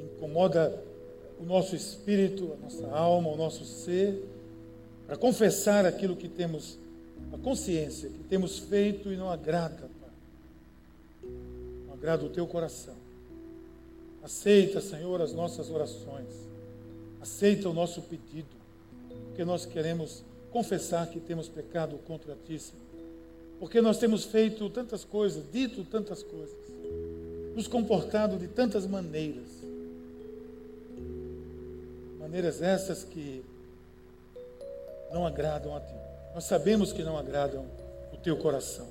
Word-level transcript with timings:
incomoda 0.00 0.82
o 1.38 1.44
nosso 1.44 1.76
espírito, 1.76 2.54
a 2.54 2.56
nossa 2.56 2.88
alma, 2.88 3.28
o 3.28 3.36
nosso 3.36 3.64
ser, 3.64 4.24
para 5.06 5.16
confessar 5.16 5.84
aquilo 5.84 6.16
que 6.16 6.28
temos, 6.28 6.78
a 7.30 7.36
consciência 7.36 8.08
que 8.08 8.22
temos 8.24 8.58
feito 8.58 9.12
e 9.12 9.16
não 9.16 9.30
agrada, 9.30 9.90
Pai. 10.00 11.30
Não 11.86 11.92
agrada 11.92 12.24
o 12.24 12.30
teu 12.30 12.46
coração. 12.46 12.94
Aceita, 14.22 14.80
Senhor, 14.80 15.20
as 15.20 15.34
nossas 15.34 15.68
orações. 15.68 16.48
Aceita 17.20 17.68
o 17.68 17.74
nosso 17.74 18.00
pedido, 18.02 18.48
porque 19.26 19.44
nós 19.44 19.66
queremos 19.66 20.24
confessar 20.50 21.06
que 21.08 21.20
temos 21.20 21.48
pecado 21.48 21.98
contra 22.06 22.34
ti, 22.46 22.58
Senhor. 22.58 22.82
Porque 23.60 23.80
nós 23.82 23.98
temos 23.98 24.24
feito 24.24 24.70
tantas 24.70 25.04
coisas, 25.04 25.44
dito 25.52 25.84
tantas 25.84 26.22
coisas, 26.22 26.56
nos 27.54 27.68
comportado 27.68 28.38
de 28.38 28.48
tantas 28.48 28.86
maneiras. 28.86 29.61
Maneiras 32.32 32.62
essas 32.62 33.04
que 33.04 33.44
não 35.12 35.26
agradam 35.26 35.76
a 35.76 35.80
ti. 35.80 35.92
Nós 36.34 36.44
sabemos 36.44 36.90
que 36.90 37.02
não 37.02 37.18
agradam 37.18 37.66
o 38.10 38.16
teu 38.16 38.38
coração. 38.38 38.88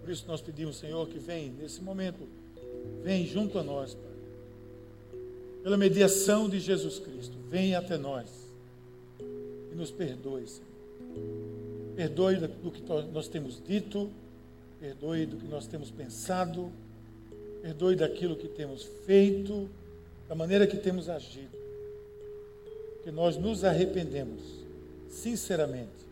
Por 0.00 0.10
isso 0.10 0.24
nós 0.26 0.40
pedimos, 0.40 0.78
Senhor, 0.78 1.06
que 1.06 1.16
vem 1.16 1.50
nesse 1.52 1.80
momento, 1.80 2.26
vem 3.04 3.24
junto 3.24 3.56
a 3.56 3.62
nós, 3.62 3.94
Pai. 3.94 5.20
Pela 5.62 5.76
mediação 5.76 6.48
de 6.48 6.58
Jesus 6.58 6.98
Cristo, 6.98 7.36
vem 7.48 7.76
até 7.76 7.96
nós 7.96 8.28
e 9.20 9.76
nos 9.76 9.92
perdoe, 9.92 10.48
Senhor. 10.48 10.68
Perdoe 11.94 12.34
do 12.34 12.72
que 12.72 12.82
nós 13.12 13.28
temos 13.28 13.62
dito, 13.64 14.10
perdoe 14.80 15.24
do 15.24 15.36
que 15.36 15.46
nós 15.46 15.68
temos 15.68 15.88
pensado, 15.88 16.72
perdoe 17.62 17.94
daquilo 17.94 18.34
que 18.34 18.48
temos 18.48 18.82
feito, 19.06 19.70
da 20.34 20.36
maneira 20.36 20.66
que 20.66 20.76
temos 20.76 21.08
agido. 21.08 21.56
Que 23.04 23.12
nós 23.12 23.36
nos 23.36 23.62
arrependemos, 23.62 24.42
sinceramente, 25.08 26.04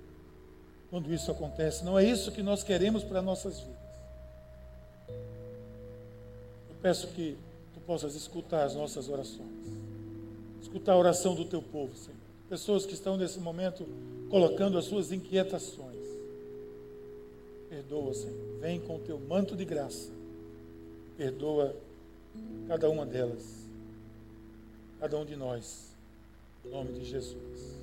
quando 0.89 1.13
isso 1.13 1.29
acontece. 1.33 1.85
Não 1.85 1.99
é 1.99 2.05
isso 2.05 2.31
que 2.31 2.41
nós 2.41 2.63
queremos 2.63 3.03
para 3.03 3.21
nossas 3.21 3.59
vidas. 3.59 3.77
Eu 6.69 6.77
peço 6.81 7.09
que 7.09 7.37
tu 7.75 7.81
possas 7.81 8.15
escutar 8.15 8.63
as 8.63 8.77
nossas 8.77 9.09
orações, 9.09 9.67
escutar 10.61 10.93
a 10.93 10.99
oração 10.99 11.35
do 11.35 11.45
teu 11.45 11.61
povo, 11.61 11.97
Senhor. 11.97 12.17
Pessoas 12.49 12.87
que 12.87 12.95
estão 12.95 13.17
nesse 13.17 13.41
momento 13.41 13.85
colocando 14.31 14.79
as 14.79 14.85
suas 14.85 15.11
inquietações. 15.11 16.07
Perdoa, 17.69 18.15
Senhor. 18.15 18.61
Vem 18.61 18.79
com 18.79 18.97
o 18.97 19.01
teu 19.01 19.19
manto 19.19 19.57
de 19.57 19.65
graça. 19.65 20.13
Perdoa 21.17 21.75
cada 22.69 22.89
uma 22.89 23.05
delas. 23.05 23.62
Cada 25.03 25.19
um 25.19 25.25
de 25.25 25.35
nós. 25.35 25.89
Em 26.65 26.71
nome 26.71 26.93
de 26.93 27.05
Jesus. 27.05 27.75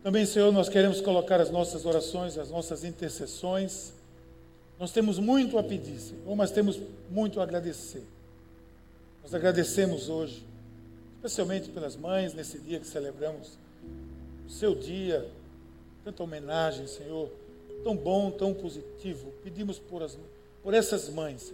Também, 0.00 0.24
Senhor, 0.24 0.52
nós 0.52 0.68
queremos 0.68 1.00
colocar 1.00 1.40
as 1.40 1.50
nossas 1.50 1.84
orações, 1.84 2.38
as 2.38 2.50
nossas 2.50 2.84
intercessões. 2.84 3.92
Nós 4.78 4.92
temos 4.92 5.18
muito 5.18 5.58
a 5.58 5.64
pedir, 5.64 5.98
Senhor, 5.98 6.36
mas 6.36 6.52
temos 6.52 6.80
muito 7.10 7.40
a 7.40 7.42
agradecer. 7.42 8.04
Nós 9.24 9.34
agradecemos 9.34 10.08
hoje, 10.08 10.46
especialmente 11.16 11.68
pelas 11.70 11.96
mães, 11.96 12.32
nesse 12.32 12.60
dia 12.60 12.78
que 12.78 12.86
celebramos 12.86 13.58
o 14.46 14.50
seu 14.50 14.72
dia, 14.72 15.28
tanta 16.04 16.22
homenagem, 16.22 16.86
Senhor 16.86 17.28
tão 17.82 17.96
bom, 17.96 18.30
tão 18.30 18.54
positivo. 18.54 19.32
Pedimos 19.42 19.80
por, 19.80 20.02
as, 20.02 20.16
por 20.62 20.74
essas 20.74 21.08
mães, 21.08 21.52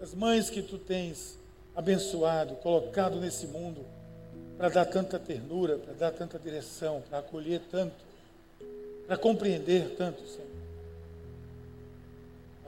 as 0.00 0.14
mães 0.14 0.50
que 0.50 0.62
tu 0.62 0.78
tens 0.78 1.38
abençoado, 1.74 2.54
colocado 2.56 3.20
nesse 3.20 3.46
mundo 3.46 3.84
para 4.56 4.68
dar 4.68 4.84
tanta 4.84 5.18
ternura, 5.18 5.76
para 5.76 5.94
dar 5.94 6.10
tanta 6.12 6.38
direção, 6.38 7.02
para 7.08 7.18
acolher 7.18 7.60
tanto, 7.70 7.96
para 9.06 9.16
compreender 9.16 9.94
tanto, 9.96 10.22
Senhor. 10.26 10.52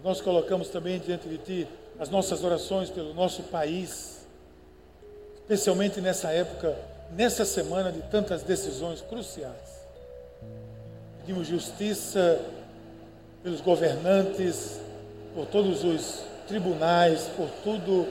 Nós 0.03 0.21
colocamos 0.21 0.69
também 0.69 0.99
diante 0.99 1.27
de 1.29 1.39
Ti 1.39 1.69
as 1.99 2.11
nossas 2.11 2.45
orações 2.45 2.91
pelo 2.91 3.15
nosso 3.15 3.45
país, 3.45 4.27
especialmente 5.37 6.01
nessa 6.01 6.31
época, 6.31 6.77
nessa 7.13 7.45
semana 7.45 7.93
de 7.93 8.03
tantas 8.11 8.43
decisões 8.43 9.01
cruciais. 9.01 9.85
Pedimos 11.21 11.47
justiça 11.47 12.39
pelos 13.43 13.61
governantes, 13.61 14.81
por 15.35 15.47
todos 15.47 15.85
os 15.85 16.23
tribunais, 16.49 17.31
por 17.37 17.49
tudo 17.63 18.07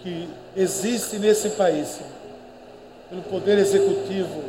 que 0.00 0.28
existe 0.56 1.18
nesse 1.18 1.50
país, 1.50 2.00
pelo 3.08 3.22
poder 3.22 3.58
executivo, 3.58 4.44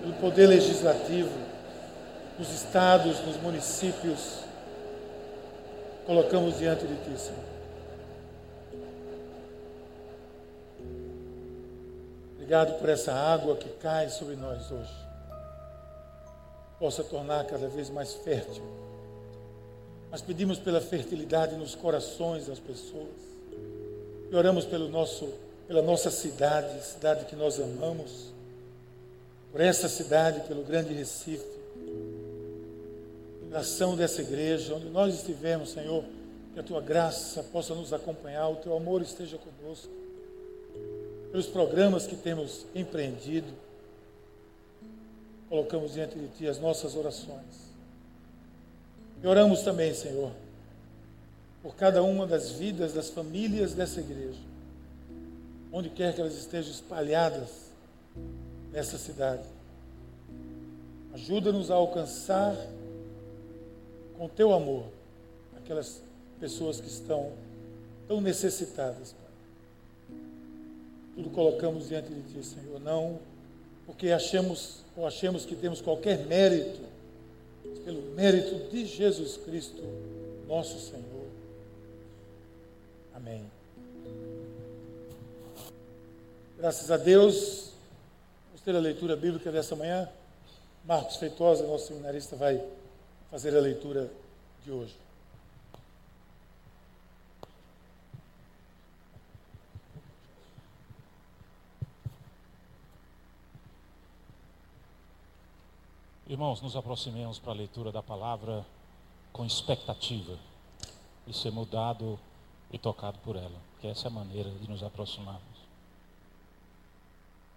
pelo 0.00 0.14
poder 0.14 0.48
legislativo, 0.48 1.30
nos 2.38 2.52
estados, 2.52 3.20
nos 3.26 3.36
municípios. 3.40 4.40
Colocamos 6.06 6.58
diante 6.58 6.86
de 6.86 6.96
Ti, 6.96 7.18
Senhor. 7.18 7.54
Obrigado 12.34 12.78
por 12.78 12.88
essa 12.88 13.12
água 13.12 13.56
que 13.56 13.68
cai 13.80 14.10
sobre 14.10 14.36
nós 14.36 14.70
hoje 14.70 15.04
possa 16.78 17.02
tornar 17.02 17.46
cada 17.46 17.66
vez 17.68 17.88
mais 17.88 18.12
fértil. 18.12 18.62
Mas 20.10 20.20
pedimos 20.20 20.58
pela 20.58 20.82
fertilidade 20.82 21.56
nos 21.56 21.74
corações 21.74 22.46
das 22.46 22.58
pessoas. 22.58 23.33
E 24.30 24.34
oramos 24.34 24.64
pelo 24.64 24.88
nosso, 24.88 25.32
pela 25.66 25.82
nossa 25.82 26.10
cidade, 26.10 26.84
cidade 26.84 27.24
que 27.26 27.36
nós 27.36 27.58
amamos. 27.60 28.32
Por 29.52 29.60
essa 29.60 29.88
cidade, 29.88 30.40
pelo 30.48 30.62
grande 30.64 30.92
Recife. 30.92 31.44
Pela 33.48 33.60
ação 33.60 33.96
dessa 33.96 34.22
igreja, 34.22 34.74
onde 34.74 34.88
nós 34.88 35.14
estivermos, 35.14 35.70
Senhor, 35.70 36.04
que 36.52 36.60
a 36.60 36.62
tua 36.62 36.80
graça 36.80 37.42
possa 37.42 37.74
nos 37.74 37.92
acompanhar, 37.92 38.48
o 38.48 38.56
teu 38.56 38.76
amor 38.76 39.02
esteja 39.02 39.38
conosco. 39.38 39.90
Pelos 41.30 41.46
programas 41.46 42.06
que 42.06 42.16
temos 42.16 42.66
empreendido 42.74 43.52
colocamos 45.48 45.94
diante 45.94 46.18
de 46.18 46.26
Ti 46.28 46.48
as 46.48 46.58
nossas 46.58 46.96
orações. 46.96 47.72
E 49.22 49.26
oramos 49.26 49.62
também, 49.62 49.94
Senhor, 49.94 50.32
por 51.64 51.74
cada 51.74 52.02
uma 52.02 52.26
das 52.26 52.50
vidas 52.50 52.92
das 52.92 53.08
famílias 53.08 53.72
dessa 53.72 53.98
igreja, 53.98 54.38
onde 55.72 55.88
quer 55.88 56.14
que 56.14 56.20
elas 56.20 56.36
estejam 56.36 56.70
espalhadas 56.70 57.48
nessa 58.70 58.98
cidade. 58.98 59.48
Ajuda-nos 61.14 61.70
a 61.70 61.74
alcançar 61.74 62.54
com 64.18 64.28
Teu 64.28 64.52
amor 64.52 64.84
aquelas 65.56 66.02
pessoas 66.38 66.82
que 66.82 66.86
estão 66.86 67.32
tão 68.06 68.20
necessitadas, 68.20 69.14
Pai. 69.14 70.18
Tudo 71.14 71.30
colocamos 71.30 71.88
diante 71.88 72.12
de 72.12 72.20
Ti, 72.34 72.44
Senhor, 72.44 72.78
não 72.78 73.18
porque 73.86 74.10
achamos 74.10 74.80
ou 74.94 75.06
achemos 75.06 75.46
que 75.46 75.56
temos 75.56 75.80
qualquer 75.80 76.26
mérito, 76.26 76.80
pelo 77.86 78.02
mérito 78.14 78.70
de 78.70 78.84
Jesus 78.84 79.38
Cristo, 79.38 79.82
nosso 80.46 80.78
Senhor. 80.78 81.03
Amém. 83.26 83.50
Graças 86.58 86.90
a 86.90 86.98
Deus, 86.98 87.72
vamos 88.48 88.60
ter 88.62 88.76
a 88.76 88.78
leitura 88.78 89.16
bíblica 89.16 89.50
dessa 89.50 89.74
manhã. 89.74 90.06
Marcos 90.84 91.16
Feitosa, 91.16 91.66
nosso 91.66 91.86
seminarista, 91.86 92.36
vai 92.36 92.62
fazer 93.30 93.56
a 93.56 93.60
leitura 93.60 94.10
de 94.62 94.70
hoje. 94.70 94.94
Irmãos, 106.26 106.60
nos 106.60 106.76
aproximemos 106.76 107.38
para 107.38 107.52
a 107.52 107.56
leitura 107.56 107.90
da 107.90 108.02
palavra 108.02 108.66
com 109.32 109.46
expectativa 109.46 110.38
de 111.26 111.34
ser 111.34 111.50
mudado 111.50 112.20
e 112.74 112.78
tocado 112.78 113.16
por 113.20 113.36
ela, 113.36 113.56
que 113.80 113.86
essa 113.86 114.08
é 114.08 114.10
a 114.10 114.12
maneira 114.12 114.50
de 114.50 114.68
nos 114.68 114.82
aproximarmos. 114.82 115.64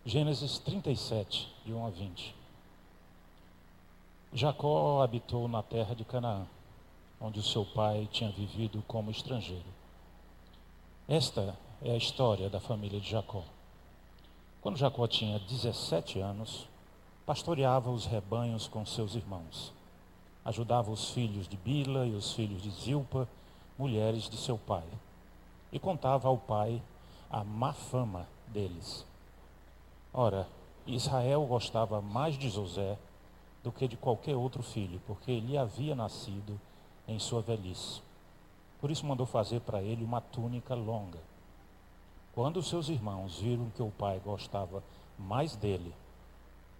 Gênesis 0.06 0.60
37, 0.60 1.52
de 1.66 1.74
1 1.74 1.88
a 1.88 1.90
20. 1.90 2.36
Jacó 4.32 5.02
habitou 5.02 5.48
na 5.48 5.64
terra 5.64 5.96
de 5.96 6.06
Canaã, 6.06 6.46
onde 7.20 7.40
o 7.40 7.44
seu 7.44 7.66
pai 7.66 8.08
tinha 8.12 8.30
vivido 8.30 8.84
como 8.88 9.10
estrangeiro. 9.10 9.66
Esta 11.10 11.58
é 11.82 11.94
a 11.94 11.98
história 11.98 12.48
da 12.48 12.60
família 12.60 13.00
de 13.00 13.10
Jacó. 13.10 13.44
Quando 14.62 14.78
Jacó 14.78 15.08
tinha 15.08 15.40
17 15.40 16.20
anos, 16.20 16.68
pastoreava 17.26 17.90
os 17.90 18.06
rebanhos 18.06 18.68
com 18.68 18.86
seus 18.86 19.16
irmãos. 19.16 19.74
Ajudava 20.46 20.92
os 20.92 21.10
filhos 21.10 21.48
de 21.48 21.58
Bila 21.58 22.06
e 22.06 22.14
os 22.14 22.34
filhos 22.34 22.62
de 22.62 22.70
Zilpa, 22.70 23.28
mulheres 23.80 24.30
de 24.30 24.38
seu 24.38 24.60
pai. 24.60 24.84
E 25.78 25.80
contava 25.80 26.28
ao 26.28 26.40
pai 26.40 26.82
a 27.30 27.44
má 27.44 27.72
fama 27.72 28.28
deles. 28.48 29.06
Ora, 30.12 30.48
Israel 30.88 31.46
gostava 31.46 32.02
mais 32.02 32.36
de 32.36 32.50
José 32.50 32.98
do 33.64 33.72
que 33.72 33.88
de 33.88 33.96
qualquer 33.96 34.36
outro 34.36 34.64
filho, 34.64 35.00
porque 35.06 35.30
ele 35.30 35.56
havia 35.56 35.94
nascido 35.94 36.60
em 37.08 37.20
sua 37.20 37.44
velhice. 37.44 38.02
Por 38.82 38.90
isso 38.90 39.06
mandou 39.06 39.28
fazer 39.28 39.60
para 39.62 39.80
ele 39.80 40.04
uma 40.04 40.20
túnica 40.20 40.74
longa. 40.74 41.20
Quando 42.34 42.64
seus 42.64 42.90
irmãos 42.90 43.40
viram 43.40 43.70
que 43.76 43.84
o 43.84 43.92
pai 43.92 44.20
gostava 44.26 44.84
mais 45.16 45.56
dele 45.56 45.94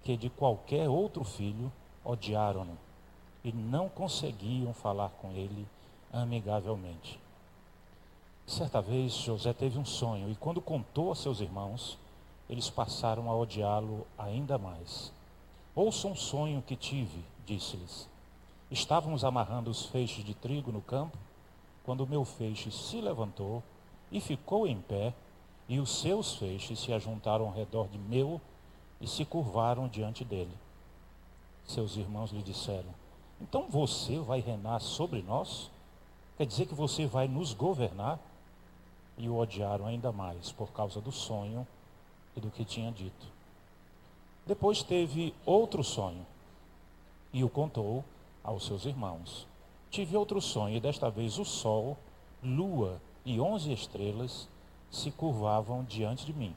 que 0.04 0.18
de 0.18 0.30
qualquer 0.30 0.90
outro 0.90 1.24
filho, 1.24 1.72
odiaram-no 2.04 2.78
e 3.44 3.52
não 3.52 3.90
conseguiam 3.90 4.74
falar 4.74 5.10
com 5.22 5.34
ele 5.34 5.68
amigavelmente. 6.12 7.27
Certa 8.48 8.82
vez 8.82 9.12
José 9.12 9.52
teve 9.52 9.78
um 9.78 9.84
sonho 9.84 10.32
e, 10.32 10.36
quando 10.36 10.62
contou 10.62 11.12
a 11.12 11.16
seus 11.16 11.42
irmãos, 11.42 11.98
eles 12.50 12.70
passaram 12.70 13.30
a 13.30 13.36
odiá-lo 13.36 14.08
ainda 14.18 14.58
mais. 14.58 15.12
Ouça 15.76 16.08
um 16.08 16.16
sonho 16.16 16.64
que 16.66 16.78
tive, 16.78 17.26
disse-lhes. 17.46 18.08
Estávamos 18.72 19.26
amarrando 19.26 19.70
os 19.70 19.86
feixes 19.88 20.24
de 20.24 20.34
trigo 20.34 20.72
no 20.72 20.82
campo, 20.82 21.18
quando 21.84 22.02
o 22.02 22.08
meu 22.08 22.24
feixe 22.24 22.72
se 22.72 23.02
levantou 23.02 23.62
e 24.10 24.22
ficou 24.22 24.66
em 24.66 24.80
pé, 24.80 25.14
e 25.68 25.78
os 25.80 26.00
seus 26.00 26.36
feixes 26.36 26.80
se 26.80 26.94
ajuntaram 26.94 27.48
ao 27.48 27.54
redor 27.54 27.90
de 27.90 27.98
meu 27.98 28.40
e 29.02 29.08
se 29.08 29.26
curvaram 29.26 29.90
diante 29.90 30.24
dele. 30.24 30.58
Seus 31.66 31.98
irmãos 31.98 32.32
lhe 32.32 32.42
disseram: 32.42 32.90
Então 33.42 33.68
você 33.70 34.18
vai 34.20 34.40
reinar 34.40 34.80
sobre 34.80 35.22
nós? 35.22 35.70
Quer 36.38 36.46
dizer 36.46 36.66
que 36.66 36.74
você 36.74 37.06
vai 37.06 37.28
nos 37.28 37.54
governar? 37.54 38.18
E 39.18 39.28
o 39.28 39.38
odiaram 39.38 39.88
ainda 39.88 40.12
mais 40.12 40.52
por 40.52 40.72
causa 40.72 41.02
do 41.02 41.12
sonho 41.12 41.68
e 42.36 42.40
do 42.40 42.52
que 42.52 42.64
tinha 42.64 42.92
dito. 42.92 43.28
Depois 44.46 44.84
teve 44.84 45.34
outro 45.46 45.84
sonho 45.84 46.26
e 47.34 47.44
o 47.44 47.50
contou 47.50 48.04
aos 48.44 48.66
seus 48.66 48.86
irmãos. 48.86 49.48
Tive 49.90 50.16
outro 50.16 50.40
sonho 50.40 50.78
e 50.78 50.80
desta 50.80 51.10
vez 51.10 51.38
o 51.38 51.46
sol, 51.46 51.98
lua 52.44 53.02
e 53.26 53.42
onze 53.42 53.74
estrelas 53.74 54.48
se 54.90 55.12
curvavam 55.12 55.84
diante 55.84 56.26
de 56.26 56.34
mim. 56.34 56.56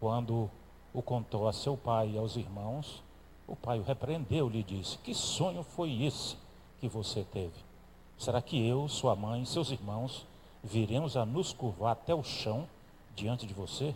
Quando 0.00 0.50
o 0.94 1.02
contou 1.02 1.48
a 1.48 1.52
seu 1.52 1.76
pai 1.76 2.12
e 2.12 2.18
aos 2.18 2.36
irmãos, 2.36 3.02
o 3.46 3.56
pai 3.56 3.78
o 3.78 3.82
repreendeu 3.82 4.48
e 4.48 4.52
lhe 4.52 4.62
disse: 4.62 4.96
Que 4.98 5.14
sonho 5.14 5.62
foi 5.62 6.02
esse 6.02 6.36
que 6.80 6.88
você 6.88 7.24
teve? 7.24 7.54
Será 8.18 8.40
que 8.40 8.66
eu, 8.66 8.88
sua 8.88 9.14
mãe 9.14 9.44
seus 9.44 9.70
irmãos 9.70 10.26
viremos 10.62 11.16
a 11.16 11.24
nos 11.24 11.52
curvar 11.52 11.92
até 11.92 12.14
o 12.14 12.22
chão 12.22 12.68
diante 13.14 13.46
de 13.46 13.54
você? 13.54 13.94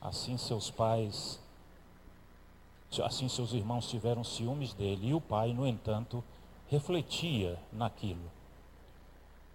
Assim 0.00 0.36
seus 0.36 0.70
pais, 0.70 1.40
assim 3.02 3.28
seus 3.28 3.52
irmãos 3.52 3.88
tiveram 3.88 4.22
ciúmes 4.22 4.72
dele, 4.72 5.08
e 5.08 5.14
o 5.14 5.20
pai, 5.20 5.52
no 5.52 5.66
entanto, 5.66 6.22
refletia 6.68 7.58
naquilo. 7.72 8.30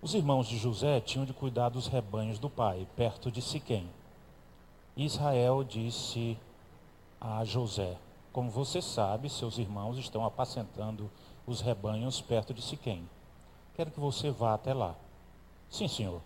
Os 0.01 0.13
irmãos 0.13 0.47
de 0.47 0.57
José 0.57 0.99
tinham 0.99 1.25
de 1.25 1.33
cuidar 1.33 1.69
dos 1.69 1.87
rebanhos 1.87 2.39
do 2.39 2.49
pai, 2.49 2.87
perto 2.95 3.31
de 3.31 3.41
Siquém. 3.41 3.87
Israel 4.97 5.63
disse 5.63 6.37
a 7.19 7.45
José: 7.45 7.97
Como 8.33 8.49
você 8.49 8.81
sabe, 8.81 9.29
seus 9.29 9.57
irmãos 9.57 9.97
estão 9.97 10.25
apacentando 10.25 11.09
os 11.45 11.61
rebanhos 11.61 12.19
perto 12.19 12.53
de 12.53 12.61
Siquém. 12.61 13.07
Quero 13.75 13.91
que 13.91 13.99
você 13.99 14.31
vá 14.31 14.55
até 14.55 14.73
lá. 14.73 14.95
Sim, 15.71 15.87
senhor, 15.87 16.21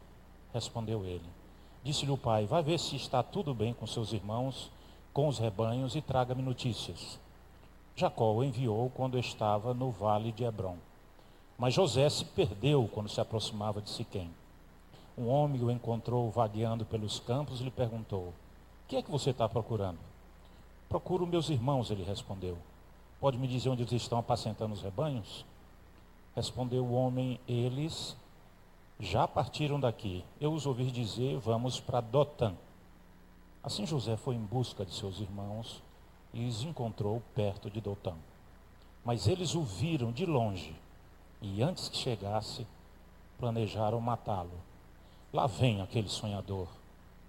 respondeu 0.51 1.05
ele. 1.05 1.23
Disse-lhe 1.83 2.11
o 2.11 2.17
pai: 2.17 2.47
Vai 2.47 2.63
ver 2.63 2.79
se 2.79 2.95
está 2.95 3.21
tudo 3.21 3.53
bem 3.53 3.73
com 3.73 3.85
seus 3.85 4.11
irmãos, 4.11 4.71
com 5.13 5.27
os 5.27 5.37
rebanhos, 5.37 5.95
e 5.95 6.01
traga-me 6.01 6.41
notícias. 6.41 7.19
Jacó 7.95 8.33
o 8.33 8.43
enviou 8.43 8.89
quando 8.89 9.19
estava 9.19 9.73
no 9.73 9.91
vale 9.91 10.31
de 10.31 10.43
Hebron. 10.43 10.77
Mas 11.57 11.75
José 11.75 12.09
se 12.09 12.25
perdeu 12.25 12.89
quando 12.91 13.07
se 13.07 13.21
aproximava 13.21 13.81
de 13.81 13.89
Siquém. 13.89 14.29
Um 15.17 15.29
homem 15.29 15.63
o 15.63 15.71
encontrou 15.71 16.29
vagueando 16.29 16.83
pelos 16.83 17.19
campos 17.19 17.61
e 17.61 17.63
lhe 17.63 17.71
perguntou: 17.71 18.29
O 18.29 18.33
que 18.87 18.95
é 18.95 19.01
que 19.03 19.11
você 19.11 19.29
está 19.29 19.47
procurando? 19.47 19.99
Procuro 20.89 21.27
meus 21.27 21.49
irmãos, 21.49 21.91
ele 21.91 22.03
respondeu. 22.03 22.57
Pode 23.19 23.37
me 23.37 23.47
dizer 23.47 23.69
onde 23.69 23.83
eles 23.83 23.93
estão 23.93 24.17
apacentando 24.17 24.73
os 24.73 24.81
rebanhos? 24.81 25.45
Respondeu 26.35 26.83
o 26.83 26.93
homem: 26.93 27.39
Eles 27.47 28.17
já 28.99 29.27
partiram 29.27 29.79
daqui. 29.79 30.23
Eu 30.39 30.53
os 30.53 30.65
ouvi 30.65 30.91
dizer: 30.91 31.37
Vamos 31.37 31.79
para 31.79 32.01
Dotã. 32.01 32.53
Assim 33.63 33.85
José 33.85 34.15
foi 34.15 34.35
em 34.35 34.39
busca 34.39 34.85
de 34.85 34.93
seus 34.93 35.19
irmãos 35.19 35.81
e 36.33 36.47
os 36.47 36.63
encontrou 36.63 37.21
perto 37.33 37.69
de 37.69 37.81
Dotã. 37.81 38.13
Mas 39.03 39.27
eles 39.27 39.55
o 39.55 39.63
viram 39.63 40.11
de 40.11 40.25
longe 40.25 40.75
e, 41.41 41.61
antes 41.61 41.89
que 41.89 41.97
chegasse, 41.97 42.65
planejaram 43.39 43.99
matá-lo. 43.99 44.59
Lá 45.33 45.47
vem 45.47 45.81
aquele 45.81 46.09
sonhador, 46.09 46.67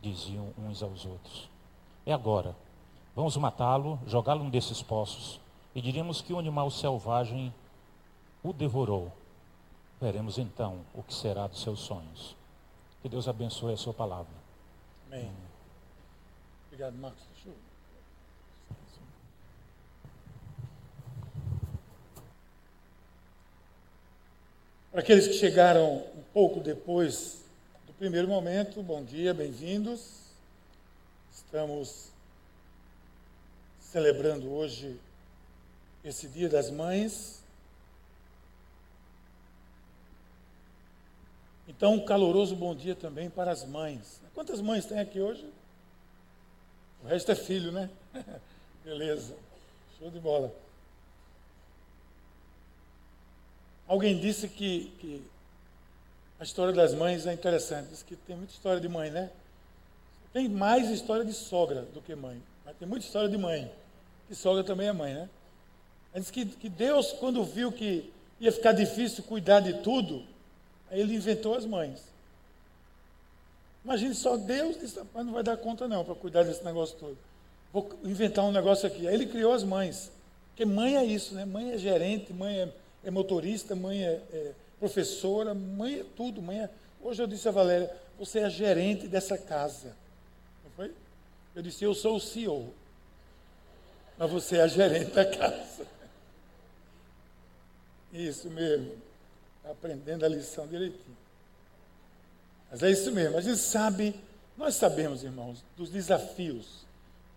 diziam 0.00 0.52
uns 0.58 0.82
aos 0.82 1.04
outros. 1.04 1.48
É 2.04 2.12
agora. 2.12 2.54
Vamos 3.14 3.36
matá-lo, 3.36 3.98
jogá-lo 4.06 4.44
num 4.44 4.50
desses 4.50 4.82
poços 4.82 5.40
e 5.74 5.80
diríamos 5.80 6.20
que 6.20 6.32
o 6.32 6.38
animal 6.38 6.70
selvagem 6.70 7.52
o 8.42 8.52
devorou 8.52 9.10
Veremos 10.00 10.36
então 10.38 10.84
o 10.94 11.02
que 11.02 11.14
será 11.14 11.46
dos 11.46 11.62
seus 11.62 11.80
sonhos. 11.80 12.36
Que 13.02 13.08
Deus 13.08 13.28
abençoe 13.28 13.72
a 13.72 13.76
sua 13.76 13.94
palavra. 13.94 14.32
Amém. 15.06 15.32
Obrigado, 16.66 16.94
Marcos. 16.96 17.24
Para 24.96 25.02
aqueles 25.02 25.28
que 25.28 25.34
chegaram 25.34 25.96
um 26.16 26.22
pouco 26.32 26.58
depois 26.58 27.44
do 27.86 27.92
primeiro 27.92 28.26
momento, 28.26 28.82
bom 28.82 29.04
dia, 29.04 29.34
bem-vindos. 29.34 30.22
Estamos 31.30 32.08
celebrando 33.78 34.50
hoje 34.50 34.98
esse 36.02 36.28
Dia 36.28 36.48
das 36.48 36.70
Mães. 36.70 37.42
Então, 41.68 41.94
um 41.94 42.04
caloroso 42.04 42.54
bom 42.54 42.74
dia 42.74 42.94
também 42.94 43.28
para 43.28 43.50
as 43.50 43.64
mães. 43.64 44.20
Quantas 44.34 44.60
mães 44.60 44.86
tem 44.86 44.98
aqui 44.98 45.20
hoje? 45.20 45.44
O 47.02 47.08
resto 47.08 47.32
é 47.32 47.34
filho, 47.34 47.72
né? 47.72 47.90
Beleza. 48.84 49.34
Show 49.98 50.10
de 50.10 50.20
bola. 50.20 50.54
Alguém 53.88 54.18
disse 54.18 54.48
que, 54.48 54.92
que, 55.00 55.22
a 56.38 56.44
história 56.44 56.72
das 56.72 56.94
mães 56.94 57.26
é 57.26 57.32
interessante. 57.32 57.88
Diz 57.88 58.02
que 58.02 58.14
tem 58.14 58.36
muita 58.36 58.52
história 58.52 58.80
de 58.80 58.88
mãe, 58.88 59.10
né? 59.10 59.30
Tem 60.32 60.48
mais 60.48 60.90
história 60.90 61.24
de 61.24 61.32
sogra 61.32 61.82
do 61.82 62.00
que 62.00 62.14
mãe. 62.14 62.40
Mas 62.64 62.76
tem 62.76 62.86
muita 62.86 63.06
história 63.06 63.28
de 63.28 63.38
mãe. 63.38 63.70
Que 64.28 64.34
sogra 64.34 64.62
também 64.62 64.88
é 64.88 64.92
mãe, 64.92 65.14
né? 65.14 65.28
Diz 66.14 66.30
que, 66.30 66.46
que 66.46 66.68
Deus, 66.68 67.12
quando 67.12 67.44
viu 67.44 67.72
que 67.72 68.12
ia 68.40 68.52
ficar 68.52 68.72
difícil 68.72 69.24
cuidar 69.24 69.60
de 69.60 69.74
tudo, 69.82 70.24
Aí 70.90 71.00
ele 71.00 71.14
inventou 71.14 71.54
as 71.54 71.64
mães. 71.64 72.02
Imagine 73.84 74.14
só 74.14 74.36
Deus 74.36 74.78
disse, 74.78 75.00
mas 75.14 75.24
não 75.24 75.32
vai 75.32 75.42
dar 75.42 75.56
conta 75.56 75.86
não 75.86 76.04
para 76.04 76.14
cuidar 76.14 76.42
desse 76.42 76.64
negócio 76.64 76.96
todo. 76.98 77.16
Vou 77.72 77.88
inventar 78.04 78.44
um 78.44 78.52
negócio 78.52 78.86
aqui. 78.86 79.06
Aí 79.06 79.14
ele 79.14 79.26
criou 79.26 79.52
as 79.52 79.62
mães. 79.62 80.10
Porque 80.48 80.64
mãe 80.64 80.96
é 80.96 81.04
isso, 81.04 81.34
né? 81.34 81.44
Mãe 81.44 81.72
é 81.72 81.78
gerente, 81.78 82.32
mãe 82.32 82.62
é, 82.62 82.72
é 83.04 83.10
motorista, 83.10 83.74
mãe 83.74 84.02
é, 84.02 84.20
é, 84.32 84.52
professora, 84.78 85.54
mãe 85.54 86.00
é 86.00 86.04
tudo. 86.16 86.40
Mãe 86.40 86.62
é... 86.62 86.70
Hoje 87.02 87.22
eu 87.22 87.26
disse 87.26 87.48
a 87.48 87.52
Valéria, 87.52 87.94
você 88.18 88.40
é 88.40 88.50
gerente 88.50 89.06
dessa 89.06 89.36
casa. 89.36 89.94
Não 90.64 90.70
foi? 90.72 90.92
Eu 91.54 91.62
disse, 91.62 91.84
eu 91.84 91.94
sou 91.94 92.16
o 92.16 92.20
CEO. 92.20 92.72
Mas 94.18 94.30
você 94.30 94.56
é 94.56 94.62
a 94.62 94.66
gerente 94.66 95.12
da 95.12 95.24
casa. 95.24 95.86
Isso 98.12 98.48
mesmo 98.48 99.06
aprendendo 99.70 100.24
a 100.24 100.28
lição 100.28 100.66
direitinho. 100.66 101.16
Mas 102.70 102.82
é 102.82 102.90
isso 102.90 103.12
mesmo, 103.12 103.36
a 103.36 103.40
gente 103.40 103.58
sabe, 103.58 104.14
nós 104.56 104.74
sabemos, 104.74 105.22
irmãos, 105.22 105.64
dos 105.76 105.90
desafios 105.90 106.84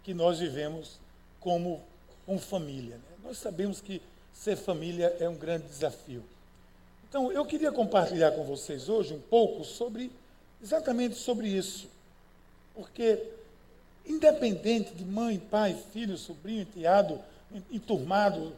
que 0.04 0.14
nós 0.14 0.40
vivemos 0.40 1.00
como, 1.40 1.82
como 2.26 2.40
família. 2.40 2.96
Né? 2.96 3.18
Nós 3.24 3.38
sabemos 3.38 3.80
que 3.80 4.02
ser 4.34 4.56
família 4.56 5.16
é 5.20 5.28
um 5.28 5.36
grande 5.36 5.68
desafio. 5.68 6.24
Então, 7.08 7.32
eu 7.32 7.46
queria 7.46 7.72
compartilhar 7.72 8.32
com 8.32 8.44
vocês 8.44 8.88
hoje 8.88 9.14
um 9.14 9.20
pouco 9.20 9.64
sobre, 9.64 10.12
exatamente 10.62 11.16
sobre 11.16 11.48
isso. 11.48 11.90
Porque, 12.76 13.22
independente 14.06 14.94
de 14.94 15.04
mãe, 15.04 15.40
pai, 15.40 15.76
filho, 15.92 16.18
sobrinho, 16.18 16.62
enteado, 16.62 17.20
enturmado, 17.72 18.54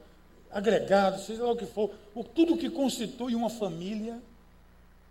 agregado, 0.51 1.21
seja 1.21 1.43
lá 1.43 1.51
o 1.51 1.57
que 1.57 1.65
for, 1.65 1.91
o, 2.13 2.23
tudo 2.23 2.57
que 2.57 2.69
constitui 2.69 3.35
uma 3.35 3.49
família 3.49 4.21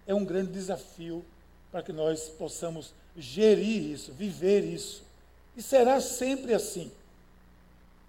é 0.06 0.14
um 0.14 0.24
grande 0.24 0.52
desafio 0.52 1.24
para 1.70 1.82
que 1.82 1.92
nós 1.92 2.28
possamos 2.28 2.92
gerir 3.16 3.90
isso, 3.90 4.12
viver 4.12 4.64
isso. 4.64 5.02
E 5.56 5.62
será 5.62 6.00
sempre 6.00 6.54
assim. 6.54 6.90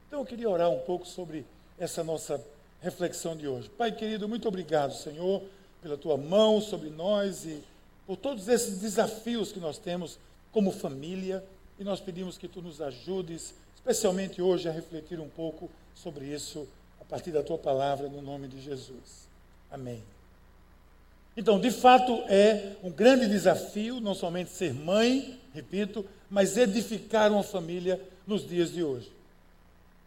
Então 0.08 0.20
eu 0.20 0.26
queria 0.26 0.50
orar 0.50 0.70
um 0.70 0.80
pouco 0.80 1.06
sobre 1.08 1.46
essa 1.78 2.04
nossa 2.04 2.44
reflexão 2.82 3.36
de 3.36 3.48
hoje. 3.48 3.70
Pai 3.70 3.92
querido, 3.92 4.28
muito 4.28 4.48
obrigado, 4.48 4.94
Senhor, 4.94 5.44
pela 5.82 5.98
tua 5.98 6.18
mão 6.18 6.60
sobre 6.60 6.90
nós 6.90 7.46
e 7.46 7.64
por 8.06 8.18
todos 8.18 8.48
esses 8.48 8.80
desafios 8.80 9.52
que 9.52 9.60
nós 9.60 9.78
temos 9.78 10.20
como 10.52 10.72
família. 10.72 11.44
E 11.80 11.84
nós 11.84 12.00
pedimos 12.00 12.38
que 12.38 12.48
tu 12.48 12.62
nos 12.62 12.82
ajudes, 12.82 13.54
especialmente 13.76 14.42
hoje, 14.42 14.68
a 14.68 14.72
refletir 14.72 15.20
um 15.20 15.30
pouco 15.30 15.70
sobre 15.96 16.26
isso 16.26 16.68
partir 17.12 17.32
da 17.32 17.44
tua 17.44 17.58
palavra, 17.58 18.08
no 18.08 18.22
nome 18.22 18.48
de 18.48 18.62
Jesus. 18.62 19.28
Amém. 19.70 20.02
Então, 21.36 21.60
de 21.60 21.70
fato, 21.70 22.24
é 22.30 22.78
um 22.82 22.90
grande 22.90 23.28
desafio 23.28 24.00
não 24.00 24.16
somente 24.16 24.50
ser 24.50 24.74
mãe, 24.74 25.38
repito, 25.54 26.06
mas 26.30 26.56
edificar 26.56 27.30
uma 27.30 27.44
família 27.44 28.00
nos 28.26 28.48
dias 28.48 28.72
de 28.72 28.82
hoje. 28.82 29.12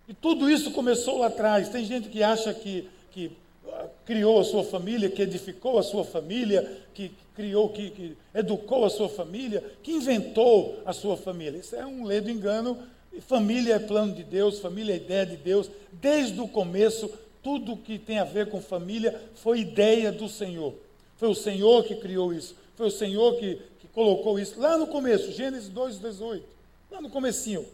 E 0.08 0.14
tudo 0.14 0.50
isso 0.50 0.70
começou 0.70 1.18
lá 1.18 1.26
atrás. 1.26 1.68
Tem 1.68 1.84
gente 1.84 2.08
que 2.08 2.22
acha 2.22 2.54
que, 2.54 2.88
que 3.12 3.30
ah, 3.68 3.86
criou 4.06 4.40
a 4.40 4.44
sua 4.44 4.64
família, 4.64 5.10
que 5.10 5.20
edificou 5.20 5.78
a 5.78 5.82
sua 5.82 6.06
família, 6.06 6.82
que 6.94 7.12
criou, 7.36 7.68
que, 7.68 7.90
que 7.90 8.16
educou 8.34 8.86
a 8.86 8.90
sua 8.90 9.10
família, 9.10 9.62
que 9.82 9.92
inventou 9.92 10.80
a 10.86 10.94
sua 10.94 11.18
família. 11.18 11.58
Isso 11.58 11.76
é 11.76 11.84
um 11.84 12.04
ledo 12.04 12.30
engano. 12.30 12.78
Família 13.20 13.74
é 13.74 13.78
plano 13.78 14.14
de 14.14 14.22
Deus, 14.22 14.58
família 14.58 14.92
é 14.92 14.96
ideia 14.96 15.26
de 15.26 15.36
Deus. 15.36 15.70
Desde 15.92 16.40
o 16.40 16.48
começo, 16.48 17.10
tudo 17.42 17.76
que 17.76 17.98
tem 17.98 18.18
a 18.18 18.24
ver 18.24 18.48
com 18.48 18.60
família 18.60 19.20
foi 19.34 19.60
ideia 19.60 20.10
do 20.10 20.28
Senhor. 20.28 20.74
Foi 21.16 21.28
o 21.28 21.34
Senhor 21.34 21.84
que 21.84 21.94
criou 21.96 22.32
isso. 22.32 22.56
Foi 22.76 22.88
o 22.88 22.90
Senhor 22.90 23.36
que, 23.36 23.60
que 23.80 23.88
colocou 23.88 24.38
isso 24.38 24.58
lá 24.60 24.76
no 24.76 24.86
começo, 24.86 25.32
Gênesis 25.32 25.70
2,18. 25.70 26.42
Lá 26.90 27.00
no 27.00 27.10
comecinho. 27.10 27.64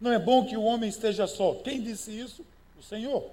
Não 0.00 0.12
é 0.12 0.18
bom 0.18 0.44
que 0.44 0.56
o 0.56 0.62
homem 0.62 0.88
esteja 0.88 1.26
só. 1.26 1.54
Quem 1.54 1.80
disse 1.80 2.10
isso? 2.10 2.44
O 2.78 2.82
Senhor. 2.82 3.24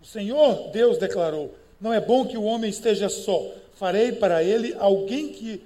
O 0.00 0.06
Senhor, 0.06 0.70
Deus 0.70 0.98
declarou: 0.98 1.52
Não 1.80 1.92
é 1.92 2.00
bom 2.00 2.26
que 2.26 2.36
o 2.36 2.44
homem 2.44 2.70
esteja 2.70 3.08
só. 3.08 3.44
Farei 3.74 4.12
para 4.12 4.44
ele 4.44 4.74
alguém 4.78 5.32
que 5.32 5.62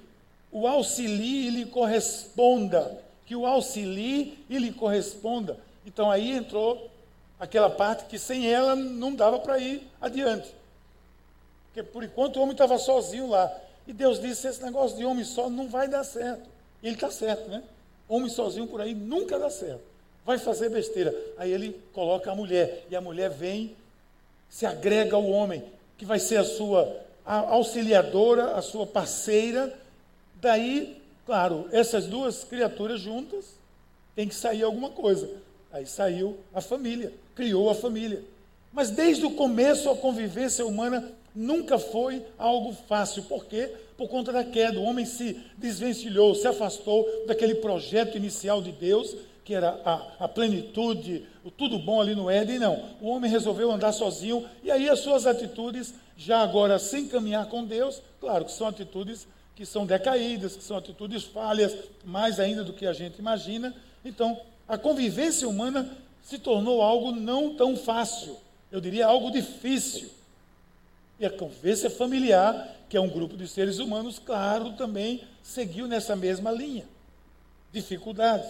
o 0.51 0.65
auxilie 0.65 1.47
e 1.47 1.51
lhe 1.51 1.65
corresponda. 1.65 2.97
Que 3.29 3.35
o 3.35 3.45
auxilie 3.45 4.37
e 4.49 4.57
lhe 4.57 4.73
corresponda. 4.73 5.57
Então 5.85 6.11
aí 6.11 6.31
entrou 6.31 6.89
aquela 7.39 7.69
parte 7.69 8.03
que 8.05 8.19
sem 8.19 8.51
ela 8.51 8.75
não 8.75 9.15
dava 9.15 9.39
para 9.39 9.57
ir 9.57 9.87
adiante. 10.01 10.53
Porque 11.67 11.81
por 11.81 12.03
enquanto 12.03 12.35
o 12.35 12.41
homem 12.41 12.51
estava 12.51 12.77
sozinho 12.77 13.29
lá. 13.29 13.49
E 13.87 13.93
Deus 13.93 14.19
disse: 14.19 14.47
esse 14.47 14.61
negócio 14.61 14.97
de 14.97 15.05
homem 15.05 15.23
só 15.23 15.49
não 15.49 15.69
vai 15.69 15.87
dar 15.87 16.03
certo. 16.03 16.49
E 16.83 16.87
ele 16.87 16.95
está 16.95 17.09
certo, 17.09 17.47
né? 17.49 17.63
Homem 18.09 18.29
sozinho 18.29 18.67
por 18.67 18.81
aí 18.81 18.93
nunca 18.93 19.39
dá 19.39 19.49
certo 19.49 19.89
vai 20.29 20.37
fazer 20.37 20.69
besteira. 20.69 21.11
Aí 21.39 21.51
ele 21.51 21.81
coloca 21.91 22.31
a 22.31 22.35
mulher, 22.35 22.85
e 22.87 22.95
a 22.95 23.01
mulher 23.01 23.31
vem, 23.31 23.75
se 24.47 24.63
agrega 24.63 25.15
ao 25.15 25.25
homem, 25.25 25.63
que 25.97 26.05
vai 26.05 26.19
ser 26.19 26.37
a 26.37 26.43
sua 26.43 26.97
auxiliadora, 27.25 28.55
a 28.55 28.61
sua 28.61 28.85
parceira. 28.85 29.73
Daí, 30.35 30.98
claro, 31.29 31.67
essas 31.71 32.07
duas 32.07 32.43
criaturas 32.43 32.99
juntas, 32.99 33.59
tem 34.15 34.27
que 34.27 34.33
sair 34.33 34.63
alguma 34.63 34.89
coisa. 34.89 35.29
Aí 35.71 35.85
saiu 35.85 36.39
a 36.51 36.59
família, 36.59 37.13
criou 37.35 37.69
a 37.69 37.75
família. 37.75 38.23
Mas 38.73 38.89
desde 38.89 39.27
o 39.27 39.35
começo 39.35 39.91
a 39.91 39.95
convivência 39.95 40.65
humana 40.65 41.11
nunca 41.35 41.77
foi 41.77 42.25
algo 42.35 42.73
fácil. 42.87 43.21
Por 43.25 43.45
quê? 43.45 43.71
Por 43.95 44.09
conta 44.09 44.31
da 44.31 44.43
queda. 44.43 44.79
O 44.79 44.83
homem 44.83 45.05
se 45.05 45.39
desvencilhou, 45.55 46.33
se 46.33 46.47
afastou 46.47 47.07
daquele 47.27 47.53
projeto 47.53 48.17
inicial 48.17 48.59
de 48.59 48.71
Deus 48.71 49.15
que 49.45 49.53
era 49.53 49.79
a, 49.85 50.25
a, 50.25 50.27
plenitude, 50.27 51.25
o 51.43 51.49
tudo 51.49 51.79
bom 51.79 51.99
ali 51.99 52.13
no 52.13 52.29
Éden, 52.29 52.59
não. 52.59 52.85
O 53.01 53.07
homem 53.09 53.29
resolveu 53.31 53.71
andar 53.71 53.91
sozinho, 53.91 54.47
e 54.63 54.69
aí 54.69 54.87
as 54.87 54.99
suas 54.99 55.25
atitudes, 55.25 55.91
já 56.15 56.41
agora 56.41 56.77
sem 56.77 57.07
caminhar 57.07 57.47
com 57.47 57.65
Deus, 57.65 57.99
claro 58.19 58.45
que 58.45 58.51
são 58.51 58.67
atitudes 58.67 59.27
que 59.59 59.65
são 59.65 59.85
decaídas, 59.85 60.55
que 60.55 60.63
são 60.63 60.77
atitudes 60.77 61.25
falhas, 61.25 61.75
mais 62.05 62.39
ainda 62.39 62.63
do 62.63 62.71
que 62.71 62.85
a 62.85 62.93
gente 62.93 63.19
imagina. 63.19 63.75
Então, 64.05 64.39
a 64.65 64.77
convivência 64.77 65.49
humana 65.49 65.97
se 66.23 66.39
tornou 66.39 66.81
algo 66.81 67.11
não 67.11 67.53
tão 67.55 67.75
fácil, 67.75 68.37
eu 68.71 68.79
diria 68.79 69.05
algo 69.05 69.29
difícil. 69.29 70.11
E 71.19 71.25
a 71.25 71.29
convivência 71.29 71.89
familiar, 71.89 72.73
que 72.87 72.95
é 72.95 73.01
um 73.01 73.09
grupo 73.09 73.35
de 73.35 73.49
seres 73.49 73.79
humanos, 73.79 74.17
claro, 74.17 74.71
também 74.77 75.25
seguiu 75.43 75.89
nessa 75.89 76.15
mesma 76.15 76.51
linha. 76.51 76.85
Dificuldades. 77.73 78.49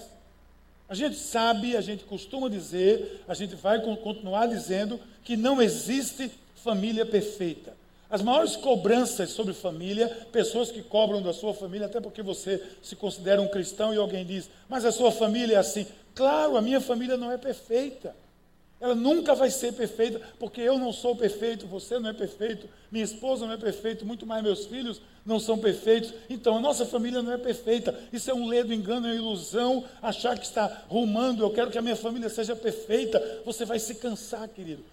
A 0.87 0.93
gente 0.93 1.15
sabe, 1.15 1.75
a 1.75 1.81
gente 1.81 2.03
costuma 2.03 2.47
dizer, 2.47 3.23
a 3.27 3.33
gente 3.33 3.55
vai 3.55 3.81
continuar 3.81 4.45
dizendo 4.45 4.99
que 5.23 5.35
não 5.35 5.59
existe 5.59 6.29
família 6.53 7.03
perfeita. 7.03 7.78
As 8.09 8.21
maiores 8.23 8.55
cobranças 8.55 9.29
sobre 9.29 9.53
família, 9.53 10.07
pessoas 10.31 10.71
que 10.71 10.81
cobram 10.81 11.21
da 11.21 11.31
sua 11.31 11.53
família, 11.53 11.85
até 11.85 12.01
porque 12.01 12.23
você 12.23 12.61
se 12.81 12.95
considera 12.95 13.41
um 13.41 13.47
cristão 13.47 13.93
e 13.93 13.97
alguém 13.97 14.25
diz, 14.25 14.49
mas 14.67 14.83
a 14.83 14.91
sua 14.91 15.11
família 15.11 15.55
é 15.55 15.59
assim. 15.59 15.85
Claro, 16.15 16.57
a 16.57 16.61
minha 16.61 16.81
família 16.81 17.15
não 17.15 17.31
é 17.31 17.37
perfeita. 17.37 18.15
Ela 18.81 18.95
nunca 18.95 19.35
vai 19.35 19.51
ser 19.51 19.73
perfeita, 19.73 20.21
porque 20.39 20.61
eu 20.61 20.79
não 20.79 20.93
sou 20.93 21.15
perfeito, 21.15 21.67
você 21.67 21.99
não 21.99 22.09
é 22.09 22.13
perfeito, 22.13 22.67
minha 22.89 23.03
esposa 23.03 23.45
não 23.45 23.53
é 23.53 23.57
perfeita, 23.57 24.05
muito 24.05 24.25
mais 24.25 24.41
meus 24.41 24.65
filhos 24.65 25.01
não 25.25 25.37
são 25.37 25.57
perfeitos. 25.57 26.13
Então, 26.29 26.57
a 26.57 26.61
nossa 26.61 26.85
família 26.85 27.21
não 27.21 27.33
é 27.33 27.37
perfeita. 27.37 27.93
Isso 28.11 28.31
é 28.31 28.33
um 28.33 28.47
ledo 28.47 28.73
engano, 28.73 29.07
é 29.07 29.11
uma 29.11 29.15
ilusão, 29.15 29.83
achar 30.01 30.37
que 30.39 30.45
está 30.45 30.85
rumando, 30.87 31.43
eu 31.43 31.51
quero 31.51 31.69
que 31.69 31.77
a 31.77 31.81
minha 31.81 31.95
família 31.95 32.29
seja 32.29 32.55
perfeita. 32.55 33.41
Você 33.45 33.65
vai 33.65 33.79
se 33.79 33.95
cansar, 33.95 34.47
querido. 34.47 34.83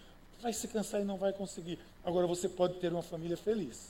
Vai 0.46 0.52
se 0.52 0.68
cansar 0.68 1.00
e 1.00 1.04
não 1.04 1.16
vai 1.16 1.32
conseguir. 1.32 1.76
Agora, 2.04 2.24
você 2.24 2.48
pode 2.48 2.74
ter 2.74 2.92
uma 2.92 3.02
família 3.02 3.36
feliz. 3.36 3.88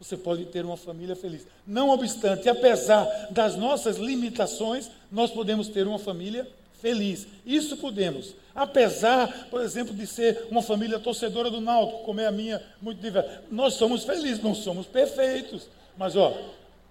Você 0.00 0.16
pode 0.16 0.44
ter 0.46 0.64
uma 0.64 0.76
família 0.76 1.14
feliz. 1.14 1.46
Não 1.64 1.90
obstante, 1.90 2.48
apesar 2.48 3.06
das 3.30 3.54
nossas 3.54 3.96
limitações, 3.96 4.90
nós 5.08 5.30
podemos 5.30 5.68
ter 5.68 5.86
uma 5.86 6.00
família 6.00 6.50
feliz. 6.80 7.28
Isso 7.46 7.76
podemos. 7.76 8.34
Apesar, 8.52 9.46
por 9.50 9.60
exemplo, 9.60 9.94
de 9.94 10.04
ser 10.04 10.48
uma 10.50 10.62
família 10.62 10.98
torcedora 10.98 11.48
do 11.48 11.60
Náutico, 11.60 12.02
como 12.02 12.20
é 12.20 12.26
a 12.26 12.32
minha, 12.32 12.60
muito 12.80 13.00
diversa. 13.00 13.44
Nós 13.48 13.74
somos 13.74 14.02
felizes, 14.02 14.42
não 14.42 14.56
somos 14.56 14.84
perfeitos. 14.88 15.68
Mas, 15.96 16.16
ó, 16.16 16.36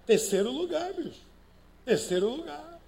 terceiro 0.06 0.50
lugar, 0.50 0.94
bicho. 0.94 1.20
Terceiro 1.84 2.26
lugar. 2.26 2.80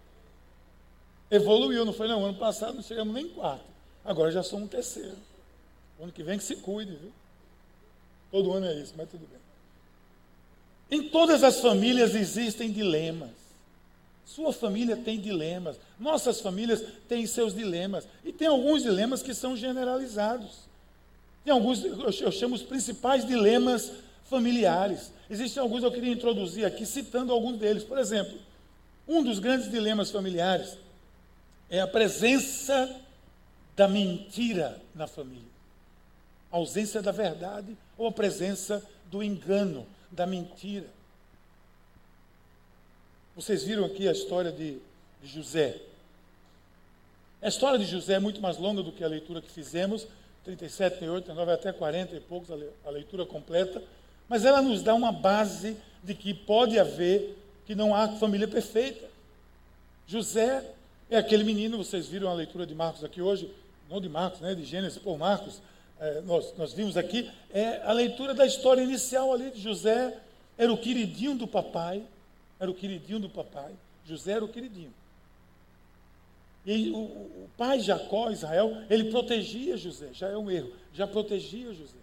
Evoluiu, 1.31 1.85
não 1.85 1.93
foi 1.93 2.09
não? 2.09 2.25
Ano 2.25 2.39
passado 2.39 2.73
não 2.73 2.83
chegamos 2.83 3.13
nem 3.13 3.27
em 3.27 3.29
quarto. 3.29 3.67
Agora 4.03 4.33
já 4.33 4.43
somos 4.43 4.71
terceiro. 4.71 5.34
Ano 6.01 6.13
que 6.13 6.23
vem 6.23 6.39
que 6.39 6.45
se 6.45 6.57
cuide, 6.57 6.93
viu? 6.93 7.13
Todo 8.31 8.53
ano 8.53 8.67
é 8.67 8.75
isso, 8.75 8.95
mas 8.97 9.09
tudo 9.09 9.27
bem. 9.29 9.41
Em 10.91 11.09
todas 11.09 11.43
as 11.43 11.61
famílias 11.61 12.15
existem 12.15 12.71
dilemas. 12.71 13.31
Sua 14.27 14.53
família 14.53 14.97
tem 14.97 15.21
dilemas. 15.21 15.77
Nossas 15.99 16.41
famílias 16.41 16.83
têm 17.09 17.27
seus 17.27 17.55
dilemas. 17.55 18.07
E 18.25 18.33
tem 18.33 18.49
alguns 18.49 18.83
dilemas 18.83 19.23
que 19.23 19.35
são 19.35 19.57
generalizados. 19.57 20.65
Tem 21.45 21.53
alguns, 21.53 21.85
eu 21.85 22.33
chamo 22.33 22.55
os 22.55 22.63
principais 22.63 23.27
dilemas 23.27 23.93
familiares. 24.25 25.13
Existem 25.29 25.63
alguns 25.63 25.83
eu 25.83 25.93
queria 25.93 26.13
introduzir 26.13 26.65
aqui, 26.65 26.87
citando 26.87 27.33
alguns 27.33 27.59
deles. 27.59 27.85
Por 27.85 27.99
exemplo, 27.99 28.39
um 29.07 29.23
dos 29.23 29.39
grandes 29.39 29.71
dilemas 29.71 30.11
familiares 30.11 30.77
é 31.69 31.81
a 31.81 31.87
presença 31.87 33.01
da 33.77 33.87
mentira 33.87 34.81
na 34.95 35.07
família. 35.07 35.54
A 36.55 36.57
ausência 36.57 37.03
da 37.03 37.11
verdade 37.11 37.77
ou 37.99 38.07
a 38.07 38.13
presença 38.13 38.81
do 39.11 39.25
engano, 39.25 39.85
da 40.09 40.25
mentira. 40.25 40.87
Vocês 43.35 43.65
viram 43.65 43.85
aqui 43.85 44.07
a 44.07 44.13
história 44.13 44.53
de, 44.53 44.79
de 45.21 45.29
José. 45.29 45.81
A 47.43 47.49
história 47.49 47.77
de 47.77 47.85
José 47.85 48.13
é 48.13 48.19
muito 48.21 48.41
mais 48.41 48.57
longa 48.57 48.85
do 48.85 48.93
que 48.93 49.03
a 49.03 49.09
leitura 49.09 49.43
que 49.43 49.51
fizemos, 49.51 50.07
37, 50.45 50.99
38, 50.99 51.25
39, 51.25 51.51
até 51.51 51.73
40 51.73 52.15
e 52.15 52.21
poucos, 52.21 52.49
a 52.87 52.91
leitura 52.91 53.27
completa, 53.27 53.83
mas 54.29 54.45
ela 54.45 54.63
nos 54.63 54.81
dá 54.81 54.95
uma 54.95 55.11
base 55.11 55.77
de 56.05 56.15
que 56.15 56.33
pode 56.33 56.79
haver, 56.79 57.37
que 57.67 57.75
não 57.75 57.97
há 57.97 58.07
família 58.11 58.47
perfeita. 58.47 59.05
José 60.07 60.65
é 61.11 61.17
aquele 61.17 61.43
menino, 61.43 61.79
vocês 61.79 62.07
viram 62.07 62.29
a 62.29 62.35
leitura 62.35 62.65
de 62.65 62.77
Marcos 62.77 63.03
aqui 63.03 63.21
hoje, 63.21 63.53
não 63.91 64.01
de 64.01 64.09
Marcos, 64.09 64.41
né, 64.41 64.55
de 64.55 64.65
Gênesis 64.65 64.99
por 64.99 65.19
Marcos, 65.19 65.61
é, 66.01 66.21
nós, 66.23 66.57
nós 66.57 66.73
vimos 66.73 66.97
aqui, 66.97 67.31
é 67.51 67.83
a 67.83 67.93
leitura 67.93 68.35
da 68.35 68.47
história 68.47 68.83
inicial 68.83 69.33
ali 69.33 69.51
de 69.51 69.61
José, 69.61 70.19
era 70.57 70.73
o 70.73 70.79
queridinho 70.79 71.37
do 71.37 71.47
papai, 71.47 72.03
era 72.59 72.71
o 72.71 72.75
queridinho 72.75 73.21
do 73.21 73.29
papai. 73.29 73.73
José 74.05 74.33
era 74.33 74.45
o 74.45 74.49
queridinho. 74.49 74.93
E 76.65 76.91
o, 76.91 76.99
o 76.99 77.51
pai 77.57 77.81
Jacó, 77.81 78.31
Israel, 78.31 78.83
ele 78.89 79.11
protegia 79.11 79.77
José. 79.77 80.11
Já 80.13 80.29
é 80.29 80.37
um 80.37 80.51
erro. 80.51 80.73
Já 80.93 81.07
protegia 81.07 81.73
José. 81.75 81.99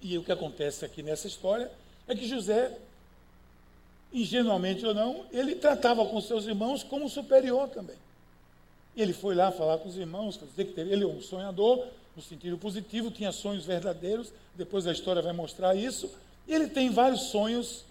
E 0.00 0.18
o 0.18 0.24
que 0.24 0.32
acontece 0.32 0.84
aqui 0.84 1.02
nessa 1.02 1.28
história 1.28 1.70
é 2.08 2.14
que 2.14 2.26
José 2.26 2.76
ingenuamente 4.12 4.84
ou 4.84 4.92
não, 4.92 5.24
ele 5.32 5.54
tratava 5.54 6.04
com 6.04 6.20
seus 6.20 6.46
irmãos 6.46 6.82
como 6.82 7.08
superior 7.08 7.68
também. 7.68 7.96
Ele 8.94 9.12
foi 9.12 9.34
lá 9.34 9.50
falar 9.50 9.78
com 9.78 9.88
os 9.88 9.96
irmãos, 9.96 10.38
dizer 10.38 10.66
que 10.66 10.78
ele 10.78 11.02
é 11.02 11.06
um 11.06 11.20
sonhador, 11.22 11.86
no 12.14 12.22
sentido 12.22 12.58
positivo, 12.58 13.10
tinha 13.10 13.32
sonhos 13.32 13.64
verdadeiros, 13.64 14.32
depois 14.54 14.86
a 14.86 14.92
história 14.92 15.22
vai 15.22 15.32
mostrar 15.32 15.74
isso. 15.74 16.10
Ele 16.46 16.68
tem 16.68 16.90
vários 16.90 17.22
sonhos 17.22 17.84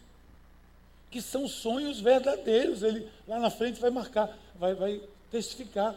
que 1.09 1.21
são 1.21 1.47
sonhos 1.47 1.99
verdadeiros. 1.99 2.83
Ele 2.83 3.07
lá 3.27 3.39
na 3.39 3.49
frente 3.49 3.79
vai 3.79 3.89
marcar, 3.89 4.37
vai, 4.55 4.73
vai 4.73 5.01
testificar. 5.29 5.95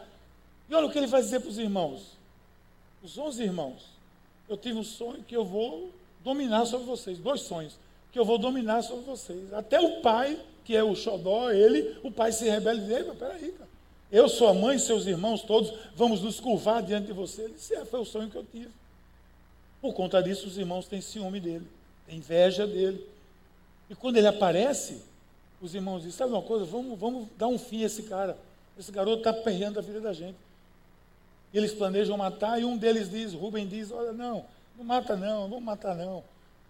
E 0.69 0.73
olha 0.73 0.87
o 0.87 0.91
que 0.91 0.97
ele 0.97 1.07
vai 1.07 1.21
dizer 1.21 1.39
para 1.39 1.49
os 1.49 1.57
irmãos. 1.57 2.17
Os 3.03 3.17
onze 3.17 3.43
irmãos. 3.43 3.83
Eu 4.49 4.57
tive 4.57 4.77
um 4.77 4.83
sonho 4.83 5.23
que 5.23 5.35
eu 5.35 5.45
vou 5.45 5.91
dominar 6.23 6.65
sobre 6.65 6.85
vocês. 6.85 7.17
Dois 7.19 7.41
sonhos. 7.41 7.77
Que 8.11 8.19
eu 8.19 8.25
vou 8.25 8.37
dominar 8.37 8.81
sobre 8.81 9.05
vocês. 9.05 9.53
Até 9.53 9.79
o 9.79 10.01
pai, 10.01 10.39
que 10.63 10.75
é 10.75 10.83
o 10.83 10.95
xodó, 10.95 11.51
ele, 11.51 11.97
o 12.03 12.11
pai 12.11 12.31
se 12.31 12.49
rebela 12.49 12.79
e 12.79 12.85
diz, 12.85 13.17
peraí, 13.17 13.51
cara. 13.51 13.64
Eu, 14.15 14.29
sua 14.29 14.53
mãe, 14.53 14.79
seus 14.79 15.05
irmãos 15.05 15.41
todos, 15.41 15.73
vamos 15.93 16.21
nos 16.21 16.39
curvar 16.39 16.81
diante 16.81 17.07
de 17.07 17.11
você. 17.11 17.41
Ele 17.41 17.55
disse, 17.55 17.75
é, 17.75 17.83
foi 17.83 17.99
o 17.99 18.05
sonho 18.05 18.29
que 18.29 18.37
eu 18.37 18.45
tive. 18.45 18.69
Por 19.81 19.93
conta 19.93 20.23
disso, 20.23 20.47
os 20.47 20.57
irmãos 20.57 20.87
têm 20.87 21.01
ciúme 21.01 21.37
dele, 21.41 21.67
têm 22.07 22.19
inveja 22.19 22.65
dele. 22.65 23.05
E 23.89 23.93
quando 23.93 24.15
ele 24.15 24.27
aparece, 24.27 25.01
os 25.61 25.75
irmãos 25.75 25.97
dizem, 25.97 26.13
sabe 26.13 26.31
uma 26.31 26.41
coisa, 26.41 26.63
vamos, 26.63 26.97
vamos 26.97 27.27
dar 27.37 27.49
um 27.49 27.59
fim 27.59 27.83
a 27.83 27.87
esse 27.87 28.03
cara. 28.03 28.37
Esse 28.79 28.89
garoto 28.89 29.17
está 29.17 29.33
perreando 29.33 29.79
a 29.79 29.81
vida 29.81 29.99
da 29.99 30.13
gente. 30.13 30.37
Eles 31.53 31.73
planejam 31.73 32.15
matar 32.15 32.57
e 32.57 32.63
um 32.63 32.77
deles 32.77 33.09
diz, 33.09 33.33
Rubem 33.33 33.67
diz, 33.67 33.91
olha, 33.91 34.13
não, 34.13 34.45
não 34.77 34.85
mata 34.85 35.17
não, 35.17 35.41
não 35.41 35.49
vamos 35.49 35.65
matar 35.65 35.93
não. 35.93 36.23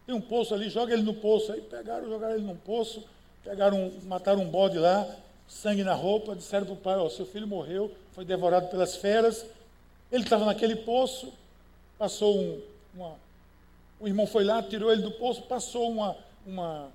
Tem 0.07 0.15
um 0.15 0.21
poço 0.21 0.55
ali, 0.55 0.67
joga 0.67 0.93
ele 0.93 1.03
no 1.03 1.13
poço. 1.13 1.51
Aí 1.51 1.61
pegaram, 1.61 2.09
jogaram 2.09 2.33
ele 2.33 2.43
no 2.43 2.55
poço, 2.55 3.03
pegaram, 3.43 3.93
mataram 4.01 4.41
um 4.41 4.49
bode 4.49 4.79
lá, 4.79 5.07
sangue 5.47 5.83
na 5.83 5.93
roupa, 5.93 6.35
disseram 6.35 6.65
para 6.65 6.73
o 6.73 6.77
pai, 6.77 6.97
ó, 6.97 7.09
seu 7.09 7.25
filho 7.25 7.47
morreu, 7.47 7.91
foi 8.13 8.25
devorado 8.25 8.67
pelas 8.67 8.95
feras. 8.95 9.45
Ele 10.11 10.23
estava 10.23 10.45
naquele 10.45 10.75
poço, 10.75 11.31
passou 11.97 12.37
um, 12.39 12.61
uma, 12.95 13.15
o 13.99 14.07
irmão 14.07 14.27
foi 14.27 14.43
lá, 14.43 14.61
tirou 14.61 14.91
ele 14.91 15.01
do 15.01 15.11
poço, 15.11 15.41
passou 15.43 15.89
uma, 15.89 16.15
uma 16.45 16.89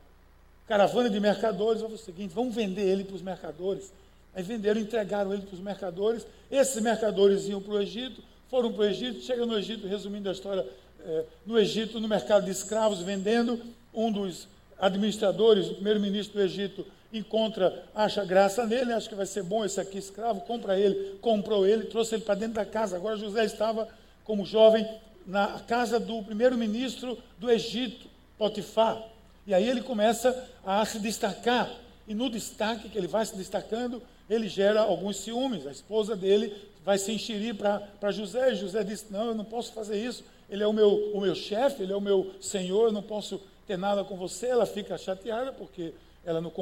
caravana 0.66 1.10
de 1.10 1.18
mercadores, 1.18 1.80
falou 1.80 1.96
o 1.96 1.98
seguinte, 1.98 2.32
vamos 2.34 2.54
vender 2.54 2.82
ele 2.82 3.04
para 3.04 3.16
os 3.16 3.22
mercadores. 3.22 3.92
Aí 4.34 4.42
venderam, 4.42 4.80
entregaram 4.80 5.32
ele 5.32 5.42
para 5.42 5.54
os 5.54 5.60
mercadores. 5.60 6.26
Esses 6.50 6.80
mercadores 6.80 7.48
iam 7.48 7.60
para 7.60 7.74
o 7.74 7.80
Egito, 7.80 8.22
foram 8.48 8.72
para 8.72 8.82
o 8.82 8.84
Egito, 8.84 9.20
chegam 9.22 9.46
no 9.46 9.58
Egito, 9.58 9.86
resumindo 9.86 10.28
a 10.28 10.32
história, 10.32 10.66
é, 11.00 11.24
no 11.44 11.58
Egito, 11.58 11.98
no 11.98 12.06
mercado 12.06 12.44
de 12.44 12.50
escravos, 12.50 13.00
vendendo. 13.00 13.60
Um 13.92 14.12
dos 14.12 14.46
administradores, 14.78 15.68
o 15.68 15.74
primeiro-ministro 15.74 16.38
do 16.38 16.44
Egito, 16.44 16.86
encontra, 17.12 17.84
acha 17.94 18.24
graça 18.24 18.66
nele, 18.66 18.92
acha 18.92 19.08
que 19.08 19.14
vai 19.14 19.26
ser 19.26 19.42
bom 19.42 19.64
esse 19.64 19.80
aqui 19.80 19.98
escravo, 19.98 20.42
compra 20.42 20.78
ele, 20.78 21.18
comprou 21.20 21.66
ele, 21.66 21.84
trouxe 21.84 22.14
ele 22.14 22.22
para 22.22 22.34
dentro 22.34 22.54
da 22.54 22.64
casa. 22.64 22.96
Agora 22.96 23.16
José 23.16 23.44
estava 23.44 23.88
como 24.24 24.44
jovem 24.44 24.86
na 25.26 25.60
casa 25.60 25.98
do 25.98 26.22
primeiro-ministro 26.22 27.18
do 27.38 27.50
Egito, 27.50 28.08
Potifar. 28.38 29.02
E 29.46 29.52
aí 29.52 29.68
ele 29.68 29.82
começa 29.82 30.48
a 30.64 30.84
se 30.84 30.98
destacar. 30.98 31.70
E 32.06 32.14
no 32.14 32.30
destaque 32.30 32.88
que 32.88 32.96
ele 32.96 33.06
vai 33.06 33.24
se 33.26 33.36
destacando, 33.36 34.02
ele 34.28 34.48
gera 34.48 34.80
alguns 34.80 35.18
ciúmes. 35.18 35.66
A 35.66 35.70
esposa 35.70 36.16
dele 36.16 36.54
vai 36.84 36.98
se 36.98 37.12
enxerir 37.12 37.54
para 37.54 38.10
José. 38.10 38.52
E 38.52 38.56
José 38.56 38.82
disse: 38.82 39.06
Não, 39.10 39.26
eu 39.26 39.34
não 39.34 39.44
posso 39.44 39.72
fazer 39.72 40.02
isso. 40.02 40.24
Ele 40.48 40.62
é 40.62 40.66
o 40.66 40.72
meu, 40.72 40.90
o 41.14 41.20
meu 41.20 41.34
chefe, 41.34 41.82
ele 41.82 41.92
é 41.92 41.96
o 41.96 42.00
meu 42.00 42.32
senhor, 42.40 42.86
eu 42.86 42.92
não 42.92 43.02
posso 43.02 43.40
ter 43.66 43.76
nada 43.76 44.02
com 44.02 44.16
você. 44.16 44.46
Ela 44.46 44.66
fica 44.66 44.96
chateada 44.98 45.52
porque 45.52 45.92
ela 46.30 46.40
não, 46.40 46.52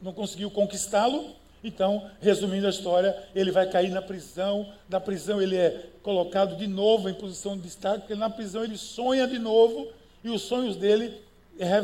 não 0.00 0.12
conseguiu 0.12 0.50
conquistá-lo. 0.50 1.36
Então, 1.64 2.10
resumindo 2.20 2.66
a 2.66 2.70
história, 2.70 3.16
ele 3.34 3.52
vai 3.52 3.68
cair 3.68 3.90
na 3.90 4.02
prisão. 4.02 4.72
Na 4.88 4.98
prisão, 4.98 5.40
ele 5.40 5.56
é 5.56 5.86
colocado 6.02 6.56
de 6.56 6.66
novo 6.66 7.08
em 7.08 7.14
posição 7.14 7.56
de 7.56 7.62
destaque, 7.62 8.00
porque 8.00 8.14
na 8.14 8.28
prisão 8.28 8.64
ele 8.64 8.76
sonha 8.76 9.26
de 9.28 9.38
novo 9.38 9.88
e 10.24 10.30
os 10.30 10.42
sonhos 10.42 10.76
dele 10.76 11.20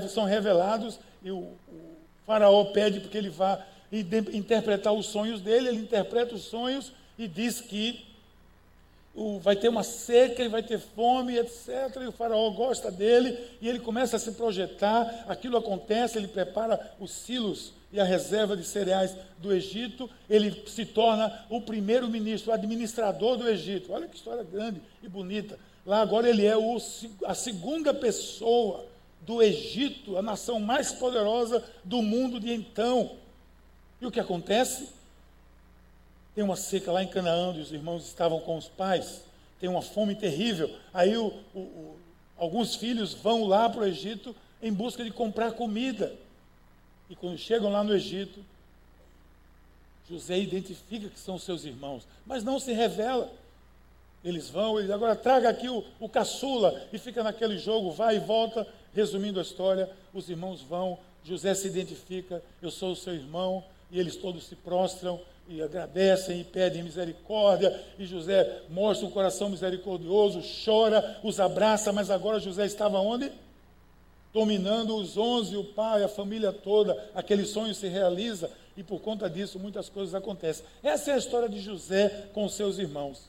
são 0.09 0.25
revelados. 0.25 0.99
E 1.23 1.31
o, 1.31 1.53
Faraó 2.27 2.65
pede 2.67 3.01
porque 3.01 3.17
ele 3.17 3.31
vá 3.31 3.65
interpretar 3.91 4.93
os 4.93 5.07
sonhos 5.07 5.41
dele. 5.41 5.69
Ele 5.69 5.79
interpreta 5.79 6.35
os 6.35 6.43
sonhos 6.43 6.93
e 7.17 7.29
diz 7.29 7.61
que 7.61 8.05
vai 9.41 9.57
ter 9.57 9.69
uma 9.69 9.83
seca 9.83 10.43
e 10.43 10.49
vai 10.49 10.63
ter 10.63 10.79
fome, 10.79 11.37
etc. 11.37 11.69
E 12.03 12.07
o 12.07 12.13
faraó 12.13 12.51
gosta 12.51 12.91
dele 12.91 13.37
e 13.61 13.69
ele 13.69 13.81
começa 13.81 14.17
a 14.17 14.19
se 14.19 14.33
projetar. 14.33 15.25
Aquilo 15.29 15.57
acontece, 15.57 16.19
ele 16.19 16.29
prepara 16.29 16.95
os 17.01 17.11
silos 17.11 17.73
e 17.93 17.99
a 17.99 18.05
reserva 18.05 18.57
de 18.57 18.65
cereais 18.65 19.17
do 19.39 19.53
Egito. 19.53 20.09
Ele 20.29 20.63
se 20.67 20.85
torna 20.85 21.45
o 21.51 21.61
primeiro-ministro, 21.61 22.51
o 22.51 22.55
administrador 22.55 23.37
do 23.37 23.49
Egito. 23.49 23.93
Olha 23.93 24.07
que 24.07 24.17
história 24.17 24.45
grande 24.45 24.81
e 25.03 25.09
bonita. 25.09 25.59
Lá 25.85 26.01
agora 26.01 26.29
ele 26.29 26.45
é 26.45 26.57
o, 26.57 26.77
a 27.25 27.35
segunda 27.35 27.95
pessoa 27.95 28.85
do 29.23 29.43
Egito, 29.43 30.17
a 30.17 30.23
nação 30.23 30.61
mais 30.61 30.93
poderosa 30.93 31.65
do 31.85 32.03
mundo 32.03 32.39
de 32.39 32.53
então. 32.53 33.13
E 34.01 34.07
o 34.07 34.11
que 34.11 34.21
acontece? 34.21 34.98
Tem 36.39 36.45
uma 36.45 36.55
seca 36.55 36.93
lá 36.93 37.03
em 37.03 37.09
Canaã, 37.09 37.49
onde 37.49 37.59
os 37.59 37.73
irmãos 37.73 38.07
estavam 38.07 38.39
com 38.39 38.57
os 38.57 38.69
pais. 38.69 39.25
Tem 39.59 39.69
uma 39.69 39.83
fome 39.83 40.15
terrível. 40.15 40.73
Aí 40.95 41.17
o, 41.17 41.35
o, 41.53 41.59
o, 41.59 41.97
alguns 42.37 42.77
filhos 42.77 43.13
vão 43.13 43.49
lá 43.49 43.69
para 43.69 43.81
o 43.81 43.85
Egito 43.85 44.37
em 44.63 44.73
busca 44.73 45.03
de 45.03 45.11
comprar 45.11 45.51
comida. 45.51 46.15
E 47.11 47.17
quando 47.17 47.37
chegam 47.37 47.73
lá 47.73 47.83
no 47.83 47.93
Egito, 47.93 48.39
José 50.09 50.39
identifica 50.39 51.09
que 51.09 51.19
são 51.19 51.41
seus 51.41 51.65
irmãos, 51.65 52.07
mas 52.25 52.45
não 52.45 52.61
se 52.61 52.73
revela. 52.73 53.33
Eles 54.25 54.49
vão, 54.49 54.79
ele 54.79 54.93
agora 54.93 55.17
traga 55.17 55.49
aqui 55.49 55.69
o, 55.69 55.85
o 55.99 56.09
caçula 56.09 56.87
e 56.93 56.99
fica 56.99 57.21
naquele 57.25 57.59
jogo, 57.59 57.91
vai 57.91 58.15
e 58.15 58.21
volta. 58.21 58.65
Resumindo 58.95 59.41
a 59.41 59.43
história, 59.43 59.91
os 60.15 60.31
irmãos 60.31 60.63
vão, 60.63 61.01
José 61.25 61.53
se 61.55 61.67
identifica, 61.67 62.41
eu 62.63 62.71
sou 62.71 62.93
o 62.93 62.97
seu 62.97 63.15
irmão, 63.15 63.65
e 63.91 63.99
eles 63.99 64.15
todos 64.15 64.47
se 64.47 64.55
prostram 64.55 65.21
e 65.49 65.63
agradecem 65.63 66.41
e 66.41 66.45
pedem 66.45 66.83
misericórdia, 66.83 67.75
e 67.99 68.05
José 68.05 68.63
mostra 68.69 69.07
um 69.07 69.11
coração 69.11 69.49
misericordioso, 69.49 70.43
chora, 70.65 71.19
os 71.23 71.41
abraça, 71.41 71.93
mas 71.93 72.11
agora 72.11 72.39
José 72.39 72.67
estava 72.67 72.99
onde? 72.99 73.33
Dominando 74.33 74.95
os 74.95 75.17
onze, 75.17 75.57
o 75.57 75.65
pai, 75.65 76.05
a 76.05 76.09
família 76.09 76.53
toda, 76.53 77.11
aquele 77.15 77.47
sonho 77.47 77.75
se 77.75 77.89
realiza, 77.89 78.51
e 78.77 78.83
por 78.83 79.01
conta 79.01 79.29
disso 79.29 79.59
muitas 79.59 79.89
coisas 79.89 80.15
acontecem. 80.15 80.65
Essa 80.83 81.11
é 81.11 81.15
a 81.15 81.19
história 81.19 81.49
de 81.49 81.61
José 81.61 82.27
com 82.35 82.49
seus 82.49 82.79
irmãos. 82.79 83.23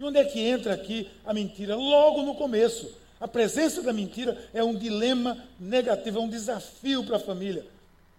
E 0.00 0.04
onde 0.04 0.18
é 0.18 0.24
que 0.24 0.40
entra 0.40 0.72
aqui 0.72 1.08
a 1.26 1.34
mentira? 1.34 1.76
Logo 1.76 2.22
no 2.22 2.34
começo. 2.34 2.90
A 3.20 3.26
presença 3.26 3.82
da 3.82 3.92
mentira 3.92 4.38
é 4.54 4.62
um 4.62 4.74
dilema 4.74 5.36
negativo, 5.58 6.18
é 6.18 6.22
um 6.22 6.28
desafio 6.28 7.04
para 7.04 7.16
a 7.16 7.20
família. 7.20 7.66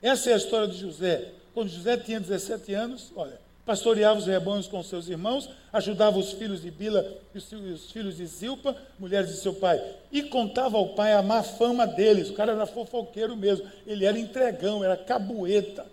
Essa 0.01 0.29
é 0.29 0.33
a 0.33 0.37
história 0.37 0.67
de 0.67 0.77
José. 0.77 1.31
Quando 1.59 1.71
José 1.71 1.97
tinha 1.97 2.21
17 2.21 2.73
anos, 2.73 3.11
olha, 3.17 3.37
pastoreava 3.65 4.17
os 4.17 4.27
rebanhos 4.27 4.65
com 4.65 4.81
seus 4.81 5.09
irmãos, 5.09 5.49
ajudava 5.73 6.17
os 6.17 6.31
filhos 6.31 6.61
de 6.61 6.71
Bila 6.71 7.05
e 7.35 7.37
os 7.37 7.91
filhos 7.91 8.15
de 8.15 8.25
Zilpa, 8.25 8.73
mulheres 8.97 9.29
de 9.29 9.41
seu 9.41 9.53
pai, 9.53 9.83
e 10.09 10.23
contava 10.23 10.77
ao 10.77 10.95
pai 10.95 11.11
a 11.11 11.21
má 11.21 11.43
fama 11.43 11.85
deles. 11.85 12.29
O 12.29 12.33
cara 12.33 12.53
era 12.53 12.65
fofoqueiro 12.65 13.35
mesmo, 13.35 13.67
ele 13.85 14.05
era 14.05 14.17
entregão, 14.17 14.85
era 14.85 14.95
cabueta. 14.95 15.85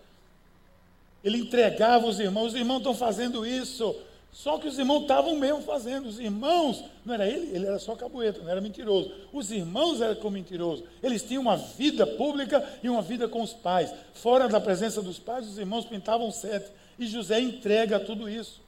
Ele 1.25 1.39
entregava 1.39 2.07
os 2.07 2.21
irmãos, 2.21 2.53
os 2.53 2.55
irmãos 2.55 2.79
estão 2.79 2.95
fazendo 2.95 3.45
isso. 3.45 3.93
Só 4.33 4.59
que 4.59 4.69
os 4.69 4.79
irmãos 4.79 5.03
estavam 5.03 5.37
mesmo 5.37 5.63
fazendo. 5.63 6.07
Os 6.09 6.19
irmãos, 6.21 6.85
não 7.05 7.15
era 7.15 7.27
ele, 7.27 7.57
ele 7.57 7.67
era 7.67 7.79
só 7.79 7.97
cabueta, 7.97 8.43
não 8.43 8.51
era 8.51 8.61
mentiroso. 8.61 9.11
Os 9.33 9.51
irmãos 9.51 10.01
eram 10.01 10.15
como 10.17 10.33
mentiroso. 10.33 10.85
Eles 11.03 11.23
tinham 11.23 11.43
uma 11.43 11.57
vida 11.57 12.07
pública 12.07 12.79
e 12.83 12.89
uma 12.89 13.03
vida 13.03 13.29
com 13.29 13.43
os 13.43 13.53
pais. 13.53 13.93
Fora 14.15 14.49
da 14.49 14.61
presença 14.61 15.01
dos 15.01 15.19
pais, 15.19 15.49
os 15.49 15.59
irmãos 15.59 15.87
pintavam 15.87 16.31
sete. 16.31 16.71
E 16.99 17.07
José 17.07 17.41
entrega 17.41 17.99
tudo 17.99 18.29
isso. 18.29 18.61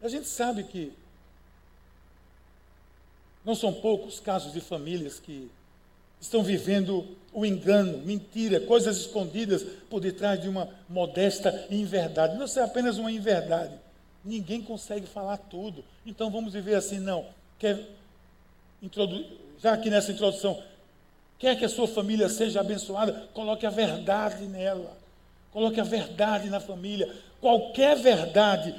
A 0.00 0.08
gente 0.08 0.28
sabe 0.28 0.62
que 0.64 0.92
não 3.44 3.54
são 3.54 3.72
poucos 3.72 4.20
casos 4.20 4.52
de 4.52 4.60
famílias 4.60 5.18
que 5.18 5.50
estão 6.20 6.42
vivendo 6.42 7.06
o 7.32 7.44
engano, 7.44 7.98
mentira, 7.98 8.60
coisas 8.60 8.96
escondidas 8.96 9.62
por 9.90 10.00
detrás 10.00 10.40
de 10.40 10.48
uma 10.48 10.68
modesta 10.88 11.66
inverdade. 11.70 12.38
Não 12.38 12.46
é 12.46 12.64
apenas 12.64 12.96
uma 12.96 13.12
inverdade. 13.12 13.74
Ninguém 14.24 14.62
consegue 14.62 15.06
falar 15.06 15.36
tudo. 15.36 15.84
Então 16.04 16.30
vamos 16.30 16.54
viver 16.54 16.74
assim, 16.74 16.98
não. 16.98 17.26
Quer 17.58 17.78
já 19.58 19.72
aqui 19.72 19.90
nessa 19.90 20.12
introdução, 20.12 20.62
quer 21.38 21.56
que 21.58 21.64
a 21.64 21.68
sua 21.68 21.86
família 21.86 22.28
seja 22.28 22.60
abençoada, 22.60 23.28
coloque 23.34 23.66
a 23.66 23.70
verdade 23.70 24.46
nela. 24.46 24.96
Coloque 25.52 25.80
a 25.80 25.84
verdade 25.84 26.50
na 26.50 26.60
família. 26.60 27.14
Qualquer 27.40 27.96
verdade, 27.96 28.74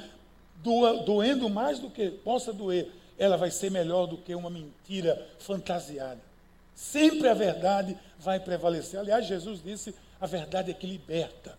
doendo 1.04 1.48
mais 1.48 1.78
do 1.78 1.90
que 1.90 2.10
possa 2.10 2.52
doer, 2.52 2.88
ela 3.18 3.36
vai 3.36 3.50
ser 3.50 3.70
melhor 3.70 4.06
do 4.06 4.16
que 4.16 4.34
uma 4.34 4.50
mentira 4.50 5.26
fantasiada. 5.38 6.27
Sempre 6.78 7.28
a 7.28 7.34
verdade 7.34 7.96
vai 8.20 8.38
prevalecer. 8.38 9.00
Aliás, 9.00 9.26
Jesus 9.26 9.60
disse: 9.60 9.92
a 10.20 10.26
verdade 10.28 10.70
é 10.70 10.74
que 10.74 10.86
liberta. 10.86 11.58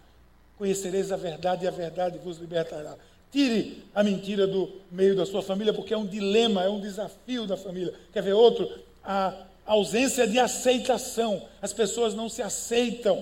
Conhecereis 0.58 1.12
a 1.12 1.18
verdade 1.18 1.66
e 1.66 1.68
a 1.68 1.72
verdade 1.72 2.18
vos 2.20 2.38
libertará. 2.38 2.96
Tire 3.30 3.84
a 3.94 4.02
mentira 4.02 4.48
do 4.48 4.72
meio 4.90 5.18
da 5.18 5.26
sua 5.26 5.42
família, 5.42 5.74
porque 5.74 5.94
é 5.94 5.98
um 5.98 6.08
dilema, 6.08 6.64
é 6.64 6.70
um 6.70 6.80
desafio 6.80 7.46
da 7.46 7.58
família. 7.58 7.94
Quer 8.14 8.24
ver 8.24 8.32
outro? 8.32 8.70
A 9.04 9.34
ausência 9.66 10.26
de 10.26 10.40
aceitação. 10.40 11.46
As 11.62 11.74
pessoas 11.74 12.14
não 12.14 12.30
se 12.30 12.42
aceitam. 12.42 13.22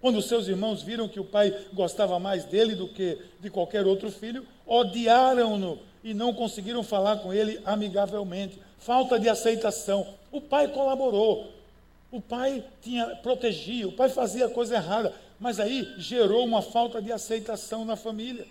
Quando 0.00 0.20
seus 0.20 0.48
irmãos 0.48 0.82
viram 0.82 1.08
que 1.08 1.20
o 1.20 1.24
pai 1.24 1.56
gostava 1.72 2.18
mais 2.18 2.44
dele 2.44 2.74
do 2.74 2.88
que 2.88 3.18
de 3.38 3.50
qualquer 3.50 3.86
outro 3.86 4.10
filho, 4.10 4.44
odiaram-no 4.66 5.78
e 6.02 6.12
não 6.12 6.34
conseguiram 6.34 6.82
falar 6.82 7.18
com 7.18 7.32
ele 7.32 7.60
amigavelmente. 7.64 8.58
Falta 8.84 9.18
de 9.18 9.30
aceitação. 9.30 10.06
O 10.30 10.42
pai 10.42 10.68
colaborou. 10.68 11.50
O 12.10 12.20
pai 12.20 12.62
tinha 12.82 13.06
protegia, 13.16 13.88
o 13.88 13.92
pai 13.92 14.10
fazia 14.10 14.44
a 14.44 14.50
coisa 14.50 14.74
errada, 14.74 15.10
mas 15.40 15.58
aí 15.58 15.94
gerou 15.96 16.44
uma 16.44 16.60
falta 16.60 17.00
de 17.00 17.10
aceitação 17.10 17.82
na 17.86 17.96
família. 17.96 18.46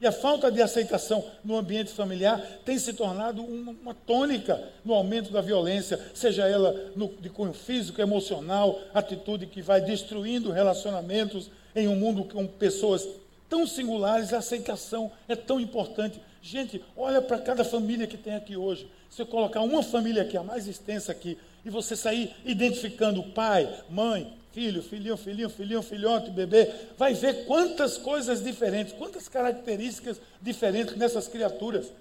E 0.00 0.06
a 0.06 0.10
falta 0.10 0.50
de 0.50 0.60
aceitação 0.60 1.24
no 1.44 1.56
ambiente 1.56 1.92
familiar 1.92 2.38
tem 2.64 2.76
se 2.76 2.92
tornado 2.92 3.40
uma, 3.40 3.70
uma 3.70 3.94
tônica 3.94 4.60
no 4.84 4.92
aumento 4.92 5.30
da 5.30 5.40
violência, 5.40 5.98
seja 6.12 6.48
ela 6.48 6.90
no, 6.96 7.06
de 7.06 7.30
cunho 7.30 7.52
físico, 7.52 8.00
emocional, 8.00 8.80
atitude 8.92 9.46
que 9.46 9.62
vai 9.62 9.80
destruindo 9.80 10.50
relacionamentos 10.50 11.52
em 11.74 11.86
um 11.86 11.94
mundo 11.94 12.24
com 12.24 12.48
pessoas 12.48 13.08
tão 13.48 13.64
singulares. 13.64 14.32
A 14.32 14.38
aceitação 14.38 15.10
é 15.28 15.36
tão 15.36 15.60
importante. 15.60 16.20
Gente, 16.42 16.84
olha 16.96 17.22
para 17.22 17.38
cada 17.38 17.64
família 17.64 18.08
que 18.08 18.16
tem 18.16 18.34
aqui 18.34 18.56
hoje. 18.56 18.88
Eu 19.18 19.26
colocar 19.26 19.62
uma 19.62 19.82
família 19.82 20.22
aqui, 20.22 20.36
a 20.36 20.42
mais 20.42 20.66
extensa 20.66 21.12
aqui, 21.12 21.38
e 21.64 21.70
você 21.70 21.96
sair 21.96 22.34
identificando 22.44 23.22
pai, 23.22 23.68
mãe, 23.88 24.32
filho, 24.52 24.82
filhinho, 24.82 25.16
filhinho, 25.16 25.50
filhinho, 25.50 25.82
filhote, 25.82 26.30
bebê, 26.30 26.72
vai 26.96 27.12
ver 27.12 27.44
quantas 27.44 27.98
coisas 27.98 28.42
diferentes, 28.42 28.92
quantas 28.94 29.28
características 29.28 30.20
diferentes 30.40 30.96
nessas 30.96 31.28
criaturas. 31.28 31.92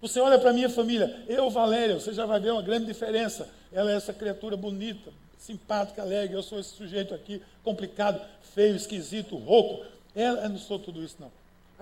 Você 0.00 0.18
olha 0.18 0.38
para 0.38 0.50
a 0.50 0.52
minha 0.52 0.68
família, 0.68 1.24
eu, 1.28 1.48
Valéria, 1.48 2.00
você 2.00 2.12
já 2.12 2.26
vai 2.26 2.40
ver 2.40 2.50
uma 2.50 2.62
grande 2.62 2.86
diferença. 2.86 3.48
Ela 3.72 3.92
é 3.92 3.94
essa 3.94 4.12
criatura 4.12 4.56
bonita, 4.56 5.12
simpática, 5.38 6.02
alegre, 6.02 6.36
eu 6.36 6.42
sou 6.42 6.58
esse 6.58 6.70
sujeito 6.70 7.14
aqui, 7.14 7.40
complicado, 7.62 8.20
feio, 8.54 8.74
esquisito, 8.74 9.36
rouco. 9.36 9.84
Ela, 10.14 10.42
eu 10.42 10.48
não 10.48 10.58
sou 10.58 10.78
tudo 10.78 11.02
isso, 11.04 11.16
não. 11.20 11.30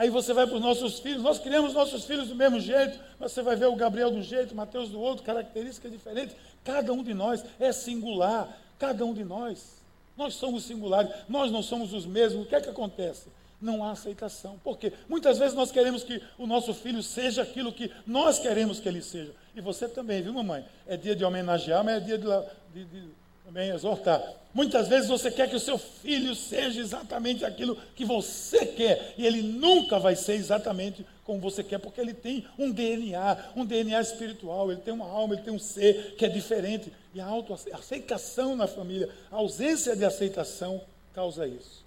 Aí 0.01 0.09
você 0.09 0.33
vai 0.33 0.47
para 0.47 0.57
os 0.57 0.63
nossos 0.63 0.99
filhos, 0.99 1.23
nós 1.23 1.39
criamos 1.39 1.75
nossos 1.75 2.07
filhos 2.07 2.29
do 2.29 2.35
mesmo 2.35 2.59
jeito, 2.59 2.99
você 3.19 3.43
vai 3.43 3.55
ver 3.55 3.67
o 3.67 3.77
Gabriel 3.77 4.11
do 4.11 4.23
jeito, 4.23 4.53
o 4.53 4.57
Mateus 4.57 4.89
do 4.89 4.99
outro, 4.99 5.23
características 5.23 5.93
diferentes. 5.93 6.35
Cada 6.65 6.91
um 6.91 7.03
de 7.03 7.13
nós 7.13 7.45
é 7.59 7.71
singular, 7.71 8.49
cada 8.79 9.05
um 9.05 9.13
de 9.13 9.23
nós. 9.23 9.77
Nós 10.17 10.33
somos 10.37 10.65
singulares, 10.65 11.13
nós 11.29 11.53
não 11.53 11.63
somos 11.63 11.93
os 11.93 12.07
mesmos. 12.07 12.47
O 12.47 12.49
que 12.49 12.55
é 12.55 12.63
que 12.63 12.71
acontece? 12.71 13.29
Não 13.61 13.85
há 13.85 13.91
aceitação. 13.91 14.59
Por 14.65 14.79
quê? 14.79 14.91
Muitas 15.07 15.37
vezes 15.37 15.55
nós 15.55 15.71
queremos 15.71 16.03
que 16.03 16.23
o 16.39 16.47
nosso 16.47 16.73
filho 16.73 17.03
seja 17.03 17.43
aquilo 17.43 17.71
que 17.71 17.93
nós 18.07 18.39
queremos 18.39 18.81
que 18.81 18.89
ele 18.89 19.03
seja. 19.03 19.35
E 19.55 19.61
você 19.61 19.87
também, 19.87 20.23
viu, 20.23 20.33
mamãe? 20.33 20.65
É 20.87 20.97
dia 20.97 21.15
de 21.15 21.27
homenagear, 21.27 21.85
mas 21.85 21.97
é 21.97 22.01
dia 22.01 22.17
de, 22.17 22.27
de, 22.73 22.85
de 22.87 23.09
também 23.51 23.71
exortar. 23.71 24.23
Muitas 24.55 24.87
vezes 24.87 25.09
você 25.09 25.31
quer 25.31 25.49
que 25.49 25.57
o 25.57 25.61
seu 25.61 25.77
filho 25.77 26.35
seja 26.35 26.81
exatamente 26.81 27.45
aquilo 27.45 27.77
que 27.97 28.05
você 28.05 28.65
quer, 28.65 29.15
e 29.19 29.27
ele 29.27 29.43
nunca 29.43 29.99
vai 29.99 30.15
ser 30.15 30.35
exatamente 30.35 31.05
como 31.25 31.41
você 31.41 31.63
quer, 31.63 31.79
porque 31.79 32.01
ele 32.01 32.15
tem 32.15 32.47
um 32.57 32.71
DNA, 32.71 33.53
um 33.57 33.65
DNA 33.65 34.01
espiritual, 34.01 34.71
ele 34.71 34.81
tem 34.81 34.95
uma 34.95 35.07
alma, 35.07 35.35
ele 35.35 35.43
tem 35.43 35.53
um 35.53 35.59
ser 35.59 36.15
que 36.17 36.25
é 36.25 36.29
diferente. 36.29 36.93
E 37.13 37.21
a 37.21 37.27
autoaceitação 37.27 38.55
na 38.55 38.69
família, 38.69 39.09
a 39.31 39.37
ausência 39.37 39.97
de 39.97 40.05
aceitação 40.05 40.81
causa 41.13 41.47
isso. 41.47 41.85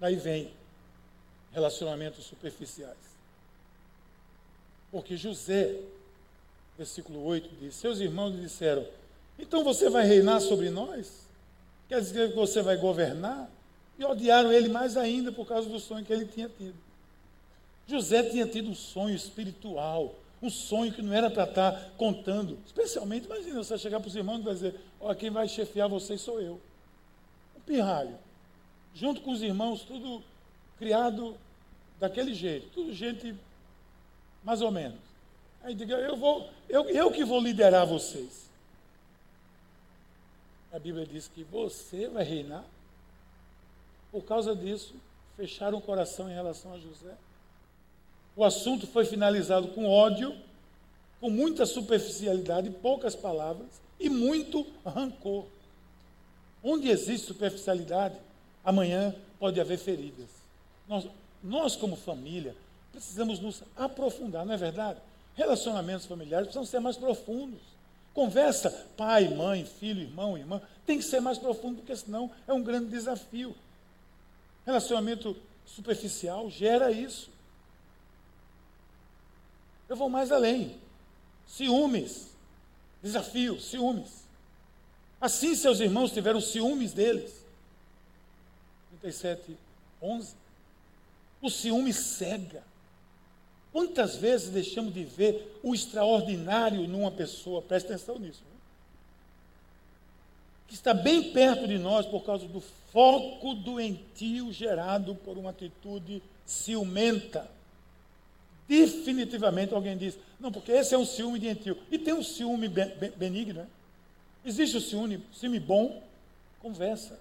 Daí 0.00 0.16
vem 0.16 0.50
relacionamentos 1.52 2.24
superficiais. 2.24 2.96
Porque 4.90 5.16
José, 5.16 5.76
versículo 6.76 7.24
8, 7.24 7.50
diz: 7.60 7.74
Seus 7.74 8.00
irmãos 8.00 8.34
lhe 8.34 8.42
disseram: 8.42 8.86
Então 9.38 9.64
você 9.64 9.88
vai 9.90 10.06
reinar 10.06 10.40
sobre 10.40 10.70
nós? 10.70 11.24
Quer 11.88 12.00
dizer 12.00 12.30
que 12.30 12.36
você 12.36 12.62
vai 12.62 12.76
governar? 12.76 13.50
E 13.98 14.04
odiaram 14.04 14.52
ele 14.52 14.68
mais 14.68 14.96
ainda 14.96 15.30
por 15.30 15.46
causa 15.46 15.68
do 15.68 15.78
sonho 15.78 16.04
que 16.04 16.12
ele 16.12 16.26
tinha 16.26 16.48
tido. 16.48 16.74
José 17.86 18.22
tinha 18.24 18.46
tido 18.46 18.70
um 18.70 18.74
sonho 18.74 19.14
espiritual, 19.14 20.14
um 20.42 20.50
sonho 20.50 20.92
que 20.92 21.02
não 21.02 21.12
era 21.12 21.30
para 21.30 21.44
estar 21.44 21.90
contando. 21.96 22.58
Especialmente, 22.66 23.26
imagina 23.26 23.62
você 23.62 23.78
chegar 23.78 24.00
para 24.00 24.08
os 24.08 24.16
irmãos 24.16 24.40
e 24.40 24.42
vai 24.42 24.54
dizer: 24.54 24.80
Olha, 25.00 25.14
quem 25.14 25.30
vai 25.30 25.46
chefiar 25.46 25.86
vocês 25.86 26.20
sou 26.20 26.40
eu. 26.40 26.60
Um 27.56 27.60
pirralho. 27.60 28.18
Junto 28.94 29.20
com 29.20 29.32
os 29.32 29.42
irmãos, 29.42 29.82
tudo 29.82 30.22
criado 30.78 31.36
daquele 32.00 32.34
jeito, 32.34 32.68
tudo 32.74 32.92
gente 32.92 33.34
mais 34.42 34.60
ou 34.60 34.70
menos. 34.70 34.98
Aí 35.62 35.74
diga, 35.74 35.94
eu 35.94 36.16
vou, 36.16 36.48
eu, 36.68 36.88
eu 36.90 37.10
que 37.10 37.24
vou 37.24 37.40
liderar 37.40 37.86
vocês. 37.86 38.50
A 40.74 40.78
Bíblia 40.80 41.06
diz 41.06 41.28
que 41.28 41.44
você 41.44 42.08
vai 42.08 42.24
reinar. 42.24 42.64
Por 44.10 44.24
causa 44.24 44.56
disso, 44.56 44.92
fecharam 45.36 45.78
o 45.78 45.80
coração 45.80 46.28
em 46.28 46.34
relação 46.34 46.72
a 46.72 46.78
José. 46.78 47.14
O 48.34 48.42
assunto 48.42 48.84
foi 48.84 49.04
finalizado 49.04 49.68
com 49.68 49.88
ódio, 49.88 50.36
com 51.20 51.30
muita 51.30 51.64
superficialidade, 51.64 52.70
poucas 52.70 53.14
palavras 53.14 53.68
e 54.00 54.10
muito 54.10 54.66
rancor. 54.84 55.46
Onde 56.60 56.88
existe 56.88 57.28
superficialidade, 57.28 58.16
amanhã 58.64 59.14
pode 59.38 59.60
haver 59.60 59.78
feridas. 59.78 60.28
Nós, 60.88 61.06
nós, 61.40 61.76
como 61.76 61.94
família, 61.94 62.56
precisamos 62.90 63.38
nos 63.38 63.62
aprofundar, 63.76 64.44
não 64.44 64.54
é 64.54 64.56
verdade? 64.56 64.98
Relacionamentos 65.36 66.06
familiares 66.06 66.48
precisam 66.48 66.66
ser 66.66 66.80
mais 66.80 66.96
profundos. 66.96 67.73
Conversa, 68.14 68.70
pai, 68.96 69.28
mãe, 69.28 69.66
filho, 69.66 70.02
irmão, 70.02 70.38
irmã, 70.38 70.62
tem 70.86 70.98
que 70.98 71.04
ser 71.04 71.20
mais 71.20 71.36
profundo, 71.36 71.78
porque 71.78 71.96
senão 71.96 72.30
é 72.46 72.52
um 72.52 72.62
grande 72.62 72.88
desafio. 72.88 73.54
Relacionamento 74.64 75.36
superficial 75.66 76.48
gera 76.48 76.92
isso. 76.92 77.28
Eu 79.88 79.96
vou 79.96 80.08
mais 80.08 80.30
além. 80.30 80.78
Ciúmes. 81.46 82.28
Desafio, 83.02 83.60
ciúmes. 83.60 84.24
Assim 85.20 85.54
seus 85.54 85.80
irmãos 85.80 86.12
tiveram 86.12 86.40
ciúmes 86.40 86.92
deles. 86.92 87.44
37, 89.00 89.58
11. 90.00 90.34
O 91.42 91.50
ciúme 91.50 91.92
cega. 91.92 92.62
Quantas 93.74 94.14
vezes 94.14 94.50
deixamos 94.50 94.94
de 94.94 95.02
ver 95.02 95.58
o 95.60 95.74
extraordinário 95.74 96.86
numa 96.86 97.10
pessoa? 97.10 97.60
Presta 97.60 97.92
atenção 97.92 98.20
nisso. 98.20 98.40
Né? 98.44 98.56
Que 100.68 100.74
está 100.74 100.94
bem 100.94 101.32
perto 101.32 101.66
de 101.66 101.76
nós 101.76 102.06
por 102.06 102.24
causa 102.24 102.46
do 102.46 102.60
foco 102.92 103.52
doentio 103.52 104.52
gerado 104.52 105.16
por 105.16 105.36
uma 105.36 105.50
atitude 105.50 106.22
ciumenta. 106.46 107.50
Definitivamente 108.68 109.74
alguém 109.74 109.98
diz, 109.98 110.16
não, 110.38 110.52
porque 110.52 110.70
esse 110.70 110.94
é 110.94 110.98
um 110.98 111.04
ciúme 111.04 111.40
doentio. 111.40 111.76
E 111.90 111.98
tem 111.98 112.14
um 112.14 112.22
ciúme 112.22 112.68
benigno, 112.68 113.54
né? 113.54 113.66
Existe 114.44 114.76
o 114.76 114.80
ciúme, 114.80 115.20
ciúme 115.34 115.58
bom, 115.58 116.00
conversa. 116.62 117.18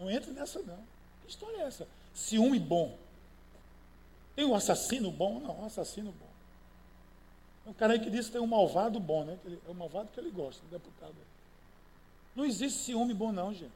Não 0.00 0.10
entre 0.10 0.30
nessa, 0.30 0.60
não. 0.60 0.78
Que 1.22 1.28
história 1.28 1.58
é 1.58 1.66
essa? 1.66 1.86
Ciúme 2.14 2.58
bom. 2.58 2.96
Tem 4.38 4.44
um 4.44 4.54
assassino 4.54 5.10
bom? 5.10 5.40
Não, 5.40 5.62
um 5.62 5.64
assassino 5.64 6.12
bom. 6.12 6.28
Tem 7.64 7.72
um 7.72 7.74
cara 7.74 7.94
aí 7.94 7.98
que 7.98 8.08
diz 8.08 8.26
que 8.26 8.32
tem 8.32 8.40
um 8.40 8.46
malvado 8.46 9.00
bom, 9.00 9.24
né? 9.24 9.36
É 9.66 9.68
o 9.68 9.74
malvado 9.74 10.10
que 10.14 10.20
ele 10.20 10.30
gosta, 10.30 10.62
o 10.64 10.70
deputado. 10.70 11.16
Não 12.36 12.44
existe 12.44 12.78
ciúme 12.78 13.12
bom, 13.12 13.32
não, 13.32 13.52
gente. 13.52 13.72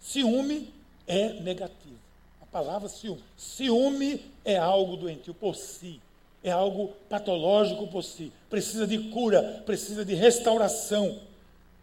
Ciúme 0.00 0.74
é 1.06 1.34
negativo. 1.34 1.94
A 2.42 2.46
palavra 2.46 2.88
ciúme. 2.88 3.22
Ciúme 3.36 4.20
é 4.44 4.56
algo 4.56 4.96
doentio 4.96 5.32
por 5.32 5.54
si 5.54 6.00
é 6.42 6.50
algo 6.50 6.94
patológico 7.08 7.86
por 7.88 8.02
si, 8.02 8.32
precisa 8.48 8.86
de 8.86 9.10
cura, 9.10 9.62
precisa 9.66 10.06
de 10.06 10.14
restauração. 10.14 11.20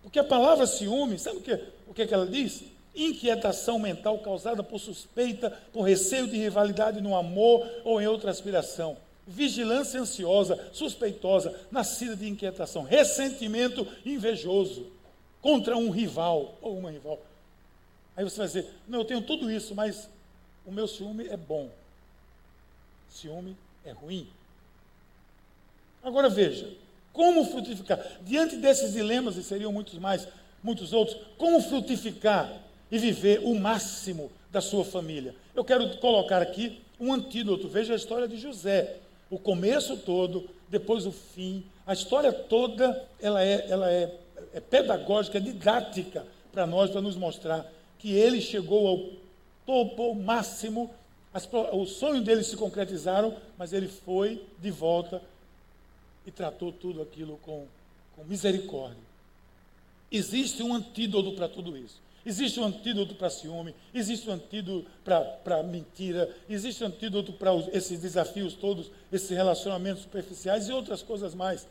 Porque 0.02 0.18
a 0.18 0.24
palavra 0.24 0.66
ciúme, 0.66 1.20
sabe 1.20 1.38
o 1.38 1.42
que, 1.42 1.54
o 1.88 1.94
que, 1.94 2.02
é 2.02 2.08
que 2.08 2.14
ela 2.14 2.26
diz? 2.26 2.64
Inquietação 2.98 3.78
mental 3.78 4.18
causada 4.18 4.64
por 4.64 4.80
suspeita, 4.80 5.52
por 5.72 5.84
receio 5.84 6.28
de 6.28 6.36
rivalidade 6.36 7.00
no 7.00 7.16
amor 7.16 7.64
ou 7.84 8.02
em 8.02 8.08
outra 8.08 8.32
aspiração. 8.32 8.98
Vigilância 9.28 10.02
ansiosa, 10.02 10.70
suspeitosa, 10.74 11.54
nascida 11.70 12.16
de 12.16 12.28
inquietação. 12.28 12.82
Ressentimento 12.82 13.88
invejoso 14.04 14.88
contra 15.42 15.78
um 15.78 15.92
rival 15.92 16.58
ou 16.60 16.76
uma 16.76 16.90
rival. 16.90 17.20
Aí 18.16 18.24
você 18.24 18.38
vai 18.38 18.48
dizer: 18.48 18.74
Não, 18.88 19.00
eu 19.00 19.06
tenho 19.06 19.22
tudo 19.22 19.52
isso, 19.52 19.76
mas 19.76 20.10
o 20.66 20.72
meu 20.72 20.88
ciúme 20.88 21.28
é 21.28 21.38
bom. 21.38 21.70
Ciúme 23.12 23.56
é 23.86 23.92
ruim. 23.92 24.28
Agora 26.02 26.30
veja, 26.30 26.68
Como 27.14 27.46
frutificar? 27.46 28.00
Diante 28.22 28.56
desses 28.58 28.94
dilemas, 28.94 29.38
e 29.38 29.44
seriam 29.44 29.72
muitos 29.72 30.00
mais, 30.00 30.28
muitos 30.64 30.94
outros, 30.94 31.20
como 31.38 31.62
frutificar 31.62 32.67
e 32.92 32.98
viver 32.98 33.42
o 33.44 33.56
máximo 33.56 34.32
da 34.52 34.62
sua 34.62 34.86
família? 34.86 35.36
Eu 35.56 35.64
quero 35.64 35.98
colocar 35.98 36.42
aqui 36.42 36.82
um 37.00 37.14
antídoto. 37.14 37.68
Veja 37.68 37.94
a 37.94 37.98
história 37.98 38.28
de 38.28 38.38
José. 38.38 38.98
O 39.30 39.38
começo 39.38 39.98
todo, 39.98 40.50
depois 40.70 41.06
o 41.06 41.12
fim. 41.12 41.64
A 41.86 41.94
história 41.94 42.32
toda, 42.32 43.06
ela 43.22 43.44
é, 43.44 43.66
ela 43.70 43.92
é, 43.92 44.16
é 44.54 44.60
pedagógica, 44.60 45.40
didática 45.40 46.26
para 46.52 46.66
nós, 46.66 46.90
para 46.90 47.02
nos 47.02 47.16
mostrar 47.16 47.72
que 48.00 48.12
ele 48.14 48.42
chegou 48.42 48.88
ao 48.88 49.10
topo, 49.66 50.04
ao 50.04 50.16
máximo. 50.16 50.90
As, 51.34 51.48
os 51.74 51.92
sonhos 51.92 52.24
dele 52.24 52.44
se 52.44 52.56
concretizaram, 52.56 53.36
mas 53.58 53.74
ele 53.74 53.88
foi 53.88 54.44
de 54.60 54.72
volta 54.72 55.22
e 56.26 56.32
tratou 56.32 56.72
tudo 56.72 57.02
aquilo 57.02 57.38
com, 57.44 57.66
com 58.16 58.24
misericórdia. 58.24 59.08
Existe 60.12 60.64
um 60.64 60.74
antídoto 60.74 61.34
para 61.34 61.48
tudo 61.48 61.78
isso. 61.78 62.02
Existe 62.28 62.60
um 62.60 62.66
antídoto 62.66 63.16
para 63.16 63.30
ciúme, 63.30 63.74
existe 63.94 64.30
um 64.30 64.34
antídoto 64.34 64.86
para 65.02 65.64
mentira, 65.64 66.30
existe 66.50 66.84
um 66.84 66.88
antídoto 66.88 67.32
para 67.32 67.56
esses 67.72 68.02
desafios 68.02 68.54
todos, 68.54 68.92
esses 69.10 69.30
relacionamentos 69.30 70.04
superficiais 70.04 70.68
e 70.68 70.74
outras 70.74 71.02
coisas 71.02 71.34
mais. 71.34 71.66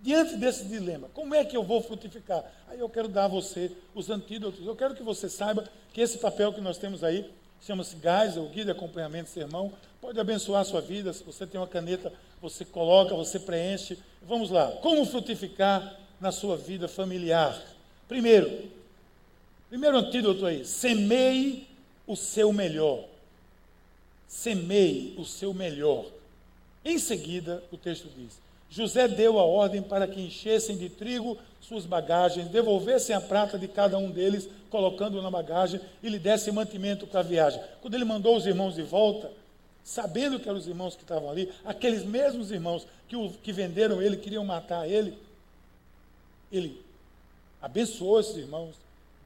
Diante 0.00 0.36
desse 0.36 0.64
dilema, 0.66 1.08
como 1.12 1.34
é 1.34 1.44
que 1.44 1.56
eu 1.56 1.64
vou 1.64 1.82
frutificar? 1.82 2.44
Aí 2.68 2.78
eu 2.78 2.88
quero 2.88 3.08
dar 3.08 3.24
a 3.24 3.28
você 3.28 3.72
os 3.96 4.08
antídotos. 4.08 4.64
Eu 4.64 4.76
quero 4.76 4.94
que 4.94 5.02
você 5.02 5.28
saiba 5.28 5.68
que 5.92 6.00
esse 6.00 6.18
papel 6.18 6.52
que 6.52 6.60
nós 6.60 6.78
temos 6.78 7.02
aí 7.02 7.28
chama-se 7.60 7.96
GAS, 7.96 8.36
o 8.36 8.44
Guia 8.44 8.66
de 8.66 8.70
Acompanhamento 8.70 9.28
Sermão, 9.28 9.72
pode 10.00 10.20
abençoar 10.20 10.60
a 10.60 10.64
sua 10.64 10.80
vida. 10.80 11.12
Se 11.12 11.24
você 11.24 11.44
tem 11.48 11.60
uma 11.60 11.66
caneta, 11.66 12.12
você 12.40 12.64
coloca, 12.64 13.12
você 13.16 13.40
preenche. 13.40 13.98
Vamos 14.22 14.50
lá. 14.50 14.70
Como 14.82 15.04
frutificar 15.04 15.98
na 16.20 16.30
sua 16.30 16.56
vida 16.56 16.86
familiar? 16.86 17.60
Primeiro, 18.06 18.75
primeiro 19.68 19.98
antídoto 19.98 20.46
aí, 20.46 20.64
semeie 20.64 21.66
o 22.06 22.16
seu 22.16 22.52
melhor. 22.52 23.04
Semeie 24.28 25.14
o 25.18 25.24
seu 25.24 25.54
melhor. 25.54 26.06
Em 26.84 26.98
seguida, 26.98 27.62
o 27.72 27.76
texto 27.76 28.08
diz: 28.16 28.40
José 28.70 29.08
deu 29.08 29.38
a 29.38 29.44
ordem 29.44 29.82
para 29.82 30.06
que 30.06 30.20
enchessem 30.20 30.76
de 30.76 30.88
trigo 30.88 31.38
suas 31.60 31.84
bagagens, 31.84 32.48
devolvessem 32.48 33.14
a 33.14 33.20
prata 33.20 33.58
de 33.58 33.66
cada 33.66 33.98
um 33.98 34.10
deles, 34.10 34.48
colocando 34.70 35.20
na 35.20 35.30
bagagem, 35.30 35.80
e 36.02 36.08
lhe 36.08 36.18
dessem 36.18 36.52
mantimento 36.52 37.06
para 37.06 37.20
a 37.20 37.24
viagem. 37.24 37.60
Quando 37.80 37.94
ele 37.94 38.04
mandou 38.04 38.36
os 38.36 38.46
irmãos 38.46 38.74
de 38.74 38.82
volta, 38.82 39.32
sabendo 39.82 40.38
que 40.38 40.48
eram 40.48 40.58
os 40.58 40.66
irmãos 40.66 40.94
que 40.94 41.02
estavam 41.02 41.30
ali, 41.30 41.52
aqueles 41.64 42.04
mesmos 42.04 42.50
irmãos 42.50 42.86
que, 43.08 43.16
o, 43.16 43.30
que 43.30 43.52
venderam 43.52 44.02
ele, 44.02 44.16
queriam 44.16 44.44
matar 44.44 44.88
ele, 44.88 45.16
ele 46.50 46.80
abençoou 47.60 48.20
esses 48.20 48.36
irmãos, 48.36 48.76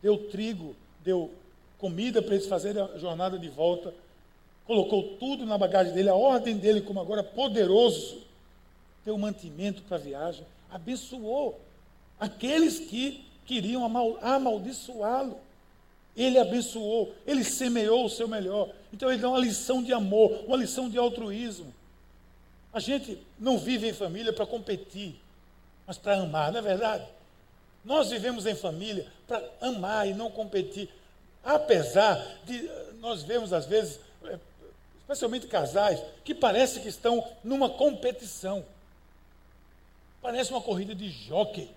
deu 0.03 0.17
trigo, 0.31 0.75
deu 1.05 1.31
comida 1.79 2.21
para 2.21 2.35
eles 2.35 2.47
fazerem 2.47 2.83
a 2.83 2.99
jornada 2.99 3.39
de 3.39 3.49
volta, 3.49 3.95
colocou 4.67 5.17
tudo 5.19 5.47
na 5.47 5.57
bagagem 5.57 5.93
dele, 5.93 6.09
a 6.09 6.15
ordem 6.15 6.57
dele, 6.57 6.81
como 6.81 7.01
agora 7.01 7.23
poderoso, 7.23 8.19
deu 9.05 9.17
mantimento 9.17 9.83
para 9.83 9.97
a 9.97 10.01
viagem, 10.01 10.45
abençoou 10.71 11.59
aqueles 12.19 12.79
que 12.79 13.25
queriam 13.47 13.85
amaldiçoá-lo. 14.21 15.39
Ele 16.17 16.39
abençoou, 16.39 17.15
ele 17.27 17.43
semeou 17.43 18.05
o 18.05 18.11
seu 18.11 18.29
melhor. 18.29 18.69
Então 18.93 19.11
ele 19.11 19.23
dá 19.23 19.29
uma 19.29 19.39
lição 19.39 19.83
de 19.83 19.93
amor, 19.93 20.45
uma 20.47 20.57
lição 20.57 20.89
de 20.89 20.99
altruísmo. 20.99 21.73
A 22.73 22.79
gente 22.79 23.19
não 23.39 23.59
vive 23.59 23.89
em 23.89 23.93
família 23.93 24.33
para 24.33 24.47
competir, 24.47 25.17
mas 25.87 25.99
para 25.99 26.21
amar, 26.21 26.53
não 26.53 26.59
é 26.59 26.63
verdade? 26.63 27.05
Nós 27.85 28.11
vivemos 28.11 28.47
em 28.47 28.55
família 28.55 29.07
para 29.27 29.43
amar 29.61 30.07
e 30.09 30.15
não 30.15 30.31
competir. 30.31 30.89
Apesar 31.43 32.17
de 32.45 32.71
nós 33.01 33.23
vemos, 33.23 33.53
às 33.53 33.65
vezes, 33.67 33.99
é, 34.25 34.39
especialmente 35.01 35.47
casais, 35.47 36.03
que 36.25 36.35
parece 36.35 36.81
que 36.81 36.89
estão 36.89 37.27
numa 37.43 37.71
competição. 37.71 38.65
Parece 40.21 40.51
uma 40.51 40.61
corrida 40.61 40.95
de 40.95 41.09
jockey. 41.09 41.71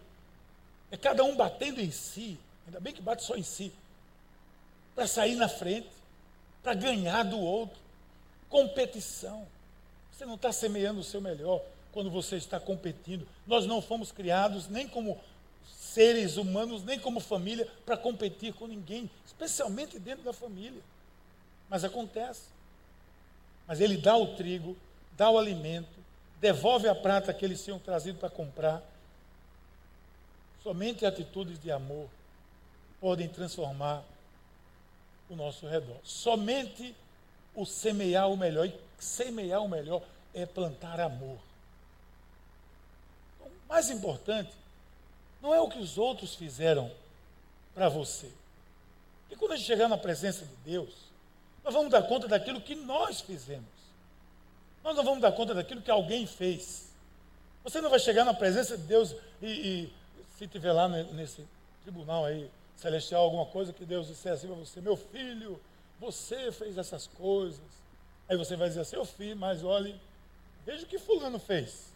É 0.92 0.98
cada 0.98 1.24
um 1.24 1.36
batendo 1.36 1.80
em 1.80 1.92
si. 1.92 2.38
Ainda 2.68 2.80
bem 2.80 2.94
que 2.94 3.02
bate 3.02 3.24
só 3.24 3.36
em 3.36 3.44
si. 3.44 3.72
Para 4.94 5.08
sair 5.08 5.36
na 5.36 5.48
frente. 5.48 5.90
Para 6.62 6.74
ganhar 6.74 7.24
do 7.24 7.40
outro. 7.40 7.78
Competição. 8.50 9.48
Você 10.12 10.26
não 10.26 10.36
está 10.36 10.52
semeando 10.52 11.00
o 11.00 11.04
seu 11.04 11.22
melhor 11.22 11.62
quando 11.94 12.12
você 12.12 12.36
está 12.36 12.60
competindo. 12.60 13.28
Nós 13.48 13.66
não 13.66 13.82
fomos 13.82 14.12
criados 14.12 14.68
nem 14.68 14.88
como 14.88 15.20
seres 15.94 16.38
humanos, 16.38 16.84
nem 16.84 17.00
como 17.00 17.20
família, 17.20 17.68
para 17.86 17.96
competir 17.96 18.54
com 18.54 18.66
ninguém, 18.66 19.10
especialmente 19.26 20.00
dentro 20.00 20.24
da 20.24 20.34
família. 20.34 20.82
Mas 21.70 21.84
acontece. 21.84 22.48
Mas 23.68 23.80
ele 23.80 23.98
dá 23.98 24.18
o 24.18 24.36
trigo, 24.36 24.76
dá 25.16 25.30
o 25.30 25.38
alimento, 25.38 25.94
devolve 26.42 26.88
a 26.88 26.96
prata 26.96 27.34
que 27.34 27.46
eles 27.46 27.64
tinham 27.64 27.78
trazido 27.78 28.18
para 28.18 28.30
comprar. 28.30 28.84
Somente 30.64 31.06
atitudes 31.06 31.60
de 31.60 31.72
amor 31.72 32.10
podem 33.00 33.30
transformar 33.30 34.04
o 35.30 35.36
nosso 35.36 35.68
redor. 35.68 35.98
Somente 36.04 36.96
o 37.54 37.66
semear 37.66 38.30
o 38.30 38.38
melhor. 38.38 38.66
E 38.66 38.74
semear 38.98 39.62
o 39.62 39.70
melhor 39.70 40.02
é 40.34 40.46
plantar 40.46 41.00
amor. 41.00 41.38
O 43.42 43.50
mais 43.70 43.90
importante 43.90 44.63
não 45.44 45.54
é 45.54 45.60
o 45.60 45.68
que 45.68 45.78
os 45.78 45.98
outros 45.98 46.36
fizeram 46.36 46.90
para 47.76 47.90
você. 47.90 48.32
E 49.30 49.36
quando 49.36 49.52
a 49.52 49.56
gente 49.58 49.68
chegar 49.68 49.90
na 49.90 49.98
presença 49.98 50.46
de 50.46 50.56
Deus, 50.64 50.94
nós 51.66 51.74
vamos 51.74 51.92
dar 51.92 52.02
conta 52.04 52.30
daquilo 52.30 52.62
que 52.62 52.74
nós 52.74 53.20
fizemos. 53.20 53.68
Nós 54.82 54.96
não 54.96 55.04
vamos 55.04 55.22
dar 55.22 55.34
conta 55.34 55.54
daquilo 55.54 55.82
que 55.82 55.92
alguém 55.92 56.26
fez. 56.26 56.88
Você 57.62 57.82
não 57.82 57.90
vai 57.90 58.00
chegar 58.00 58.24
na 58.24 58.34
presença 58.34 58.78
de 58.78 58.84
Deus 58.84 59.14
e, 59.42 59.48
e 59.48 59.94
se 60.38 60.48
tiver 60.48 60.72
lá 60.72 60.88
nesse 60.88 61.46
tribunal 61.82 62.24
aí 62.26 62.50
celestial 62.78 63.24
alguma 63.24 63.46
coisa 63.46 63.74
que 63.74 63.86
Deus 63.86 64.08
disser 64.08 64.32
assim 64.32 64.48
para 64.48 64.56
você, 64.56 64.80
meu 64.80 64.96
filho, 64.96 65.60
você 66.00 66.54
fez 66.54 66.78
essas 66.78 67.06
coisas. 67.06 67.60
Aí 68.30 68.38
você 68.38 68.56
vai 68.56 68.70
dizer 68.70 68.82
assim, 68.82 68.96
eu 68.96 69.06
fiz, 69.06 69.36
mas 69.36 69.62
olhe, 69.62 70.00
veja 70.66 70.84
o 70.84 70.88
que 70.88 70.98
fulano 70.98 71.38
fez. 71.38 71.93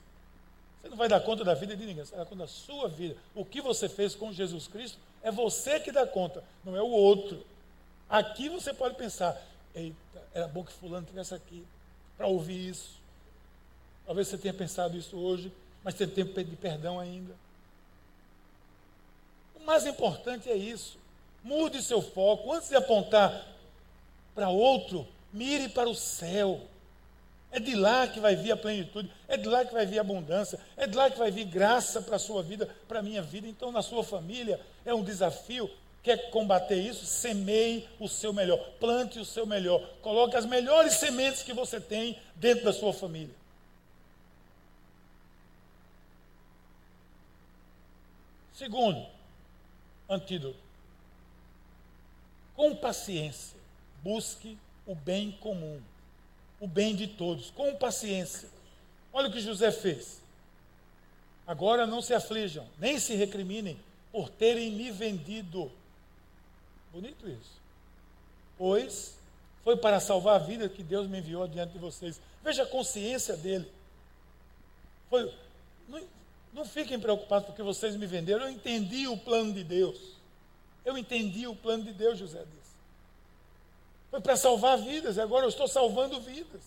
Você 0.88 0.91
não 0.91 0.97
vai 0.97 1.10
dar 1.10 1.19
conta 1.19 1.43
da 1.43 1.54
vida 1.54 1.76
de 1.76 1.86
ninguém, 1.86 2.06
você 2.06 2.12
vai 2.12 2.23
dar 2.23 2.30
conta 2.30 2.43
da 2.43 2.47
sua 2.47 2.88
vida. 2.88 3.17
O 3.36 3.43
que 3.43 3.60
você 3.60 3.89
fez 3.89 4.15
com 4.15 4.32
Jesus 4.32 4.67
Cristo 4.67 4.97
é 5.21 5.30
você 5.30 5.82
que 5.82 5.91
dá 5.91 6.08
conta, 6.08 6.41
não 6.63 6.78
é 6.78 6.82
o 6.82 6.88
outro. 6.88 7.45
Aqui 8.10 8.47
você 8.47 8.73
pode 8.73 8.95
pensar, 8.95 9.38
eita, 9.76 9.97
era 10.34 10.47
bom 10.47 10.63
que 10.63 10.71
fulano 10.71 11.04
estivesse 11.04 11.34
aqui 11.34 11.65
para 12.15 12.28
ouvir 12.28 12.69
isso. 12.69 13.02
Talvez 14.06 14.30
você 14.30 14.38
tenha 14.38 14.54
pensado 14.54 14.95
isso 14.97 15.17
hoje, 15.17 15.52
mas 15.84 15.93
tem 15.93 16.08
tempo 16.08 16.41
de 16.41 16.56
perdão 16.56 16.97
ainda. 16.97 17.36
O 19.56 19.65
mais 19.65 19.86
importante 19.86 20.50
é 20.50 20.56
isso. 20.56 20.97
Mude 21.43 21.84
seu 21.84 22.02
foco. 22.02 22.54
Antes 22.54 22.69
de 22.69 22.78
apontar 22.78 23.45
para 24.34 24.47
outro, 24.47 25.06
mire 25.34 25.67
para 25.67 25.89
o 25.89 25.95
céu. 25.95 26.62
É 27.51 27.60
de 27.60 27.75
lá 27.75 28.07
que 28.07 28.19
vai 28.19 28.36
vir 28.36 28.51
a 28.51 28.57
plenitude, 28.57 29.10
é 29.27 29.38
de 29.38 29.47
lá 29.47 29.65
que 29.65 29.73
vai 29.73 29.86
vir 29.86 29.97
a 29.97 30.01
abundância, 30.01 30.60
é 30.75 30.86
de 30.86 30.95
lá 30.95 31.10
que 31.10 31.17
vai 31.17 31.31
vir 31.31 31.45
graça 31.45 32.01
para 32.01 32.17
a 32.17 32.19
sua 32.19 32.43
vida, 32.43 32.69
para 32.88 32.99
a 32.99 33.03
minha 33.03 33.21
vida. 33.21 33.47
Então, 33.47 33.71
na 33.71 33.81
sua 33.81 34.03
família, 34.03 34.60
é 34.86 34.93
um 34.93 35.03
desafio 35.03 35.69
Quer 36.07 36.29
combater 36.29 36.77
isso? 36.77 37.05
Semeie 37.05 37.86
o 37.99 38.07
seu 38.07 38.31
melhor, 38.31 38.57
plante 38.79 39.19
o 39.19 39.25
seu 39.25 39.45
melhor, 39.45 39.86
coloque 40.01 40.38
as 40.38 40.45
melhores 40.45 40.93
sementes 40.93 41.43
que 41.43 41.51
você 41.51 41.81
tem 41.81 42.17
dentro 42.33 42.63
da 42.63 42.71
sua 42.71 42.93
família. 42.93 43.36
Segundo, 48.53 49.05
antídoto. 50.10 50.57
Com 52.55 52.73
paciência, 52.73 53.60
busque 54.01 54.57
o 54.86 54.95
bem 54.95 55.33
comum, 55.33 55.81
o 56.60 56.67
bem 56.67 56.96
de 56.96 57.08
todos, 57.08 57.52
com 57.52 57.76
paciência. 57.76 58.50
Olha 59.13 59.30
o 59.30 59.32
que 59.32 59.39
José 59.39 59.72
fez. 59.72 60.22
Agora 61.46 61.88
não 61.88 62.02
se 62.02 62.13
aflijam, 62.13 62.67
nem 62.78 63.00
se 63.00 63.15
recriminem 63.15 63.80
por 64.12 64.30
terem 64.30 64.72
me 64.72 64.91
vendido 64.91 65.72
Bonito 66.98 67.30
isso. 67.30 67.62
Pois 68.58 69.15
foi 69.63 69.78
para 69.78 70.00
salvar 70.00 70.36
a 70.36 70.43
vida 70.43 70.67
que 70.67 70.82
Deus 70.82 71.08
me 71.08 71.20
enviou 71.20 71.48
diante 71.48 71.74
de 71.74 71.78
vocês. 71.78 72.20
Veja 72.43 72.63
a 72.63 72.65
consciência 72.65 73.36
dele. 73.36 73.70
Foi, 75.10 75.32
não, 75.88 76.02
não 76.54 76.65
fiquem 76.65 77.00
preocupados 77.00 77.48
porque 77.48 77.62
vocês 77.62 77.96
me 77.96 78.08
venderam. 78.08 78.46
Eu 78.46 78.52
entendi 78.52 79.08
o 79.08 79.17
plano 79.17 79.54
de 79.54 79.63
Deus. 79.63 80.15
Eu 80.84 80.98
entendi 80.98 81.46
o 81.46 81.56
plano 81.56 81.84
de 81.84 81.93
Deus, 81.93 82.17
José 82.17 82.39
disse. 82.39 82.66
Para 84.21 84.36
salvar 84.36 84.77
vidas, 84.77 85.17
agora 85.19 85.45
eu 85.45 85.49
estou 85.49 85.67
salvando 85.67 86.19
vidas. 86.19 86.62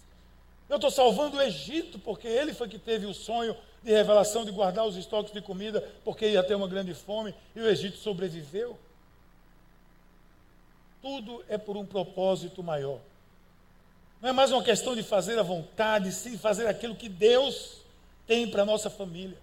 Eu 0.69 0.77
estou 0.77 0.91
salvando 0.91 1.37
o 1.37 1.43
Egito, 1.43 1.99
porque 1.99 2.29
ele 2.29 2.55
foi 2.55 2.69
que 2.69 2.79
teve 2.79 3.07
o 3.07 3.13
sonho 3.13 3.57
de 3.83 3.91
revelação 3.91 4.45
de 4.45 4.53
guardar 4.53 4.87
os 4.87 4.97
estoques 4.97 5.33
de 5.33 5.41
comida, 5.41 5.81
porque 6.05 6.29
ia 6.29 6.43
ter 6.43 6.55
uma 6.55 6.69
grande 6.69 6.95
fome, 6.95 7.35
e 7.57 7.61
o 7.61 7.69
Egito 7.69 7.97
sobreviveu. 7.97 8.79
Tudo 11.03 11.45
é 11.49 11.59
por 11.59 11.77
um 11.77 11.85
propósito 11.85 12.63
maior. 12.63 13.01
Não 14.21 14.29
é 14.29 14.33
mais 14.33 14.53
uma 14.53 14.63
questão 14.63 14.95
de 14.95 15.03
fazer 15.03 15.39
a 15.39 15.43
vontade, 15.43 16.13
sim 16.13 16.37
fazer 16.37 16.67
aquilo 16.67 16.95
que 16.95 17.09
Deus 17.09 17.79
tem 18.27 18.49
para 18.49 18.63
a 18.63 18.67
nossa 18.67 18.91
família. 18.91 19.39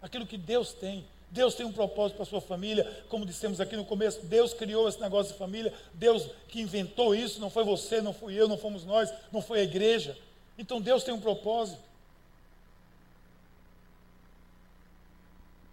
Aquilo 0.00 0.26
que 0.26 0.38
Deus 0.38 0.72
tem. 0.72 1.04
Deus 1.30 1.54
tem 1.54 1.66
um 1.66 1.72
propósito 1.72 2.16
para 2.16 2.22
a 2.22 2.26
sua 2.26 2.40
família, 2.40 3.04
como 3.08 3.26
dissemos 3.26 3.60
aqui 3.60 3.76
no 3.76 3.84
começo, 3.84 4.24
Deus 4.26 4.54
criou 4.54 4.88
esse 4.88 5.00
negócio 5.00 5.32
de 5.32 5.38
família, 5.38 5.74
Deus 5.92 6.30
que 6.48 6.60
inventou 6.60 7.14
isso, 7.14 7.40
não 7.40 7.50
foi 7.50 7.64
você, 7.64 8.00
não 8.00 8.12
fui 8.12 8.34
eu, 8.34 8.46
não 8.46 8.56
fomos 8.56 8.84
nós, 8.84 9.12
não 9.32 9.42
foi 9.42 9.60
a 9.60 9.64
igreja. 9.64 10.16
Então 10.56 10.80
Deus 10.80 11.02
tem 11.02 11.12
um 11.12 11.20
propósito. 11.20 11.80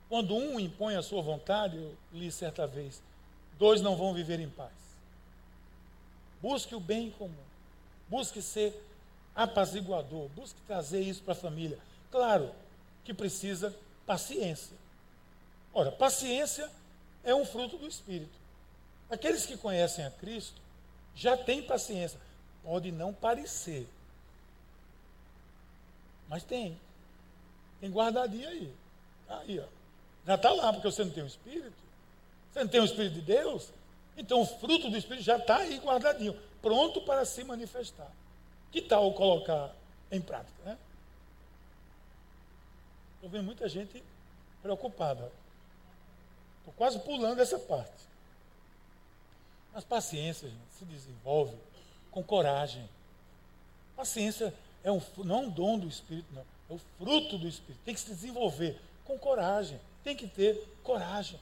Quando 0.09 0.35
um 0.35 0.59
impõe 0.59 0.95
a 0.95 1.01
sua 1.01 1.21
vontade, 1.21 1.77
eu 1.77 1.95
li 2.11 2.31
certa 2.31 2.67
vez, 2.67 3.01
dois 3.57 3.81
não 3.81 3.95
vão 3.95 4.13
viver 4.13 4.39
em 4.39 4.49
paz. 4.49 4.73
Busque 6.41 6.73
o 6.75 6.79
bem 6.79 7.11
comum, 7.11 7.31
busque 8.09 8.41
ser 8.41 8.75
apaziguador, 9.35 10.27
busque 10.29 10.59
trazer 10.67 11.01
isso 11.01 11.21
para 11.21 11.33
a 11.33 11.35
família. 11.35 11.77
Claro 12.09 12.51
que 13.05 13.13
precisa 13.13 13.73
paciência. 14.05 14.75
Ora, 15.73 15.91
paciência 15.91 16.69
é 17.23 17.33
um 17.33 17.45
fruto 17.45 17.77
do 17.77 17.87
Espírito. 17.87 18.37
Aqueles 19.09 19.45
que 19.45 19.57
conhecem 19.57 20.05
a 20.05 20.11
Cristo 20.11 20.61
já 21.15 21.37
têm 21.37 21.63
paciência. 21.63 22.19
Pode 22.63 22.91
não 22.91 23.13
parecer, 23.13 23.87
mas 26.27 26.43
tem. 26.43 26.79
Tem 27.79 27.91
guardadinho 27.91 28.47
aí. 28.47 28.73
Tá 29.27 29.39
aí, 29.39 29.59
ó. 29.59 29.65
Já 30.25 30.35
está 30.35 30.51
lá, 30.51 30.71
porque 30.71 30.89
você 30.89 31.03
não 31.03 31.11
tem 31.11 31.23
o 31.23 31.27
Espírito. 31.27 31.73
Você 32.51 32.59
não 32.59 32.67
tem 32.69 32.79
o 32.79 32.85
Espírito 32.85 33.15
de 33.15 33.21
Deus. 33.21 33.69
Então 34.15 34.41
o 34.41 34.45
fruto 34.45 34.89
do 34.89 34.97
Espírito 34.97 35.23
já 35.23 35.37
está 35.37 35.57
aí 35.57 35.77
guardadinho, 35.79 36.39
pronto 36.61 37.01
para 37.01 37.25
se 37.25 37.43
manifestar. 37.43 38.11
Que 38.71 38.81
tal 38.81 39.13
colocar 39.13 39.75
em 40.11 40.21
prática, 40.21 40.63
né? 40.63 40.77
Estou 43.15 43.29
vendo 43.29 43.43
muita 43.43 43.67
gente 43.67 44.03
preocupada. 44.61 45.31
Estou 46.61 46.73
quase 46.77 46.99
pulando 46.99 47.41
essa 47.41 47.57
parte. 47.57 48.03
Mas 49.73 49.83
paciência, 49.83 50.47
gente, 50.47 50.73
se 50.77 50.85
desenvolve 50.85 51.55
com 52.11 52.23
coragem. 52.23 52.87
Paciência 53.95 54.53
é 54.83 54.91
um, 54.91 55.01
não 55.17 55.35
é 55.35 55.39
um 55.39 55.49
dom 55.49 55.79
do 55.79 55.87
Espírito, 55.87 56.27
não. 56.33 56.45
É 56.69 56.73
o 56.73 56.79
fruto 56.97 57.37
do 57.37 57.47
Espírito. 57.47 57.81
Tem 57.83 57.93
que 57.93 57.99
se 57.99 58.07
desenvolver 58.07 58.79
com 59.05 59.17
coragem. 59.17 59.79
Tem 60.03 60.15
que 60.15 60.27
ter 60.27 60.67
coragem. 60.83 61.39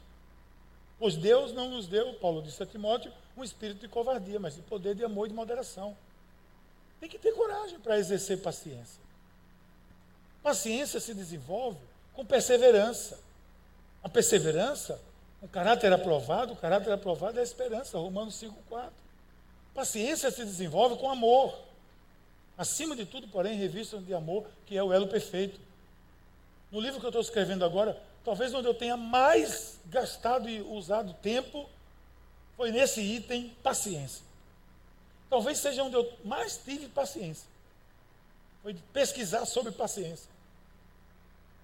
Pois 0.97 1.15
Deus 1.15 1.53
não 1.53 1.69
nos 1.69 1.87
deu, 1.87 2.13
Paulo 2.15 2.41
disse 2.41 2.61
a 2.61 2.65
Timóteo, 2.65 3.11
um 3.37 3.43
espírito 3.43 3.79
de 3.79 3.87
covardia, 3.87 4.37
mas 4.37 4.55
de 4.55 4.61
poder, 4.61 4.95
de 4.95 5.03
amor 5.03 5.27
e 5.27 5.29
de 5.29 5.35
moderação. 5.35 5.95
Tem 6.99 7.09
que 7.09 7.17
ter 7.17 7.31
coragem 7.33 7.79
para 7.79 7.97
exercer 7.97 8.41
paciência. 8.41 9.01
Paciência 10.43 10.99
se 10.99 11.13
desenvolve 11.13 11.79
com 12.13 12.25
perseverança. 12.25 13.17
A 14.03 14.09
perseverança 14.09 14.99
um 15.41 15.47
caráter 15.47 15.91
aprovado, 15.93 16.53
o 16.53 16.55
caráter 16.55 16.91
aprovado 16.91 17.37
é 17.37 17.41
a 17.41 17.43
esperança, 17.43 17.97
Romanos 17.97 18.35
5,4. 18.35 18.89
Paciência 19.73 20.29
se 20.31 20.43
desenvolve 20.43 20.97
com 20.97 21.09
amor. 21.09 21.57
Acima 22.57 22.95
de 22.95 23.05
tudo, 23.05 23.27
porém, 23.29 23.57
revista 23.57 23.97
de 23.99 24.13
amor, 24.13 24.45
que 24.65 24.77
é 24.77 24.83
o 24.83 24.91
elo 24.91 25.07
perfeito. 25.07 25.59
No 26.69 26.81
livro 26.81 26.99
que 26.99 27.05
eu 27.05 27.09
estou 27.09 27.21
escrevendo 27.21 27.63
agora, 27.63 28.01
talvez 28.23 28.53
onde 28.53 28.67
eu 28.67 28.73
tenha 28.73 28.97
mais 28.97 29.79
gastado 29.85 30.49
e 30.49 30.61
usado 30.61 31.13
tempo, 31.21 31.69
foi 32.57 32.71
nesse 32.71 32.99
item 32.99 33.55
paciência. 33.63 34.23
Talvez 35.29 35.59
seja 35.59 35.83
onde 35.83 35.95
eu 35.95 36.11
mais 36.25 36.57
tive 36.57 36.89
paciência. 36.89 37.47
Foi 38.61 38.73
de 38.73 38.81
pesquisar 38.93 39.45
sobre 39.45 39.71
paciência. 39.71 40.29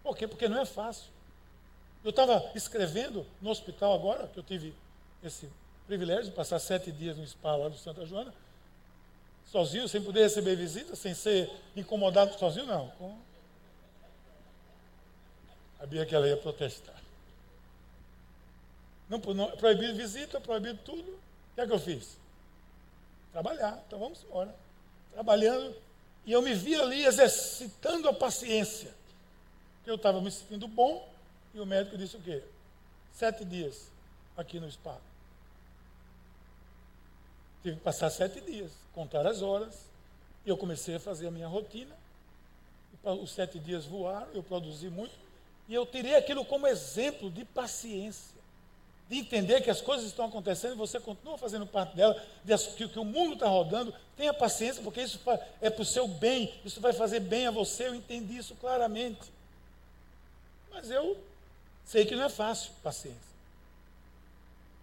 Por 0.01 0.15
quê? 0.15 0.27
Porque 0.27 0.47
não 0.47 0.61
é 0.61 0.65
fácil. 0.65 1.14
Eu 2.05 2.11
estava 2.11 2.51
escrevendo 2.53 3.25
no 3.41 3.49
hospital 3.49 3.95
agora, 3.95 4.27
que 4.27 4.37
eu 4.37 4.43
tive 4.43 4.75
esse 5.23 5.49
privilégio 5.87 6.25
de 6.25 6.31
passar 6.31 6.59
sete 6.59 6.91
dias 6.91 7.17
no 7.17 7.25
spa 7.25 7.55
lá 7.55 7.67
do 7.67 7.79
Santa 7.79 8.05
Joana, 8.05 8.31
sozinho, 9.47 9.87
sem 9.87 10.03
poder 10.03 10.21
receber 10.21 10.55
visita, 10.55 10.95
sem 10.95 11.15
ser 11.15 11.51
incomodado 11.75 12.37
sozinho, 12.37 12.67
não. 12.67 12.89
Com... 12.91 13.17
Sabia 15.79 16.05
que 16.05 16.13
ela 16.13 16.27
ia 16.27 16.37
protestar. 16.37 17.01
Não, 19.09 19.17
não, 19.33 19.49
proibido 19.57 19.95
visita, 19.95 20.39
proibido 20.39 20.79
tudo. 20.85 21.09
O 21.09 21.55
que 21.55 21.61
é 21.61 21.65
que 21.65 21.73
eu 21.73 21.79
fiz? 21.79 22.19
Trabalhar. 23.31 23.83
Então 23.87 23.97
vamos 23.97 24.23
embora. 24.23 24.55
Trabalhando. 25.11 25.75
E 26.23 26.31
eu 26.31 26.43
me 26.43 26.53
vi 26.53 26.75
ali 26.75 27.03
exercitando 27.03 28.07
a 28.07 28.13
paciência. 28.13 28.93
Eu 29.87 29.95
estava 29.95 30.21
me 30.21 30.29
sentindo 30.29 30.67
bom, 30.67 31.14
e 31.55 31.59
o 31.59 31.65
médico 31.65 31.97
disse 31.97 32.17
o 32.17 32.19
quê? 32.19 32.43
Sete 33.13 33.45
dias 33.45 33.89
aqui 34.35 34.59
no 34.59 34.69
spa. 34.69 34.97
Tive 37.63 37.77
que 37.77 37.81
passar 37.81 38.09
sete 38.09 38.41
dias, 38.41 38.71
contar 38.93 39.25
as 39.25 39.41
horas. 39.41 39.85
E 40.45 40.49
eu 40.49 40.57
comecei 40.57 40.95
a 40.95 40.99
fazer 40.99 41.27
a 41.27 41.31
minha 41.31 41.47
rotina. 41.47 41.95
Os 43.03 43.31
sete 43.31 43.57
dias 43.57 43.85
voaram, 43.85 44.27
eu 44.33 44.43
produzi 44.43 44.89
muito. 44.89 45.13
E 45.67 45.73
eu 45.73 45.85
tirei 45.85 46.15
aquilo 46.15 46.43
como 46.43 46.67
exemplo 46.67 47.31
de 47.31 47.45
paciência. 47.45 48.35
De 49.09 49.17
entender 49.17 49.61
que 49.61 49.69
as 49.69 49.81
coisas 49.81 50.07
estão 50.07 50.25
acontecendo 50.25 50.73
e 50.73 50.77
você 50.77 50.99
continua 50.99 51.37
fazendo 51.37 51.65
parte 51.65 51.95
dela, 51.95 52.21
que, 52.75 52.87
que 52.87 52.99
o 52.99 53.05
mundo 53.05 53.35
está 53.35 53.47
rodando. 53.47 53.93
Tenha 54.17 54.33
paciência, 54.33 54.83
porque 54.83 55.01
isso 55.01 55.21
é 55.61 55.69
para 55.69 55.81
o 55.81 55.85
seu 55.85 56.07
bem, 56.07 56.53
isso 56.65 56.81
vai 56.81 56.91
fazer 56.91 57.21
bem 57.21 57.47
a 57.47 57.51
você. 57.51 57.87
Eu 57.87 57.95
entendi 57.95 58.37
isso 58.37 58.55
claramente. 58.55 59.31
Mas 60.71 60.91
eu 60.91 61.17
Sei 61.85 62.05
que 62.05 62.15
não 62.15 62.23
é 62.23 62.29
fácil, 62.29 62.71
paciência. 62.83 63.35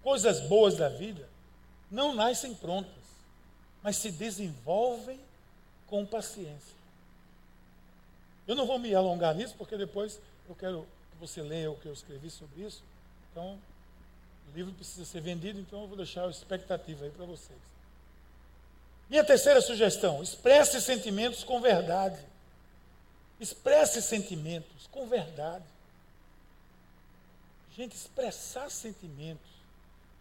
Coisas 0.03 0.41
boas 0.41 0.77
da 0.77 0.89
vida 0.89 1.29
não 1.91 2.15
nascem 2.15 2.55
prontas, 2.55 3.05
mas 3.83 3.97
se 3.97 4.11
desenvolvem 4.11 5.21
com 5.87 6.07
paciência. 6.07 6.75
Eu 8.47 8.55
não 8.55 8.67
vou 8.67 8.79
me 8.79 8.95
alongar 8.95 9.35
nisso, 9.35 9.55
porque 9.57 9.77
depois 9.77 10.21
eu 10.49 10.55
quero 10.55 10.87
que 11.11 11.19
você 11.19 11.43
leia 11.43 11.71
o 11.71 11.77
que 11.77 11.87
eu 11.87 11.93
escrevi 11.93 12.31
sobre 12.31 12.63
isso. 12.63 12.83
Então, 13.31 13.59
o 14.51 14.57
livro 14.57 14.73
precisa 14.73 15.05
ser 15.05 15.21
vendido, 15.21 15.61
então 15.61 15.83
eu 15.83 15.89
vou 15.89 15.97
deixar 15.97 16.27
a 16.27 16.31
expectativa 16.31 17.05
aí 17.05 17.11
para 17.11 17.25
vocês. 17.25 17.59
Minha 19.09 19.25
terceira 19.25 19.61
sugestão: 19.61 20.23
expresse 20.23 20.81
sentimentos 20.81 21.45
com 21.45 21.61
verdade. 21.61 22.19
Expresse 23.39 24.01
sentimentos 24.01 24.87
com 24.91 25.07
verdade. 25.07 25.65
Gente, 27.77 27.97
expressar 27.97 28.71
sentimentos 28.71 29.51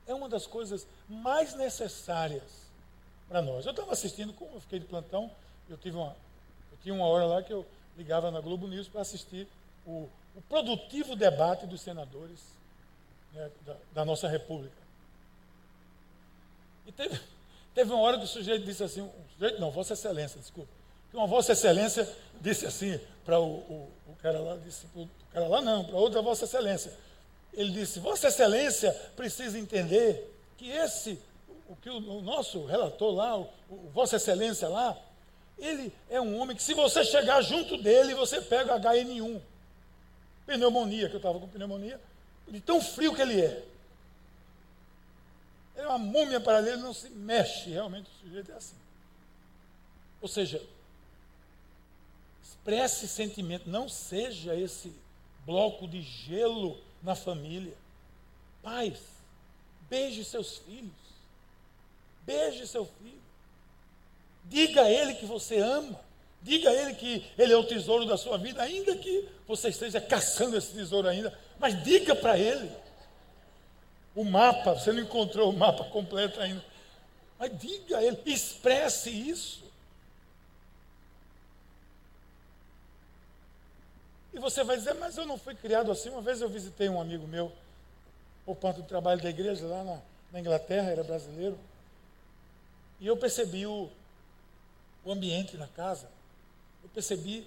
é 0.08 0.14
uma 0.14 0.30
das 0.30 0.48
coisas 0.48 0.88
mais 1.10 1.54
necessárias 1.54 2.44
para 3.28 3.42
nós. 3.42 3.66
Eu 3.66 3.72
estava 3.72 3.92
assistindo, 3.92 4.34
como 4.34 4.56
eu 4.56 4.62
fiquei 4.62 4.80
de 4.80 4.86
plantão, 4.86 5.30
eu 5.70 5.78
tive 5.78 5.98
uma, 5.98 6.16
eu 6.72 6.78
tinha 6.82 6.94
uma 6.94 7.06
hora 7.06 7.26
lá 7.26 7.44
que 7.44 7.52
eu 7.52 7.66
ligava 7.98 8.32
na 8.32 8.40
Globo 8.40 8.68
News 8.68 8.88
para 8.88 9.02
assistir 9.02 9.48
o, 9.86 10.10
o, 10.36 10.42
produtivo 10.48 11.16
debate 11.16 11.66
dos 11.66 11.82
senadores 11.82 12.40
né, 13.34 13.52
da, 13.66 13.76
da, 13.94 14.06
nossa 14.06 14.28
República. 14.30 14.76
E 16.88 16.92
teve, 16.92 17.20
teve 17.76 17.92
uma 17.92 18.02
hora 18.02 18.18
que 18.18 18.26
o 18.26 18.28
sujeito 18.28 18.66
disse 18.66 18.84
assim, 18.84 19.02
um 19.02 19.12
sujeito, 19.34 19.60
não, 19.60 19.72
Vossa 19.72 19.94
Excelência, 19.94 20.40
desculpa, 20.40 20.72
que 21.10 21.18
uma 21.18 21.28
Vossa 21.28 21.52
Excelência 21.52 22.10
disse 22.40 22.66
assim 22.66 23.00
para 23.26 23.40
o, 23.40 23.58
o, 23.58 23.92
o, 24.08 24.16
cara 24.22 24.40
lá, 24.40 24.58
disse 24.58 24.88
o 24.96 25.10
cara 25.34 25.48
lá 25.48 25.62
não, 25.62 25.84
para 25.84 25.98
outra 25.98 26.22
Vossa 26.22 26.46
Excelência 26.46 26.94
ele 27.54 27.72
disse: 27.72 28.00
Vossa 28.00 28.28
Excelência 28.28 28.92
precisa 29.16 29.58
entender 29.58 30.34
que 30.58 30.70
esse, 30.70 31.20
o 31.68 31.76
que 31.76 31.90
o, 31.90 32.22
nosso 32.22 32.66
relator 32.66 33.14
lá, 33.14 33.38
o, 33.38 33.50
o, 33.70 33.90
Vossa 33.94 34.16
Excelência 34.16 34.68
lá, 34.68 34.98
ele 35.58 35.94
é 36.10 36.20
um 36.20 36.40
homem 36.40 36.56
que, 36.56 36.64
se 36.64 36.74
você 36.74 37.04
chegar 37.04 37.42
junto 37.42 37.78
dele, 37.78 38.16
você 38.16 38.42
pega 38.42 38.80
HN1. 38.80 39.42
Pneumonia, 40.46 41.08
que 41.08 41.16
eu 41.16 41.18
estava 41.18 41.40
com 41.40 41.48
pneumonia, 41.48 42.00
de 42.48 42.60
tão 42.60 42.82
frio 42.82 43.14
que 43.14 43.22
ele 43.22 43.40
é. 43.40 43.64
Ele 45.76 45.86
é 45.86 45.88
uma 45.88 45.98
múmia 45.98 46.40
para 46.40 46.60
ele, 46.60 46.72
ele 46.72 46.82
não 46.82 46.94
se 46.94 47.10
mexe, 47.10 47.70
realmente 47.70 48.10
o 48.10 48.28
sujeito 48.28 48.52
é 48.52 48.56
assim. 48.56 48.76
Ou 50.22 50.28
seja, 50.28 50.62
expresse 52.44 53.08
sentimento, 53.08 53.70
não 53.70 53.88
seja 53.88 54.56
esse 54.56 54.94
bloco 55.46 55.88
de 55.88 56.02
gelo 56.02 56.80
na 57.02 57.16
família. 57.16 57.74
Pais, 58.62 59.00
beije 59.90 60.24
seus 60.24 60.58
filhos. 60.60 60.92
Beije 62.26 62.68
seu 62.68 62.86
filho. 62.86 63.22
Diga 64.46 64.84
a 64.84 64.90
ele 64.90 65.16
que 65.16 65.26
você 65.26 65.58
ama. 65.60 66.00
Diga 66.42 66.70
a 66.70 66.74
ele 66.74 66.96
que 66.96 67.26
ele 67.38 67.54
é 67.54 67.58
o 67.58 67.64
tesouro 67.64 68.06
da 68.06 68.18
sua 68.18 68.38
vida, 68.38 68.64
ainda 68.64 68.96
que 68.96 69.30
você 69.48 69.70
esteja 69.70 70.02
caçando 70.02 70.58
esse 70.58 70.74
tesouro 70.74 71.08
ainda. 71.08 71.38
Mas 71.60 71.84
diga 71.84 72.16
para 72.16 72.38
ele. 72.38 72.72
O 74.16 74.24
mapa, 74.24 74.74
você 74.74 74.92
não 74.92 75.04
encontrou 75.04 75.52
o 75.52 75.58
mapa 75.58 75.84
completo 75.86 76.40
ainda. 76.42 76.64
Mas 77.38 77.58
diga 77.60 77.98
a 77.98 78.04
ele, 78.04 78.20
expresse 78.26 79.10
isso. 79.10 79.64
E 84.34 84.40
você 84.40 84.64
vai 84.64 84.78
dizer, 84.78 84.94
mas 84.96 85.18
eu 85.18 85.26
não 85.26 85.38
fui 85.38 85.56
criado 85.56 85.92
assim. 85.92 86.10
Uma 86.10 86.22
vez 86.22 86.42
eu 86.42 86.50
visitei 86.50 86.88
um 86.90 87.02
amigo 87.02 87.28
meu, 87.28 87.52
por 88.46 88.56
parte 88.56 88.78
do 88.78 88.88
trabalho 88.88 89.22
da 89.22 89.30
igreja 89.30 89.66
lá 89.66 89.84
na, 89.84 90.00
na 90.32 90.40
Inglaterra, 90.40 90.90
era 90.90 91.04
brasileiro. 91.04 91.58
E 93.00 93.08
eu 93.08 93.18
percebi 93.18 93.66
o, 93.66 93.90
o 95.04 95.12
ambiente 95.12 95.58
na 95.58 95.68
casa. 95.68 96.08
Eu 96.84 96.90
percebi 96.90 97.46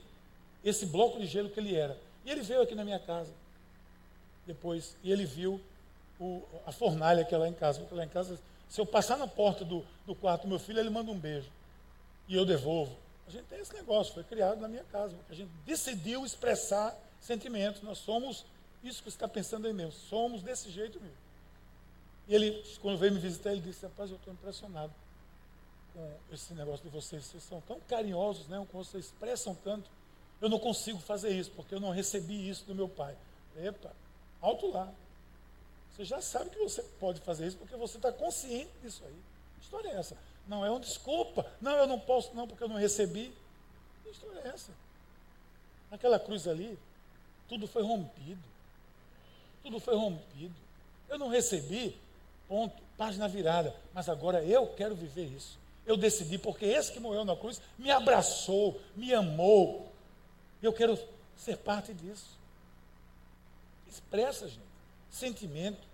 esse 0.65 0.87
bloco 0.87 1.19
de 1.19 1.27
gelo 1.27 1.49
que 1.49 1.59
ele 1.59 1.75
era. 1.75 1.97
E 2.25 2.31
ele 2.31 2.43
veio 2.43 2.63
aqui 2.63 2.75
na 2.75 2.85
minha 2.85 2.99
casa. 2.99 3.33
Depois, 4.47 4.97
e 5.03 5.11
ele 5.11 5.25
viu 5.25 5.61
o, 6.21 6.43
a 6.67 6.73
fornalha 6.73 7.25
que 7.25 7.35
é 7.35 7.39
lá 7.39 7.49
em 7.49 7.55
casa. 7.55 7.81
Porque 7.81 7.95
lá 7.95 8.05
em 8.05 8.09
casa, 8.09 8.39
se 8.69 8.81
eu 8.81 8.85
passar 8.85 9.17
na 9.17 9.27
porta 9.27 9.65
do, 9.65 9.85
do 10.07 10.15
quarto 10.15 10.43
do 10.43 10.49
meu 10.49 10.59
filho, 10.59 10.81
ele 10.81 10.91
manda 10.91 11.11
um 11.11 11.19
beijo. 11.19 11.49
E 12.29 12.37
eu 12.37 12.45
devolvo. 12.45 12.97
A 13.27 13.31
gente 13.31 13.45
tem 13.47 13.61
esse 13.61 13.73
negócio, 13.73 14.15
foi 14.15 14.25
criado 14.25 14.61
na 14.61 14.69
minha 14.69 14.85
casa. 14.85 15.17
A 15.29 15.35
gente 15.35 15.51
decidiu 15.65 16.25
expressar 16.25 16.97
sentimentos. 17.21 17.83
Nós 17.83 17.99
somos 17.99 18.45
isso 18.83 19.03
que 19.03 19.11
você 19.11 19.17
está 19.17 19.29
pensando 19.29 19.67
aí 19.67 19.73
mesmo. 19.73 19.93
Somos 19.93 20.43
desse 20.43 20.71
jeito 20.71 21.01
mesmo. 21.01 21.17
E 22.29 22.35
ele, 22.35 22.65
quando 22.81 22.99
veio 22.99 23.13
me 23.13 23.21
visitar, 23.21 23.53
ele 23.53 23.61
disse, 23.61 23.85
rapaz, 23.85 24.11
eu 24.11 24.17
estou 24.17 24.33
impressionado 24.33 24.93
com 25.93 26.13
esse 26.33 26.53
negócio 26.55 26.85
de 26.85 26.91
vocês. 26.91 27.25
Vocês 27.25 27.43
são 27.43 27.61
tão 27.63 27.81
carinhosos, 27.81 28.47
né? 28.49 28.65
Com 28.71 28.83
vocês 28.83 29.07
expressam 29.07 29.55
tanto. 29.55 29.91
Eu 30.41 30.49
não 30.49 30.59
consigo 30.59 30.99
fazer 30.99 31.31
isso, 31.31 31.51
porque 31.53 31.75
eu 31.75 31.81
não 31.81 31.91
recebi 31.91 32.49
isso 32.49 32.65
do 32.65 32.75
meu 32.75 32.89
pai. 32.89 33.17
Epa, 33.57 33.93
alto 34.41 34.71
lá. 34.71 34.93
Você 35.93 36.05
já 36.05 36.21
sabe 36.21 36.51
que 36.51 36.59
você 36.59 36.83
pode 36.99 37.21
fazer 37.21 37.47
isso, 37.47 37.57
porque 37.57 37.77
você 37.77 37.97
está 37.97 38.13
consciente 38.13 38.71
disso 38.83 39.03
aí. 39.07 39.17
História 39.63 39.89
é 39.89 39.97
essa? 39.97 40.17
Não 40.47 40.65
é 40.65 40.71
uma 40.71 40.81
desculpa. 40.81 41.47
Não, 41.61 41.73
eu 41.73 41.87
não 41.87 41.99
posso 41.99 42.35
não, 42.35 42.47
porque 42.47 42.63
eu 42.63 42.69
não 42.69 42.77
recebi. 42.77 43.33
Que 44.03 44.11
história 44.11 44.41
é 44.45 44.49
essa? 44.49 44.73
Naquela 45.91 46.19
cruz 46.19 46.47
ali, 46.47 46.79
tudo 47.49 47.67
foi 47.67 47.83
rompido. 47.83 48.43
Tudo 49.63 49.81
foi 49.81 49.95
rompido. 49.97 50.55
Eu 51.09 51.19
não 51.19 51.29
recebi, 51.29 51.97
ponto, 52.49 52.83
página 52.97 53.29
virada. 53.29 53.75
Mas 53.93 54.09
agora 54.09 54.43
eu 54.45 54.67
quero 54.75 54.95
viver 54.95 55.27
isso. 55.27 55.59
Eu 55.87 55.97
decidi, 55.97 56.39
porque 56.39 56.65
esse 56.65 56.93
que 56.93 57.01
morreu 57.01 57.25
na 57.25 57.37
cruz 57.37 57.61
me 57.79 57.91
abraçou, 57.91 58.81
me 58.97 59.13
amou. 59.13 59.91
Eu 60.63 60.73
quero 60.73 60.99
ser 61.37 61.59
parte 61.59 61.93
disso. 61.93 62.39
Expressa, 63.87 64.49
gente, 64.49 64.61
sentimento. 65.11 65.94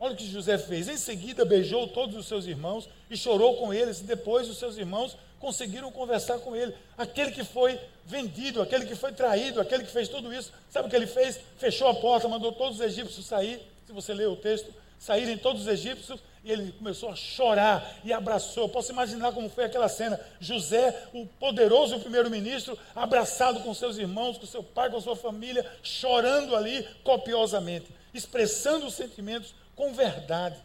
Olha 0.00 0.12
o 0.12 0.16
que 0.16 0.26
José 0.26 0.56
fez. 0.58 0.88
Em 0.88 0.96
seguida, 0.96 1.44
beijou 1.44 1.88
todos 1.88 2.16
os 2.16 2.26
seus 2.26 2.46
irmãos 2.46 2.88
e 3.10 3.16
chorou 3.16 3.56
com 3.56 3.74
eles. 3.74 4.00
Depois, 4.00 4.48
os 4.48 4.56
seus 4.56 4.76
irmãos 4.76 5.16
conseguiram 5.40 5.90
conversar 5.90 6.38
com 6.38 6.54
ele. 6.54 6.74
Aquele 6.96 7.32
que 7.32 7.44
foi 7.44 7.78
vendido, 8.04 8.62
aquele 8.62 8.86
que 8.86 8.94
foi 8.94 9.12
traído, 9.12 9.60
aquele 9.60 9.84
que 9.84 9.90
fez 9.90 10.08
tudo 10.08 10.32
isso. 10.32 10.52
Sabe 10.70 10.86
o 10.86 10.90
que 10.90 10.96
ele 10.96 11.06
fez? 11.06 11.40
Fechou 11.58 11.88
a 11.88 11.94
porta, 11.94 12.28
mandou 12.28 12.52
todos 12.52 12.78
os 12.78 12.84
egípcios 12.84 13.26
sair. 13.26 13.60
Se 13.86 13.92
você 13.92 14.14
ler 14.14 14.28
o 14.28 14.36
texto, 14.36 14.72
saírem 14.98 15.36
todos 15.36 15.62
os 15.62 15.68
egípcios 15.68 16.20
e 16.44 16.52
ele 16.52 16.72
começou 16.72 17.10
a 17.10 17.16
chorar 17.16 17.98
e 18.04 18.12
abraçou. 18.12 18.68
Posso 18.68 18.92
imaginar 18.92 19.32
como 19.32 19.48
foi 19.48 19.64
aquela 19.64 19.88
cena. 19.88 20.20
José, 20.40 21.08
o 21.12 21.26
poderoso 21.26 21.98
primeiro-ministro, 22.00 22.78
abraçado 22.94 23.60
com 23.60 23.74
seus 23.74 23.98
irmãos, 23.98 24.38
com 24.38 24.46
seu 24.46 24.62
pai, 24.62 24.90
com 24.90 25.00
sua 25.00 25.16
família, 25.16 25.66
chorando 25.82 26.54
ali 26.54 26.86
copiosamente, 27.02 27.88
expressando 28.14 28.86
os 28.86 28.94
sentimentos 28.94 29.54
com 29.78 29.94
verdade. 29.94 30.56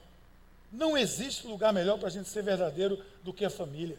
Não 0.72 0.98
existe 0.98 1.46
lugar 1.46 1.72
melhor 1.72 2.00
para 2.00 2.08
a 2.08 2.12
gente 2.12 2.28
ser 2.28 2.42
verdadeiro 2.42 3.00
do 3.24 3.32
que 3.32 3.46
a 3.46 3.50
família. 3.50 3.96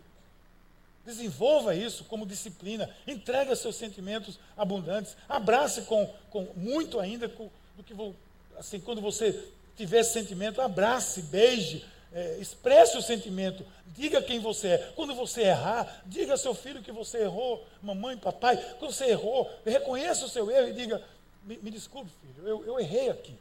Desenvolva 1.07 1.73
isso 1.73 2.03
como 2.05 2.27
disciplina. 2.27 2.91
Entregue 3.07 3.55
seus 3.55 3.77
sentimentos 3.77 4.41
abundantes. 4.57 5.17
Abrace 5.29 5.83
com, 5.83 6.13
com 6.31 6.49
muito 6.57 6.99
ainda 6.99 7.29
com, 7.29 7.49
do 7.77 7.85
que 7.85 7.95
vou, 7.95 8.13
assim 8.59 8.81
quando 8.81 9.01
você 9.01 9.49
tiver 9.77 10.03
sentimento, 10.03 10.61
abrace, 10.61 11.23
beije, 11.23 11.85
é, 12.13 12.39
expresse 12.39 12.97
o 12.97 13.03
sentimento, 13.03 13.65
diga 13.87 14.21
quem 14.21 14.41
você 14.41 14.69
é. 14.69 14.79
Quando 14.97 15.15
você 15.15 15.43
errar, 15.43 16.03
diga 16.07 16.33
ao 16.33 16.39
seu 16.39 16.55
filho 16.55 16.83
que 16.83 16.93
você 16.93 17.19
errou, 17.19 17.65
mamãe, 17.81 18.17
papai. 18.17 18.57
Quando 18.79 18.93
você 18.93 19.07
errou, 19.07 19.49
reconheça 19.65 20.25
o 20.25 20.29
seu 20.29 20.51
erro 20.51 20.69
e 20.69 20.73
diga: 20.73 21.03
Me, 21.45 21.57
me 21.59 21.71
desculpe, 21.71 22.11
filho, 22.21 22.49
eu, 22.49 22.65
eu 22.67 22.81
errei 22.81 23.11
aqui. 23.11 23.37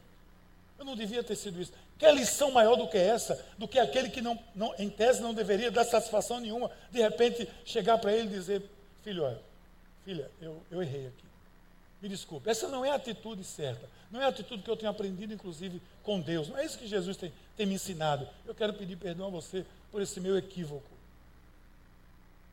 Eu 0.78 0.84
não 0.84 0.96
devia 0.96 1.22
ter 1.22 1.36
sido 1.36 1.60
isso. 1.60 1.72
Que 1.98 2.10
lição 2.10 2.50
maior 2.50 2.76
do 2.76 2.88
que 2.88 2.98
essa, 2.98 3.44
do 3.56 3.68
que 3.68 3.78
aquele 3.78 4.08
que 4.08 4.20
não, 4.20 4.38
não, 4.54 4.74
em 4.78 4.90
tese 4.90 5.22
não 5.22 5.32
deveria 5.32 5.70
dar 5.70 5.84
satisfação 5.84 6.40
nenhuma, 6.40 6.70
de 6.90 7.00
repente 7.00 7.48
chegar 7.64 7.98
para 7.98 8.12
ele 8.12 8.26
e 8.26 8.30
dizer, 8.30 8.62
filho, 9.02 9.22
olha, 9.22 9.40
filha, 10.04 10.30
eu, 10.40 10.60
eu 10.70 10.82
errei 10.82 11.06
aqui. 11.06 11.24
Me 12.02 12.08
desculpe. 12.08 12.50
Essa 12.50 12.68
não 12.68 12.84
é 12.84 12.90
a 12.90 12.96
atitude 12.96 13.42
certa. 13.44 13.88
Não 14.10 14.20
é 14.20 14.24
a 14.24 14.28
atitude 14.28 14.62
que 14.62 14.70
eu 14.70 14.76
tenho 14.76 14.90
aprendido, 14.90 15.32
inclusive, 15.32 15.80
com 16.02 16.20
Deus. 16.20 16.48
Não 16.48 16.58
é 16.58 16.64
isso 16.64 16.78
que 16.78 16.86
Jesus 16.86 17.16
tem, 17.16 17.32
tem 17.56 17.64
me 17.64 17.74
ensinado. 17.74 18.28
Eu 18.44 18.54
quero 18.54 18.74
pedir 18.74 18.96
perdão 18.96 19.28
a 19.28 19.30
você 19.30 19.64
por 19.90 20.02
esse 20.02 20.20
meu 20.20 20.36
equívoco. 20.36 20.86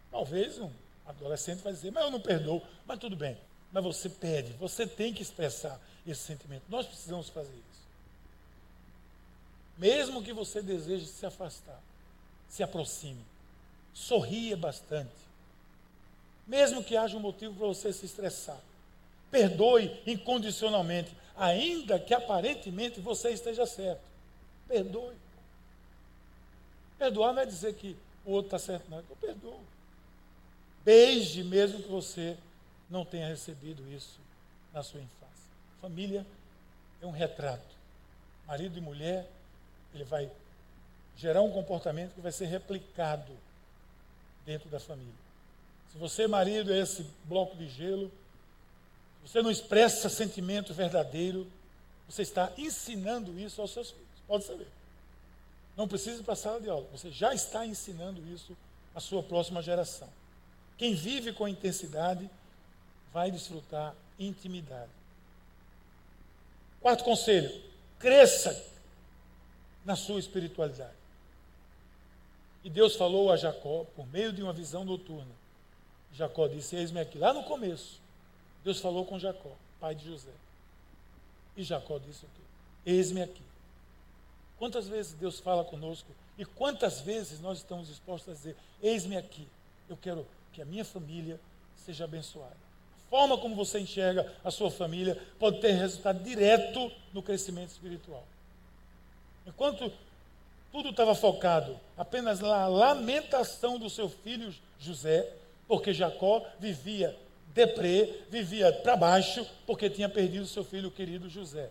Talvez 0.10 0.58
um 0.60 0.72
adolescente 1.06 1.62
vai 1.62 1.74
dizer, 1.74 1.92
mas 1.92 2.04
eu 2.04 2.12
não 2.12 2.22
perdoo. 2.22 2.62
Mas 2.86 3.00
tudo 3.00 3.16
bem. 3.16 3.38
Mas 3.72 3.84
você 3.84 4.10
pede, 4.10 4.54
você 4.54 4.86
tem 4.86 5.14
que 5.14 5.22
expressar 5.22 5.80
esse 6.06 6.22
sentimento. 6.22 6.64
Nós 6.70 6.86
precisamos 6.86 7.30
fazer 7.30 7.54
isso. 7.54 7.71
Mesmo 9.82 10.22
que 10.22 10.32
você 10.32 10.62
deseje 10.62 11.08
se 11.08 11.26
afastar, 11.26 11.82
se 12.48 12.62
aproxime. 12.62 13.26
Sorria 13.96 14.56
bastante. 14.56 15.10
Mesmo 16.46 16.84
que 16.84 16.96
haja 16.96 17.18
um 17.18 17.20
motivo 17.20 17.56
para 17.56 17.66
você 17.66 17.92
se 17.92 18.06
estressar. 18.06 18.60
Perdoe 19.32 20.00
incondicionalmente, 20.06 21.12
ainda 21.36 22.00
que 22.00 22.14
aparentemente 22.14 23.00
você 23.00 23.32
esteja 23.32 23.66
certo. 23.66 24.04
Perdoe. 24.68 25.16
Perdoar 27.00 27.34
não 27.34 27.42
é 27.42 27.46
dizer 27.48 27.74
que 27.74 27.98
o 28.24 28.34
outro 28.34 28.56
está 28.56 28.60
certo, 28.60 28.88
não. 28.88 29.00
Eu 29.00 29.16
perdoo. 29.20 29.60
Beije 30.86 31.44
mesmo 31.44 31.82
que 31.82 31.90
você 31.90 32.38
não 32.88 33.04
tenha 33.04 33.28
recebido 33.28 33.92
isso 33.92 34.20
na 34.72 34.84
sua 34.84 35.00
infância. 35.00 35.50
Família 35.82 36.24
é 37.02 37.06
um 37.08 37.12
retrato. 37.12 37.76
Marido 38.46 38.78
e 38.78 38.82
mulher 38.82 39.28
ele 39.94 40.04
vai 40.04 40.30
gerar 41.18 41.42
um 41.42 41.52
comportamento 41.52 42.14
que 42.14 42.22
vai 42.22 42.32
ser 42.32 42.46
replicado 42.46 43.32
dentro 44.46 44.70
da 44.70 44.80
família. 44.80 45.14
Se 45.92 45.98
você, 45.98 46.28
marido, 46.28 46.74
é 46.74 46.80
esse 46.80 47.06
bloco 47.26 47.56
de 47.56 47.68
gelo, 47.70 48.12
se 49.22 49.30
você 49.30 49.42
não 49.42 49.52
expressa 49.52 50.10
sentimento 50.10 50.74
verdadeiro, 50.74 51.46
você 52.08 52.22
está 52.22 52.52
ensinando 52.58 53.38
isso 53.40 53.62
aos 53.62 53.72
seus 53.72 53.92
filhos. 53.92 54.08
Pode 54.28 54.46
saber. 54.46 54.68
Não 55.78 55.88
precisa 55.88 56.20
ir 56.20 56.24
para 56.24 56.34
a 56.34 56.38
sala 56.38 56.60
de 56.60 56.70
aula. 56.70 56.88
Você 56.92 57.12
já 57.12 57.34
está 57.34 57.66
ensinando 57.66 58.26
isso 58.34 58.56
à 58.96 59.00
sua 59.00 59.22
próxima 59.22 59.62
geração. 59.62 60.10
Quem 60.78 60.96
vive 60.96 61.34
com 61.34 61.48
intensidade 61.48 62.30
vai 63.14 63.30
desfrutar 63.30 63.94
intimidade. 64.18 64.92
Quarto 66.80 67.04
conselho: 67.04 67.62
cresça 68.00 68.71
na 69.86 69.96
sua 69.96 70.20
espiritualidade. 70.20 71.02
E 72.64 72.70
Deus 72.70 72.96
falou 72.96 73.32
a 73.32 73.38
Jacó 73.38 73.86
por 73.96 74.08
meio 74.08 74.32
de 74.32 74.44
uma 74.44 74.54
visão 74.54 74.86
noturna. 74.86 75.32
Jacó 76.14 76.48
disse: 76.48 76.76
Eis-me 76.76 77.00
aqui. 77.00 77.18
Lá 77.18 77.34
no 77.34 77.44
começo, 77.44 78.00
Deus 78.64 78.80
falou 78.80 79.06
com 79.06 79.18
Jacó, 79.18 79.52
pai 79.80 79.96
de 79.96 80.06
José. 80.06 80.32
E 81.58 81.64
Jacó 81.64 81.98
disse 81.98 82.26
o 82.26 82.30
quê? 82.30 82.42
Eis-me 82.86 83.22
aqui. 83.22 83.44
Quantas 84.58 84.88
vezes 84.88 85.14
Deus 85.14 85.40
fala 85.40 85.64
conosco 85.64 86.10
e 86.38 86.46
quantas 86.46 87.02
vezes 87.02 87.40
nós 87.40 87.58
estamos 87.60 87.88
dispostos 87.88 88.30
a 88.30 88.36
dizer: 88.36 88.56
Eis-me 88.82 89.18
aqui. 89.18 89.48
Eu 89.90 89.98
quero 89.98 90.26
que 90.54 90.62
a 90.62 90.66
minha 90.66 90.86
família 90.86 91.40
seja 91.76 92.04
abençoada. 92.04 92.56
A 93.08 93.10
forma 93.10 93.38
como 93.38 93.56
você 93.56 93.80
enxerga 93.80 94.32
a 94.44 94.52
sua 94.52 94.70
família 94.72 95.22
pode 95.40 95.60
ter 95.60 95.72
resultado 95.72 96.24
direto 96.24 96.92
no 97.12 97.22
crescimento 97.22 97.72
espiritual. 97.72 98.26
Enquanto 99.46 99.92
tudo 100.72 100.90
estava 100.90 101.14
focado 101.14 101.80
apenas 101.98 102.40
na 102.40 102.68
lamentação 102.68 103.78
do 103.78 103.90
seu 103.90 104.10
filho 104.10 104.54
José, 104.80 105.32
porque 105.68 105.94
Jacó 105.94 106.46
vivia 106.60 107.18
deprê, 107.54 108.24
vivia 108.30 108.72
para 108.72 108.96
baixo, 108.96 109.46
porque 109.66 109.90
tinha 109.90 110.08
perdido 110.08 110.46
seu 110.46 110.64
filho 110.64 110.90
querido 110.90 111.30
José. 111.30 111.70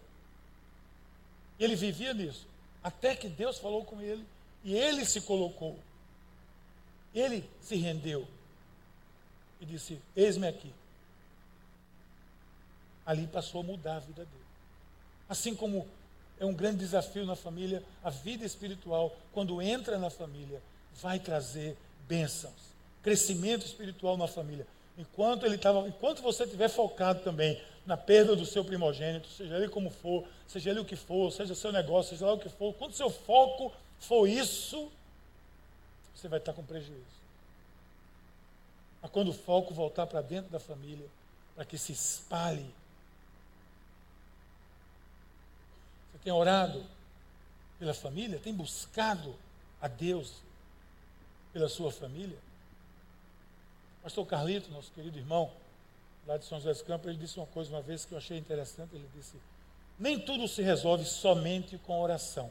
Ele 1.59 1.75
vivia 1.75 2.12
nisso, 2.12 2.47
até 2.83 3.14
que 3.14 3.29
Deus 3.29 3.59
falou 3.59 3.85
com 3.85 4.01
ele 4.01 4.25
e 4.64 4.75
ele 4.75 5.05
se 5.05 5.23
colocou. 5.23 5.79
Ele 7.14 7.49
se 7.61 7.77
rendeu. 7.77 8.27
e 9.61 9.66
disse: 9.66 10.01
Eis-me 10.14 10.47
aqui. 10.47 10.73
Ali 13.05 13.27
passou 13.27 13.62
a 13.62 13.64
mudar 13.64 13.97
a 13.97 14.01
vida 14.01 14.25
dele. 14.25 14.45
Assim 15.29 15.55
como 15.55 15.89
é 16.41 16.45
um 16.47 16.55
grande 16.55 16.78
desafio 16.78 17.24
na 17.26 17.36
família, 17.36 17.82
a 18.03 18.11
vida 18.11 18.45
espiritual, 18.45 19.14
quando 19.32 19.61
entra 19.61 19.99
na 19.99 20.11
família, 20.11 20.61
vai 21.01 21.18
trazer 21.18 21.76
bênçãos, 22.09 22.74
crescimento 23.03 23.64
espiritual 23.64 24.16
na 24.16 24.26
família. 24.26 24.66
Enquanto 24.99 25.47
ele 25.47 25.55
estava, 25.55 25.86
enquanto 25.86 26.22
você 26.22 26.45
estiver 26.45 26.68
focado 26.68 27.20
também 27.22 27.61
na 27.86 27.97
perda 27.97 28.34
do 28.34 28.45
seu 28.45 28.64
primogênito, 28.64 29.28
seja 29.28 29.57
ele 29.57 29.68
como 29.68 29.91
for, 29.91 30.26
seja 30.49 30.70
ele 30.70 30.80
o 30.80 30.84
que 30.84 30.97
for, 30.97 31.30
seja 31.30 31.55
seu 31.55 31.70
negócio, 31.70 32.11
seja 32.11 32.26
lá 32.26 32.32
o 32.32 32.38
que 32.38 32.49
for, 32.49 32.74
quando 32.74 32.95
seu 32.95 33.11
foco 33.11 33.72
for 33.99 34.26
isso, 34.26 34.91
você 36.14 36.26
vai 36.26 36.38
estar 36.38 36.53
com 36.53 36.62
prejuízo. 36.62 37.20
Mas 39.03 39.11
quando 39.11 39.28
o 39.28 39.34
foco 39.34 39.72
voltar 39.72 40.07
para 40.07 40.20
dentro 40.20 40.51
da 40.51 40.59
família, 40.59 41.07
para 41.55 41.64
que 41.64 41.76
se 41.76 41.93
espalhe. 41.93 42.74
Você 46.10 46.10
tem 46.23 46.33
orado 46.33 46.85
pela 47.79 47.95
família? 47.95 48.39
Tem 48.39 48.53
buscado 48.53 49.35
a 49.81 49.89
Deus 49.89 50.35
pela 51.53 51.68
sua 51.68 51.91
família? 51.91 52.39
Pastor 54.03 54.27
Carlito, 54.27 54.71
nosso 54.71 54.91
querido 54.93 55.18
irmão, 55.18 55.51
lá 56.27 56.37
de 56.37 56.45
São 56.45 56.59
José 56.59 56.73
dos 56.73 56.83
Campos, 56.83 57.09
ele 57.09 57.18
disse 57.18 57.39
uma 57.39 57.47
coisa 57.47 57.71
uma 57.71 57.83
vez 57.83 58.05
que 58.05 58.12
eu 58.12 58.18
achei 58.18 58.39
interessante. 58.39 58.95
Ele 58.95 59.09
disse: 59.14 59.37
Nem 59.99 60.18
tudo 60.18 60.49
se 60.49 60.62
resolve 60.62 61.05
somente 61.05 61.77
com 61.79 62.01
oração, 62.01 62.51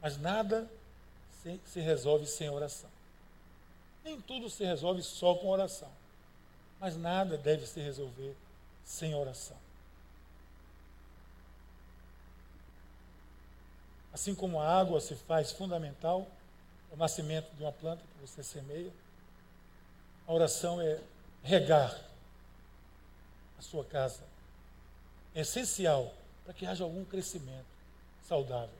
mas 0.00 0.16
nada 0.16 0.68
se, 1.42 1.60
se 1.64 1.80
resolve 1.80 2.26
sem 2.26 2.48
oração. 2.48 2.90
Nem 4.04 4.20
tudo 4.20 4.48
se 4.48 4.64
resolve 4.64 5.02
só 5.02 5.34
com 5.34 5.48
oração, 5.48 5.90
mas 6.80 6.96
nada 6.96 7.36
deve 7.36 7.66
se 7.66 7.80
resolver 7.80 8.34
sem 8.84 9.14
oração. 9.14 9.56
Assim 14.18 14.34
como 14.34 14.60
a 14.60 14.66
água 14.66 15.00
se 15.00 15.14
faz 15.14 15.52
fundamental, 15.52 16.26
o 16.90 16.96
nascimento 16.96 17.48
de 17.54 17.62
uma 17.62 17.70
planta 17.70 18.02
que 18.02 18.26
você 18.26 18.42
semeia, 18.42 18.90
a 20.26 20.32
oração 20.32 20.80
é 20.80 20.98
regar 21.40 21.96
a 23.56 23.62
sua 23.62 23.84
casa. 23.84 24.24
É 25.36 25.42
essencial 25.42 26.12
para 26.44 26.52
que 26.52 26.66
haja 26.66 26.82
algum 26.82 27.04
crescimento 27.04 27.64
saudável. 28.26 28.74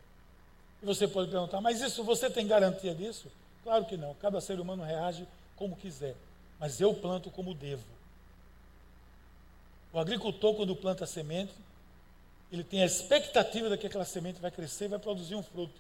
E 0.83 0.87
você 0.87 1.07
pode 1.07 1.31
perguntar, 1.31 1.61
mas 1.61 1.81
isso 1.81 2.03
você 2.03 2.29
tem 2.29 2.45
garantia 2.45 2.93
disso? 2.93 3.31
Claro 3.63 3.85
que 3.85 3.97
não. 3.97 4.15
Cada 4.15 4.41
ser 4.41 4.59
humano 4.59 4.83
reage 4.83 5.25
como 5.55 5.77
quiser. 5.77 6.17
Mas 6.59 6.81
eu 6.81 6.93
planto 6.93 7.31
como 7.31 7.55
devo. 7.55 7.85
O 9.93 10.01
agricultor, 10.01 10.57
quando 10.57 10.75
planta 10.75 11.07
semente, 11.07 11.55
ele 12.51 12.65
tem 12.65 12.83
a 12.83 12.87
expectativa 12.87 13.69
de 13.69 13.77
que 13.77 13.87
aquela 13.87 14.05
semente 14.05 14.41
vai 14.41 14.51
crescer 14.51 14.87
e 14.87 14.89
vai 14.89 14.99
produzir 14.99 15.35
um 15.35 15.43
fruto. 15.43 15.75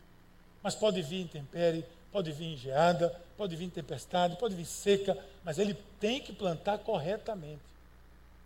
Mas 0.62 0.74
pode 0.74 1.00
vir 1.02 1.22
intempérie, 1.22 1.84
pode 2.12 2.30
vir 2.32 2.52
engeada, 2.52 3.14
pode 3.36 3.56
vir 3.56 3.70
tempestade, 3.70 4.36
pode 4.36 4.54
vir 4.54 4.66
seca, 4.66 5.16
mas 5.44 5.58
ele 5.58 5.74
tem 5.98 6.20
que 6.20 6.32
plantar 6.32 6.78
corretamente. 6.78 7.62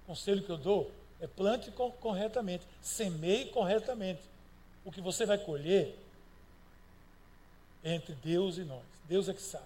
O 0.05 0.09
conselho 0.09 0.43
que 0.43 0.51
eu 0.51 0.57
dou 0.57 0.91
é 1.21 1.27
plante 1.27 1.71
corretamente, 2.01 2.65
semeie 2.81 3.47
corretamente. 3.47 4.21
O 4.85 4.91
que 4.91 5.01
você 5.01 5.25
vai 5.25 5.39
colher 5.39 5.97
é 7.85 7.95
entre 7.95 8.15
Deus 8.15 8.59
e 8.59 8.63
nós. 8.63 8.83
Deus 9.09 9.29
é 9.29 9.35
que 9.35 9.43
sabe. 9.43 9.65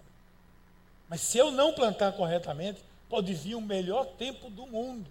Mas 1.09 1.21
se 1.21 1.39
eu 1.39 1.51
não 1.51 1.73
plantar 1.73 2.13
corretamente, 2.13 2.83
pode 3.09 3.33
vir 3.33 3.55
o 3.55 3.61
melhor 3.61 4.07
tempo 4.19 4.51
do 4.51 4.67
mundo. 4.67 5.09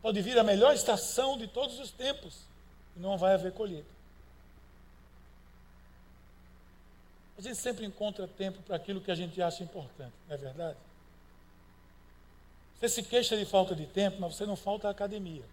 Pode 0.00 0.20
vir 0.22 0.38
a 0.38 0.44
melhor 0.44 0.74
estação 0.74 1.36
de 1.36 1.46
todos 1.46 1.78
os 1.78 1.90
tempos. 1.90 2.47
E 2.98 3.00
não 3.00 3.16
vai 3.16 3.34
haver 3.34 3.52
colheita. 3.52 3.88
A 7.38 7.40
gente 7.40 7.56
sempre 7.56 7.86
encontra 7.86 8.26
tempo 8.26 8.60
para 8.62 8.74
aquilo 8.74 9.00
que 9.00 9.12
a 9.12 9.14
gente 9.14 9.40
acha 9.40 9.62
importante, 9.62 10.12
não 10.26 10.34
é 10.34 10.36
verdade? 10.36 10.76
Você 12.74 12.88
se 12.88 13.02
queixa 13.04 13.36
de 13.36 13.44
falta 13.44 13.76
de 13.76 13.86
tempo, 13.86 14.20
mas 14.20 14.34
você 14.34 14.44
não 14.44 14.56
falta 14.56 14.88
à 14.88 14.90
academia. 14.90 15.44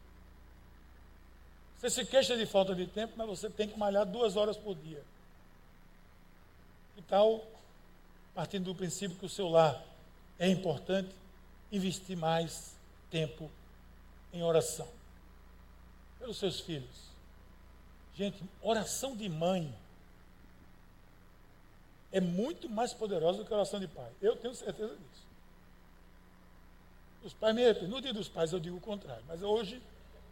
Você 1.78 1.90
se 1.90 2.06
queixa 2.06 2.36
de 2.36 2.46
falta 2.48 2.74
de 2.74 2.88
tempo, 2.88 3.14
mas 3.16 3.28
você 3.28 3.50
tem 3.50 3.68
que 3.68 3.78
malhar 3.78 4.06
duas 4.06 4.36
horas 4.36 4.58
por 4.58 4.76
dia. 4.76 5.04
E 6.98 7.02
tal, 7.04 7.46
partindo 8.34 8.66
do 8.66 8.76
princípio 8.76 9.18
que 9.18 9.26
o 9.26 9.30
seu 9.30 9.48
lar 9.50 9.84
é 10.40 10.50
importante, 10.50 11.14
investir 11.72 12.18
mais 12.18 12.74
tempo 13.12 13.52
em 14.34 14.42
oração 14.42 14.88
pelos 16.20 16.38
seus 16.38 16.60
filhos. 16.60 17.15
Gente, 18.16 18.42
oração 18.62 19.16
de 19.16 19.28
mãe 19.28 19.74
é 22.12 22.22
muito 22.22 22.70
mais 22.70 22.94
poderosa 22.94 23.40
do 23.40 23.46
que 23.46 23.54
oração 23.54 23.80
de 23.80 23.88
pai. 23.88 24.10
Eu 24.22 24.38
tenho 24.38 24.56
certeza 24.56 24.94
disso. 24.94 25.26
Os 27.26 27.34
pais 27.34 27.56
No 27.82 28.00
dia 28.02 28.14
dos 28.14 28.30
pais 28.30 28.54
eu 28.54 28.60
digo 28.60 28.78
o 28.78 28.82
contrário, 28.82 29.24
mas 29.28 29.42
hoje 29.42 29.82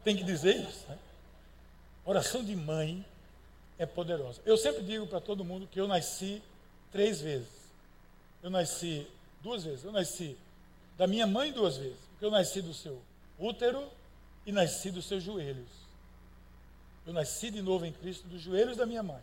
tem 0.04 0.16
que 0.16 0.24
dizer 0.24 0.56
isso. 0.56 0.88
Né? 0.88 0.98
Oração 2.06 2.44
de 2.44 2.56
mãe 2.56 3.06
é 3.78 3.86
poderosa. 3.86 4.42
Eu 4.46 4.56
sempre 4.56 4.84
digo 4.84 5.06
para 5.06 5.20
todo 5.20 5.44
mundo 5.44 5.68
que 5.68 5.80
eu 5.80 5.88
nasci 5.88 6.42
três 6.92 7.20
vezes. 7.20 7.50
Eu 8.42 8.50
nasci 8.50 9.06
duas 9.42 9.64
vezes. 9.66 9.84
Eu 9.84 9.92
nasci 9.92 10.38
da 10.98 11.06
minha 11.06 11.28
mãe 11.28 11.52
duas 11.52 11.76
vezes. 11.76 12.00
Porque 12.12 12.26
eu 12.26 12.32
nasci 12.32 12.62
do 12.62 12.74
seu 12.74 13.02
útero 13.38 13.90
e 14.46 14.54
nasci 14.54 14.90
dos 14.90 15.06
seus 15.06 15.22
joelhos. 15.22 15.83
Eu 17.06 17.14
nasci 17.14 17.52
de 17.52 17.62
novo 17.62 17.86
em 17.86 17.92
Cristo 17.92 18.28
dos 18.28 18.42
joelhos 18.42 18.78
da 18.78 18.86
minha 18.86 19.04
mãe. 19.04 19.22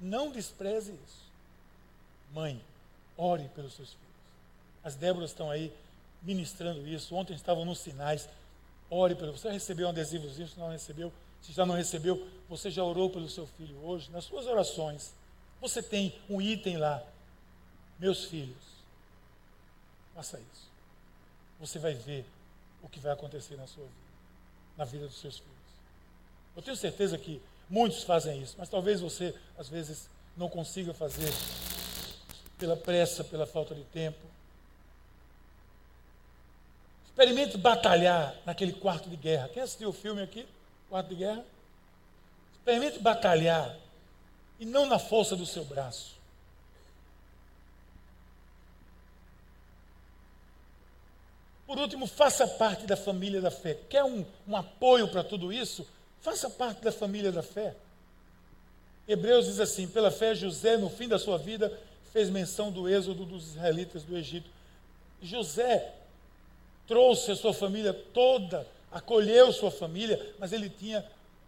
Não 0.00 0.30
despreze 0.30 0.92
isso. 0.92 1.26
Mãe, 2.32 2.62
ore 3.16 3.48
pelos 3.54 3.74
seus 3.74 3.88
filhos. 3.90 4.06
As 4.84 4.94
Déboras 4.94 5.30
estão 5.30 5.50
aí 5.50 5.72
ministrando 6.22 6.86
isso. 6.86 7.14
Ontem 7.14 7.34
estavam 7.34 7.64
nos 7.64 7.78
sinais. 7.78 8.28
Ore 8.88 9.14
pelo. 9.14 9.32
Você 9.32 9.50
recebeu 9.50 9.86
um 9.86 9.90
adesivozinho? 9.90 10.48
Se 10.48 10.58
não 10.58 10.70
recebeu, 10.70 11.12
se 11.42 11.52
já 11.52 11.66
não 11.66 11.74
recebeu, 11.74 12.28
você 12.48 12.70
já 12.70 12.84
orou 12.84 13.10
pelo 13.10 13.28
seu 13.28 13.46
filho 13.46 13.76
hoje? 13.84 14.10
Nas 14.10 14.24
suas 14.24 14.46
orações, 14.46 15.12
você 15.60 15.82
tem 15.82 16.16
um 16.28 16.40
item 16.40 16.76
lá. 16.76 17.02
Meus 17.98 18.26
filhos. 18.26 18.76
Faça 20.14 20.38
isso. 20.38 20.70
Você 21.58 21.78
vai 21.78 21.94
ver 21.94 22.24
o 22.82 22.88
que 22.88 23.00
vai 23.00 23.12
acontecer 23.12 23.56
na 23.56 23.66
sua 23.66 23.84
vida, 23.84 23.96
na 24.76 24.84
vida 24.84 25.06
dos 25.06 25.18
seus 25.18 25.38
filhos. 25.38 25.55
Eu 26.56 26.62
tenho 26.62 26.76
certeza 26.76 27.18
que 27.18 27.40
muitos 27.68 28.02
fazem 28.02 28.40
isso, 28.40 28.56
mas 28.56 28.70
talvez 28.70 29.00
você, 29.00 29.34
às 29.58 29.68
vezes, 29.68 30.08
não 30.34 30.48
consiga 30.48 30.94
fazer 30.94 31.30
pela 32.58 32.76
pressa, 32.76 33.22
pela 33.22 33.46
falta 33.46 33.74
de 33.74 33.84
tempo. 33.84 34.24
Experimente 37.04 37.58
batalhar 37.58 38.34
naquele 38.46 38.72
quarto 38.72 39.08
de 39.08 39.16
guerra. 39.16 39.48
Quem 39.48 39.62
assistiu 39.62 39.90
o 39.90 39.92
filme 39.92 40.22
aqui? 40.22 40.46
Quarto 40.88 41.08
de 41.08 41.14
guerra? 41.16 41.44
Experimente 42.54 42.98
batalhar 42.98 43.76
e 44.58 44.64
não 44.64 44.86
na 44.86 44.98
força 44.98 45.36
do 45.36 45.44
seu 45.44 45.64
braço. 45.64 46.16
Por 51.66 51.78
último, 51.78 52.06
faça 52.06 52.46
parte 52.46 52.86
da 52.86 52.96
família 52.96 53.40
da 53.40 53.50
fé. 53.50 53.74
Quer 53.88 54.04
um, 54.04 54.24
um 54.46 54.56
apoio 54.56 55.08
para 55.08 55.24
tudo 55.24 55.52
isso? 55.52 55.86
Faça 56.26 56.50
parte 56.50 56.82
da 56.82 56.90
família 56.90 57.30
da 57.30 57.40
fé. 57.40 57.72
Hebreus 59.06 59.46
diz 59.46 59.60
assim: 59.60 59.86
pela 59.86 60.10
fé, 60.10 60.34
José, 60.34 60.76
no 60.76 60.90
fim 60.90 61.06
da 61.06 61.20
sua 61.20 61.38
vida, 61.38 61.72
fez 62.12 62.28
menção 62.28 62.72
do 62.72 62.88
êxodo 62.88 63.24
dos 63.24 63.50
israelitas 63.50 64.02
do 64.02 64.16
Egito. 64.16 64.50
José 65.22 65.94
trouxe 66.84 67.30
a 67.30 67.36
sua 67.36 67.54
família 67.54 67.94
toda, 67.94 68.66
acolheu 68.90 69.52
sua 69.52 69.70
família, 69.70 70.34
mas 70.36 70.52
ele 70.52 70.68
tinha 70.68 71.06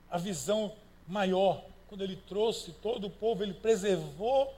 a 0.08 0.16
visão 0.16 0.70
maior. 1.08 1.60
Quando 1.88 2.04
ele 2.04 2.14
trouxe 2.28 2.70
todo 2.80 3.08
o 3.08 3.10
povo, 3.10 3.42
ele 3.42 3.54
preservou 3.54 4.54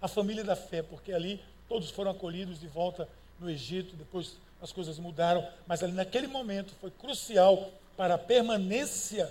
a 0.00 0.06
família 0.06 0.44
da 0.44 0.54
fé, 0.54 0.80
porque 0.80 1.12
ali 1.12 1.42
todos 1.68 1.90
foram 1.90 2.12
acolhidos 2.12 2.60
de 2.60 2.68
volta 2.68 3.08
no 3.40 3.50
Egito, 3.50 3.96
depois 3.96 4.36
as 4.62 4.70
coisas 4.70 4.96
mudaram, 4.96 5.44
mas 5.66 5.82
ali 5.82 5.92
naquele 5.92 6.28
momento 6.28 6.72
foi 6.80 6.92
crucial 6.92 7.72
para 7.96 8.14
a 8.14 8.18
permanência 8.18 9.28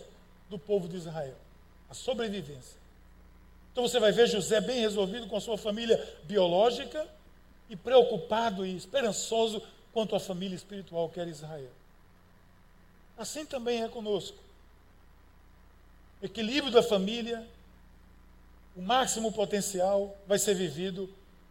do 0.50 0.58
povo 0.60 0.88
de 0.88 0.98
Israel, 0.98 1.36
a 1.90 1.94
sobrevivência. 1.94 2.80
Então 3.72 3.88
você 3.88 4.00
vai 4.00 4.12
ver 4.12 4.28
José 4.28 4.62
bem 4.62 4.80
resolvido 4.80 5.28
com 5.28 5.36
a 5.36 5.42
sua 5.42 5.58
família 5.58 6.02
biológica 6.24 7.08
e 7.70 7.76
preocupado 7.76 8.66
e 8.66 8.76
esperançoso 8.76 9.62
quanto 9.92 10.16
à 10.16 10.20
família 10.20 10.56
espiritual 10.56 11.10
que 11.10 11.20
era 11.20 11.30
Israel. 11.30 11.72
Assim 13.18 13.46
também 13.46 13.84
é 13.84 13.88
conosco. 13.88 14.38
Equilíbrio 16.22 16.72
da 16.72 16.84
família, 16.84 17.46
o 18.76 18.82
máximo 18.82 19.32
potencial 19.32 20.16
vai 20.28 20.40
ser 20.40 20.54
vivido 20.54 21.10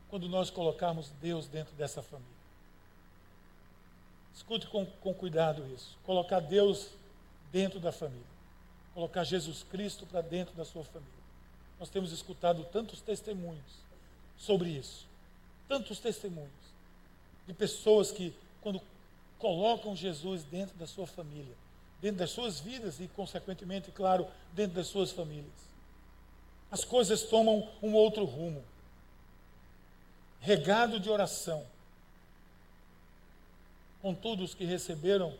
quando 0.08 0.28
nós 0.28 0.50
colocarmos 0.50 1.10
Deus 1.20 1.46
dentro 1.46 1.74
dessa 1.74 2.02
família. 2.02 2.34
Escute 4.34 4.66
com, 4.66 4.84
com 4.86 5.14
cuidado 5.14 5.66
isso. 5.74 5.96
Colocar 6.04 6.40
Deus 6.40 6.88
dentro 7.52 7.78
da 7.78 7.92
família. 7.92 8.33
Colocar 8.94 9.24
Jesus 9.24 9.64
Cristo 9.70 10.06
para 10.06 10.20
dentro 10.20 10.54
da 10.54 10.64
sua 10.64 10.84
família. 10.84 11.12
Nós 11.78 11.88
temos 11.88 12.12
escutado 12.12 12.64
tantos 12.64 13.00
testemunhos 13.00 13.84
sobre 14.38 14.70
isso. 14.70 15.06
Tantos 15.68 15.98
testemunhos 15.98 16.50
de 17.46 17.52
pessoas 17.52 18.10
que, 18.10 18.34
quando 18.60 18.80
colocam 19.38 19.94
Jesus 19.94 20.44
dentro 20.44 20.76
da 20.76 20.86
sua 20.86 21.06
família, 21.06 21.54
dentro 22.00 22.18
das 22.18 22.30
suas 22.30 22.60
vidas 22.60 23.00
e, 23.00 23.08
consequentemente, 23.08 23.90
claro, 23.90 24.26
dentro 24.52 24.76
das 24.76 24.86
suas 24.86 25.10
famílias, 25.10 25.52
as 26.70 26.84
coisas 26.84 27.22
tomam 27.22 27.68
um 27.82 27.94
outro 27.94 28.24
rumo. 28.24 28.62
Regado 30.40 30.98
de 30.98 31.08
oração. 31.08 31.64
Contudo, 34.02 34.44
os 34.44 34.54
que 34.54 34.64
receberam, 34.64 35.34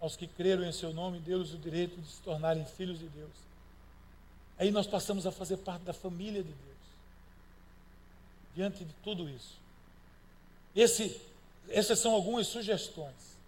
aos 0.00 0.16
que 0.16 0.26
creram 0.26 0.64
em 0.64 0.72
seu 0.72 0.92
nome, 0.92 1.20
deu-lhes 1.20 1.52
o 1.52 1.58
direito 1.58 2.00
de 2.00 2.08
se 2.08 2.20
tornarem 2.22 2.64
filhos 2.64 2.98
de 2.98 3.06
Deus. 3.08 3.50
Aí 4.58 4.70
nós 4.70 4.86
passamos 4.86 5.26
a 5.26 5.32
fazer 5.32 5.58
parte 5.58 5.82
da 5.82 5.92
família 5.92 6.42
de 6.42 6.48
Deus. 6.48 6.78
Diante 8.54 8.84
de 8.84 8.92
tudo 9.04 9.28
isso. 9.28 9.58
Esse, 10.74 11.20
essas 11.68 11.98
são 11.98 12.12
algumas 12.12 12.46
sugestões. 12.46 13.38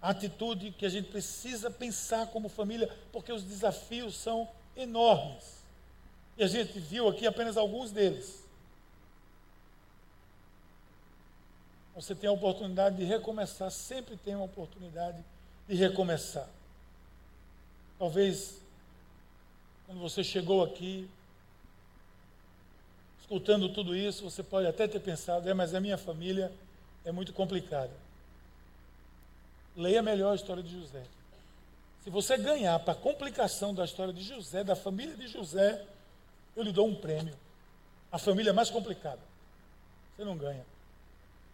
A 0.00 0.10
atitude 0.10 0.70
que 0.72 0.86
a 0.86 0.88
gente 0.88 1.08
precisa 1.08 1.70
pensar 1.70 2.28
como 2.28 2.48
família, 2.48 2.94
porque 3.12 3.32
os 3.32 3.42
desafios 3.42 4.16
são 4.16 4.48
enormes. 4.76 5.58
E 6.36 6.44
a 6.44 6.46
gente 6.46 6.78
viu 6.78 7.08
aqui 7.08 7.26
apenas 7.26 7.56
alguns 7.56 7.90
deles. 7.90 8.44
Você 11.98 12.14
tem 12.14 12.30
a 12.30 12.32
oportunidade 12.32 12.96
de 12.96 13.02
recomeçar, 13.02 13.72
sempre 13.72 14.16
tem 14.16 14.36
uma 14.36 14.44
oportunidade 14.44 15.18
de 15.66 15.74
recomeçar. 15.74 16.48
Talvez, 17.98 18.60
quando 19.84 20.00
você 20.00 20.22
chegou 20.22 20.62
aqui, 20.62 21.10
escutando 23.20 23.68
tudo 23.70 23.96
isso, 23.96 24.22
você 24.22 24.44
pode 24.44 24.68
até 24.68 24.86
ter 24.86 25.00
pensado, 25.00 25.50
é, 25.50 25.52
mas 25.52 25.74
a 25.74 25.80
minha 25.80 25.98
família 25.98 26.52
é 27.04 27.10
muito 27.10 27.32
complicada. 27.32 27.90
Leia 29.76 30.00
melhor 30.00 30.30
a 30.30 30.36
história 30.36 30.62
de 30.62 30.70
José. 30.70 31.02
Se 32.04 32.10
você 32.10 32.38
ganhar 32.38 32.78
para 32.78 32.92
a 32.92 32.96
complicação 32.96 33.74
da 33.74 33.84
história 33.84 34.14
de 34.14 34.22
José, 34.22 34.62
da 34.62 34.76
família 34.76 35.16
de 35.16 35.26
José, 35.26 35.84
eu 36.54 36.62
lhe 36.62 36.70
dou 36.70 36.86
um 36.86 36.94
prêmio. 36.94 37.34
A 38.12 38.20
família 38.20 38.52
mais 38.52 38.70
complicada. 38.70 39.20
Você 40.14 40.24
não 40.24 40.36
ganha. 40.36 40.64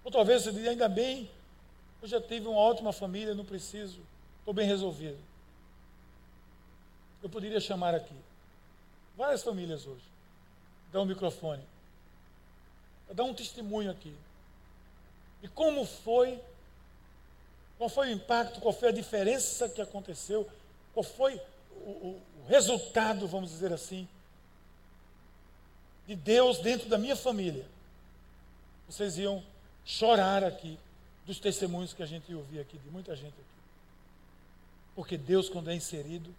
Outra 0.04 0.22
vez 0.22 0.42
você 0.42 0.52
diz, 0.52 0.68
ainda 0.68 0.88
bem, 0.88 1.30
eu 2.02 2.06
já 2.06 2.20
tive 2.20 2.46
uma 2.46 2.60
ótima 2.60 2.92
família, 2.92 3.34
não 3.34 3.44
preciso, 3.44 3.98
estou 4.38 4.52
bem 4.52 4.66
resolvido. 4.66 5.18
Eu 7.22 7.30
poderia 7.30 7.58
chamar 7.58 7.94
aqui 7.94 8.14
várias 9.16 9.42
famílias 9.42 9.86
hoje, 9.86 10.04
dar 10.92 11.00
um 11.00 11.06
microfone, 11.06 11.62
dar 13.10 13.24
um 13.24 13.32
testemunho 13.32 13.90
aqui. 13.90 14.14
E 15.42 15.48
como 15.48 15.86
foi, 15.86 16.38
qual 17.78 17.88
foi 17.88 18.08
o 18.08 18.12
impacto, 18.12 18.60
qual 18.60 18.74
foi 18.74 18.90
a 18.90 18.92
diferença 18.92 19.68
que 19.68 19.80
aconteceu, 19.80 20.46
qual 20.92 21.02
foi 21.02 21.40
o, 21.70 21.90
o, 21.90 22.22
o 22.42 22.46
resultado, 22.46 23.26
vamos 23.26 23.50
dizer 23.50 23.72
assim, 23.72 24.06
de 26.06 26.14
Deus 26.14 26.58
dentro 26.58 26.90
da 26.90 26.98
minha 26.98 27.16
família. 27.16 27.66
Vocês 28.86 29.16
iam 29.16 29.42
chorar 29.84 30.42
aqui 30.42 30.78
dos 31.26 31.38
testemunhos 31.38 31.92
que 31.92 32.02
a 32.02 32.06
gente 32.06 32.32
ouvia 32.34 32.62
aqui, 32.62 32.78
de 32.78 32.90
muita 32.90 33.14
gente 33.14 33.34
aqui. 33.34 33.54
Porque 34.94 35.16
Deus, 35.16 35.48
quando 35.48 35.70
é 35.70 35.74
inserido 35.74 36.34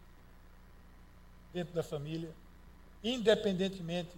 dentro 1.54 1.74
da 1.74 1.84
família, 1.84 2.32
independentemente 3.04 4.12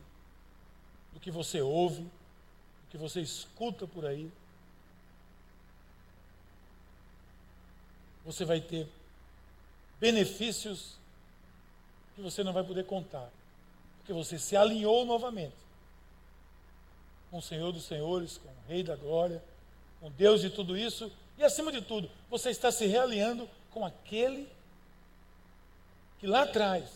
do 1.13 1.19
que 1.19 1.31
você 1.31 1.61
ouve, 1.61 2.01
do 2.03 2.91
que 2.91 2.97
você 2.97 3.21
escuta 3.21 3.87
por 3.87 4.05
aí, 4.05 4.31
você 8.25 8.43
vai 8.43 8.59
ter 8.59 8.87
benefícios 9.99 10.97
que 12.15 12.21
você 12.21 12.43
não 12.43 12.51
vai 12.51 12.63
poder 12.63 12.85
contar, 12.85 13.29
porque 13.99 14.11
você 14.11 14.37
se 14.37 14.55
alinhou 14.55 15.05
novamente 15.05 15.66
com 17.29 17.37
o 17.37 17.41
Senhor 17.41 17.71
dos 17.71 17.85
Senhores, 17.85 18.37
com 18.37 18.49
o 18.49 18.67
Rei 18.67 18.83
da 18.83 18.95
Glória, 18.95 19.43
com 19.99 20.11
Deus 20.11 20.41
de 20.41 20.49
tudo 20.49 20.77
isso, 20.77 21.11
e 21.37 21.43
acima 21.43 21.71
de 21.71 21.81
tudo, 21.81 22.09
você 22.29 22.49
está 22.49 22.71
se 22.71 22.85
realinhando 22.85 23.49
com 23.71 23.85
aquele 23.85 24.49
que 26.19 26.25
lá 26.25 26.43
atrás 26.43 26.89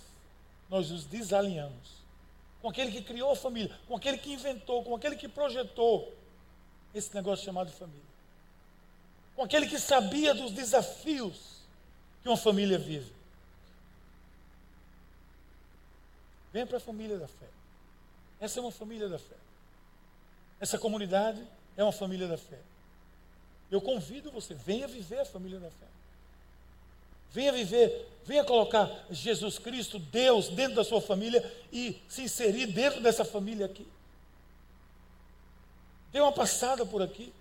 nós 0.69 0.89
nos 0.89 1.05
desalinhamos, 1.05 2.01
com 2.61 2.69
aquele 2.69 2.91
que 2.91 3.01
criou 3.01 3.31
a 3.31 3.35
família, 3.35 3.77
com 3.87 3.95
aquele 3.95 4.17
que 4.17 4.31
inventou, 4.31 4.83
com 4.83 4.95
aquele 4.95 5.15
que 5.15 5.27
projetou 5.27 6.13
esse 6.93 7.13
negócio 7.13 7.45
chamado 7.45 7.71
família, 7.71 8.01
com 9.35 9.43
aquele 9.43 9.67
que 9.67 9.79
sabia 9.79 10.33
dos 10.33 10.51
desafios 10.51 11.61
que 12.21 12.29
uma 12.29 12.37
família 12.37 12.77
vive. 12.77 13.11
Venha 16.51 16.65
para 16.65 16.77
a 16.77 16.81
família 16.81 17.17
da 17.17 17.27
fé. 17.27 17.47
Essa 18.39 18.59
é 18.59 18.61
uma 18.61 18.71
família 18.71 19.07
da 19.07 19.17
fé. 19.17 19.35
Essa 20.61 20.77
comunidade 20.77 21.41
é 21.75 21.83
uma 21.83 21.91
família 21.91 22.27
da 22.27 22.37
fé. 22.37 22.59
Eu 23.71 23.81
convido 23.81 24.31
você, 24.31 24.53
venha 24.53 24.87
viver 24.87 25.19
a 25.21 25.25
família 25.25 25.59
da 25.59 25.69
fé. 25.69 25.87
Venha 27.31 27.51
viver, 27.51 28.07
venha 28.25 28.43
colocar 28.43 28.89
Jesus 29.09 29.57
Cristo, 29.57 29.97
Deus, 29.97 30.49
dentro 30.49 30.75
da 30.75 30.83
sua 30.83 31.01
família 31.01 31.43
e 31.73 31.99
se 32.07 32.21
inserir 32.21 32.67
dentro 32.67 33.01
dessa 33.01 33.25
família 33.25 33.65
aqui. 33.65 33.87
Dê 36.11 36.19
uma 36.19 36.31
passada 36.31 36.85
por 36.85 37.01
aqui 37.01 37.33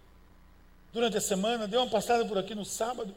durante 0.93 1.19
a 1.19 1.21
semana, 1.21 1.69
dê 1.69 1.77
uma 1.77 1.91
passada 1.91 2.25
por 2.25 2.39
aqui 2.39 2.55
no 2.55 2.65
sábado. 2.65 3.15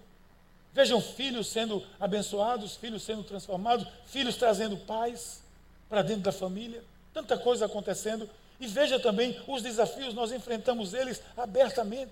Vejam 0.73 0.99
filhos 0.99 1.47
sendo 1.47 1.85
abençoados, 1.99 2.75
filhos 2.75 3.03
sendo 3.03 3.23
transformados, 3.23 3.87
filhos 4.07 4.35
trazendo 4.35 4.75
paz 4.75 5.43
para 5.87 6.01
dentro 6.01 6.23
da 6.23 6.31
família. 6.31 6.83
Tanta 7.13 7.37
coisa 7.37 7.67
acontecendo 7.67 8.27
e 8.59 8.67
veja 8.67 8.99
também 8.99 9.39
os 9.47 9.61
desafios, 9.61 10.13
nós 10.13 10.31
enfrentamos 10.31 10.93
eles 10.93 11.21
abertamente. 11.35 12.11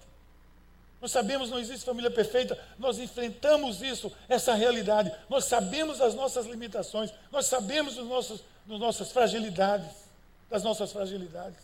Nós 1.01 1.11
sabemos 1.11 1.49
não 1.49 1.59
existe 1.59 1.83
família 1.83 2.11
perfeita, 2.11 2.57
nós 2.77 2.99
enfrentamos 2.99 3.81
isso, 3.81 4.11
essa 4.29 4.53
realidade. 4.53 5.11
Nós 5.27 5.45
sabemos 5.45 5.99
as 5.99 6.13
nossas 6.13 6.45
limitações, 6.45 7.11
nós 7.31 7.47
sabemos 7.47 7.95
dos 7.95 8.07
nossos, 8.07 8.43
das 8.65 8.79
nossas 8.79 9.11
fragilidades, 9.11 9.91
das 10.49 10.63
nossas 10.63 10.91
fragilidades. 10.91 11.57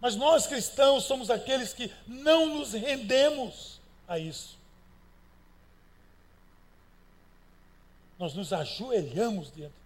Mas 0.00 0.16
nós 0.16 0.46
cristãos 0.46 1.04
somos 1.04 1.30
aqueles 1.30 1.72
que 1.72 1.92
não 2.06 2.46
nos 2.58 2.72
rendemos 2.72 3.80
a 4.08 4.18
isso. 4.18 4.58
Nós 8.18 8.34
nos 8.34 8.52
ajoelhamos 8.52 9.52
diante 9.54 9.83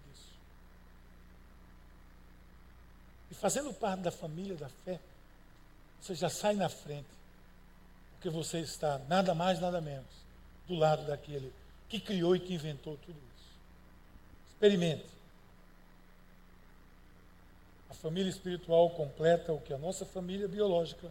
E 3.31 3.35
fazendo 3.35 3.73
parte 3.73 4.01
da 4.01 4.11
família 4.11 4.57
da 4.57 4.69
fé, 4.85 4.99
você 6.01 6.15
já 6.15 6.29
sai 6.29 6.55
na 6.55 6.69
frente, 6.69 7.09
porque 8.15 8.31
você 8.31 8.61
está 8.61 8.99
nada 9.09 9.35
mais, 9.35 9.61
nada 9.61 9.81
menos 9.81 10.07
do 10.67 10.75
lado 10.75 11.07
daquele 11.07 11.53
que 11.89 11.99
criou 11.99 12.37
e 12.37 12.41
que 12.41 12.55
inventou 12.55 12.97
tudo 12.99 13.17
isso. 13.17 13.49
Experimente. 14.51 15.07
A 17.91 17.95
família 17.95 18.29
espiritual 18.29 18.91
completa 18.91 19.53
o 19.53 19.61
que 19.61 19.73
a 19.73 19.79
nossa 19.79 20.05
família 20.05 20.47
biológica 20.47 21.11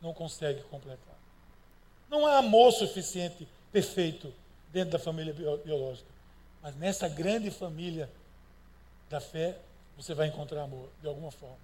não 0.00 0.14
consegue 0.14 0.62
completar. 0.64 1.16
Não 2.08 2.24
há 2.26 2.38
amor 2.38 2.72
suficiente, 2.72 3.46
perfeito, 3.72 4.32
dentro 4.72 4.92
da 4.92 4.98
família 4.98 5.32
biológica. 5.32 6.08
Mas 6.62 6.76
nessa 6.76 7.08
grande 7.08 7.50
família 7.50 8.08
da 9.10 9.20
fé, 9.20 9.58
você 9.98 10.14
vai 10.14 10.28
encontrar 10.28 10.62
amor, 10.62 10.88
de 11.02 11.08
alguma 11.08 11.32
forma. 11.32 11.58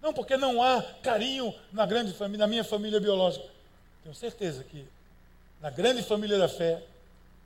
Não 0.00 0.12
porque 0.12 0.36
não 0.36 0.62
há 0.62 0.80
carinho 1.02 1.52
na 1.72 1.84
grande 1.84 2.12
família, 2.12 2.38
na 2.38 2.46
minha 2.46 2.62
família 2.62 3.00
biológica. 3.00 3.48
Tenho 4.04 4.14
certeza 4.14 4.62
que 4.62 4.86
na 5.60 5.68
grande 5.68 6.00
família 6.04 6.38
da 6.38 6.48
fé 6.48 6.80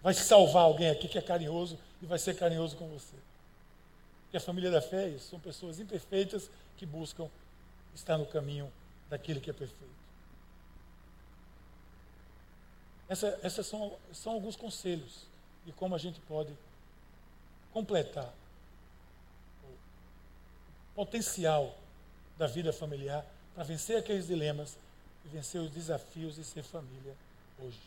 vai 0.03 0.13
salvar 0.13 0.65
alguém 0.65 0.91
aqui 0.91 1.09
que 1.09 1.17
é 1.17 1.23
carinhoso 1.23 1.79
e 2.03 2.07
vai 2.07 2.19
ser 2.19 2.37
carinhoso 2.37 2.77
com 2.77 2.87
você. 2.89 3.17
Porque 4.25 4.37
a 4.37 4.41
família 4.41 4.71
da 4.71 4.83
fé 4.83 5.05
é 5.05 5.09
isso, 5.09 5.31
são 5.31 5.41
pessoas 5.41 5.81
imperfeitas 5.81 6.51
que 6.77 6.85
buscam 6.85 7.27
estar 7.95 8.19
no 8.19 8.27
caminho 8.27 8.71
daquele 9.09 9.41
que 9.41 9.49
é 9.49 9.55
perfeito. 9.55 10.01
Essa, 13.09 13.39
essas 13.43 13.67
são, 13.67 13.97
são 14.13 14.35
alguns 14.35 14.55
conselhos 14.55 15.25
de 15.65 15.73
como 15.73 15.95
a 15.95 15.99
gente 15.99 16.21
pode 16.21 16.53
completar 17.73 18.33
potencial 21.01 21.75
da 22.37 22.47
vida 22.47 22.75
familiar 22.75 23.25
para 23.55 23.65
vencer 23.65 23.97
aqueles 23.97 24.27
dilemas 24.27 24.77
e 25.25 25.29
vencer 25.29 25.59
os 25.59 25.71
desafios 25.71 26.35
de 26.35 26.45
ser 26.45 26.63
família 26.63 27.15
hoje. 27.59 27.81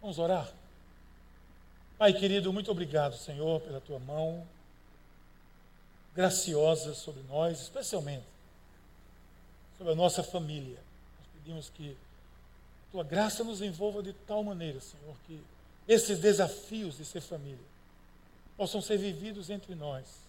Vamos 0.00 0.18
orar? 0.18 0.50
Pai 1.98 2.14
querido, 2.14 2.50
muito 2.54 2.70
obrigado, 2.70 3.18
Senhor, 3.18 3.60
pela 3.60 3.82
tua 3.82 3.98
mão 3.98 4.46
graciosa 6.14 6.94
sobre 6.94 7.22
nós, 7.28 7.60
especialmente 7.60 8.24
sobre 9.76 9.92
a 9.92 9.96
nossa 9.96 10.22
família. 10.22 10.78
Nós 11.18 11.28
pedimos 11.34 11.68
que 11.68 11.94
a 12.88 12.92
tua 12.92 13.04
graça 13.04 13.44
nos 13.44 13.60
envolva 13.60 14.02
de 14.02 14.14
tal 14.26 14.42
maneira, 14.42 14.80
Senhor, 14.80 15.14
que 15.26 15.38
esses 15.86 16.18
desafios 16.18 16.96
de 16.96 17.04
ser 17.04 17.20
família 17.20 17.66
possam 18.56 18.80
ser 18.80 18.96
vividos 18.96 19.50
entre 19.50 19.74
nós, 19.74 20.25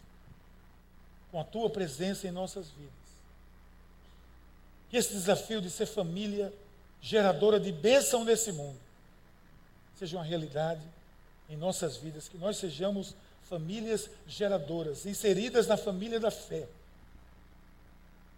com 1.31 1.39
a 1.39 1.43
tua 1.43 1.69
presença 1.69 2.27
em 2.27 2.31
nossas 2.31 2.69
vidas. 2.69 2.91
Que 4.89 4.97
esse 4.97 5.13
desafio 5.13 5.61
de 5.61 5.69
ser 5.69 5.85
família 5.85 6.53
geradora 7.01 7.59
de 7.59 7.71
bênção 7.71 8.23
nesse 8.23 8.51
mundo 8.51 8.79
seja 9.97 10.17
uma 10.17 10.23
realidade 10.23 10.81
em 11.49 11.57
nossas 11.57 11.97
vidas, 11.97 12.27
que 12.27 12.37
nós 12.37 12.57
sejamos 12.57 13.15
famílias 13.49 14.09
geradoras, 14.27 15.05
inseridas 15.05 15.67
na 15.67 15.77
família 15.77 16.19
da 16.19 16.29
fé, 16.29 16.67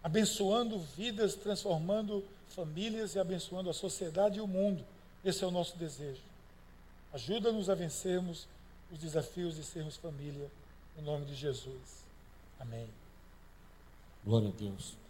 abençoando 0.02 0.78
vidas, 0.96 1.34
transformando 1.34 2.24
famílias 2.48 3.14
e 3.14 3.18
abençoando 3.18 3.68
a 3.68 3.74
sociedade 3.74 4.38
e 4.38 4.40
o 4.40 4.46
mundo. 4.46 4.84
Esse 5.24 5.44
é 5.44 5.46
o 5.46 5.50
nosso 5.50 5.76
desejo. 5.76 6.22
Ajuda-nos 7.12 7.68
a 7.68 7.74
vencermos 7.74 8.46
os 8.90 8.98
desafios 8.98 9.56
de 9.56 9.64
sermos 9.64 9.96
família, 9.96 10.50
em 10.98 11.02
nome 11.02 11.26
de 11.26 11.34
Jesus. 11.34 12.00
Amém. 12.60 12.88
Glória 14.24 14.48
a 14.48 14.52
Deus. 14.52 15.00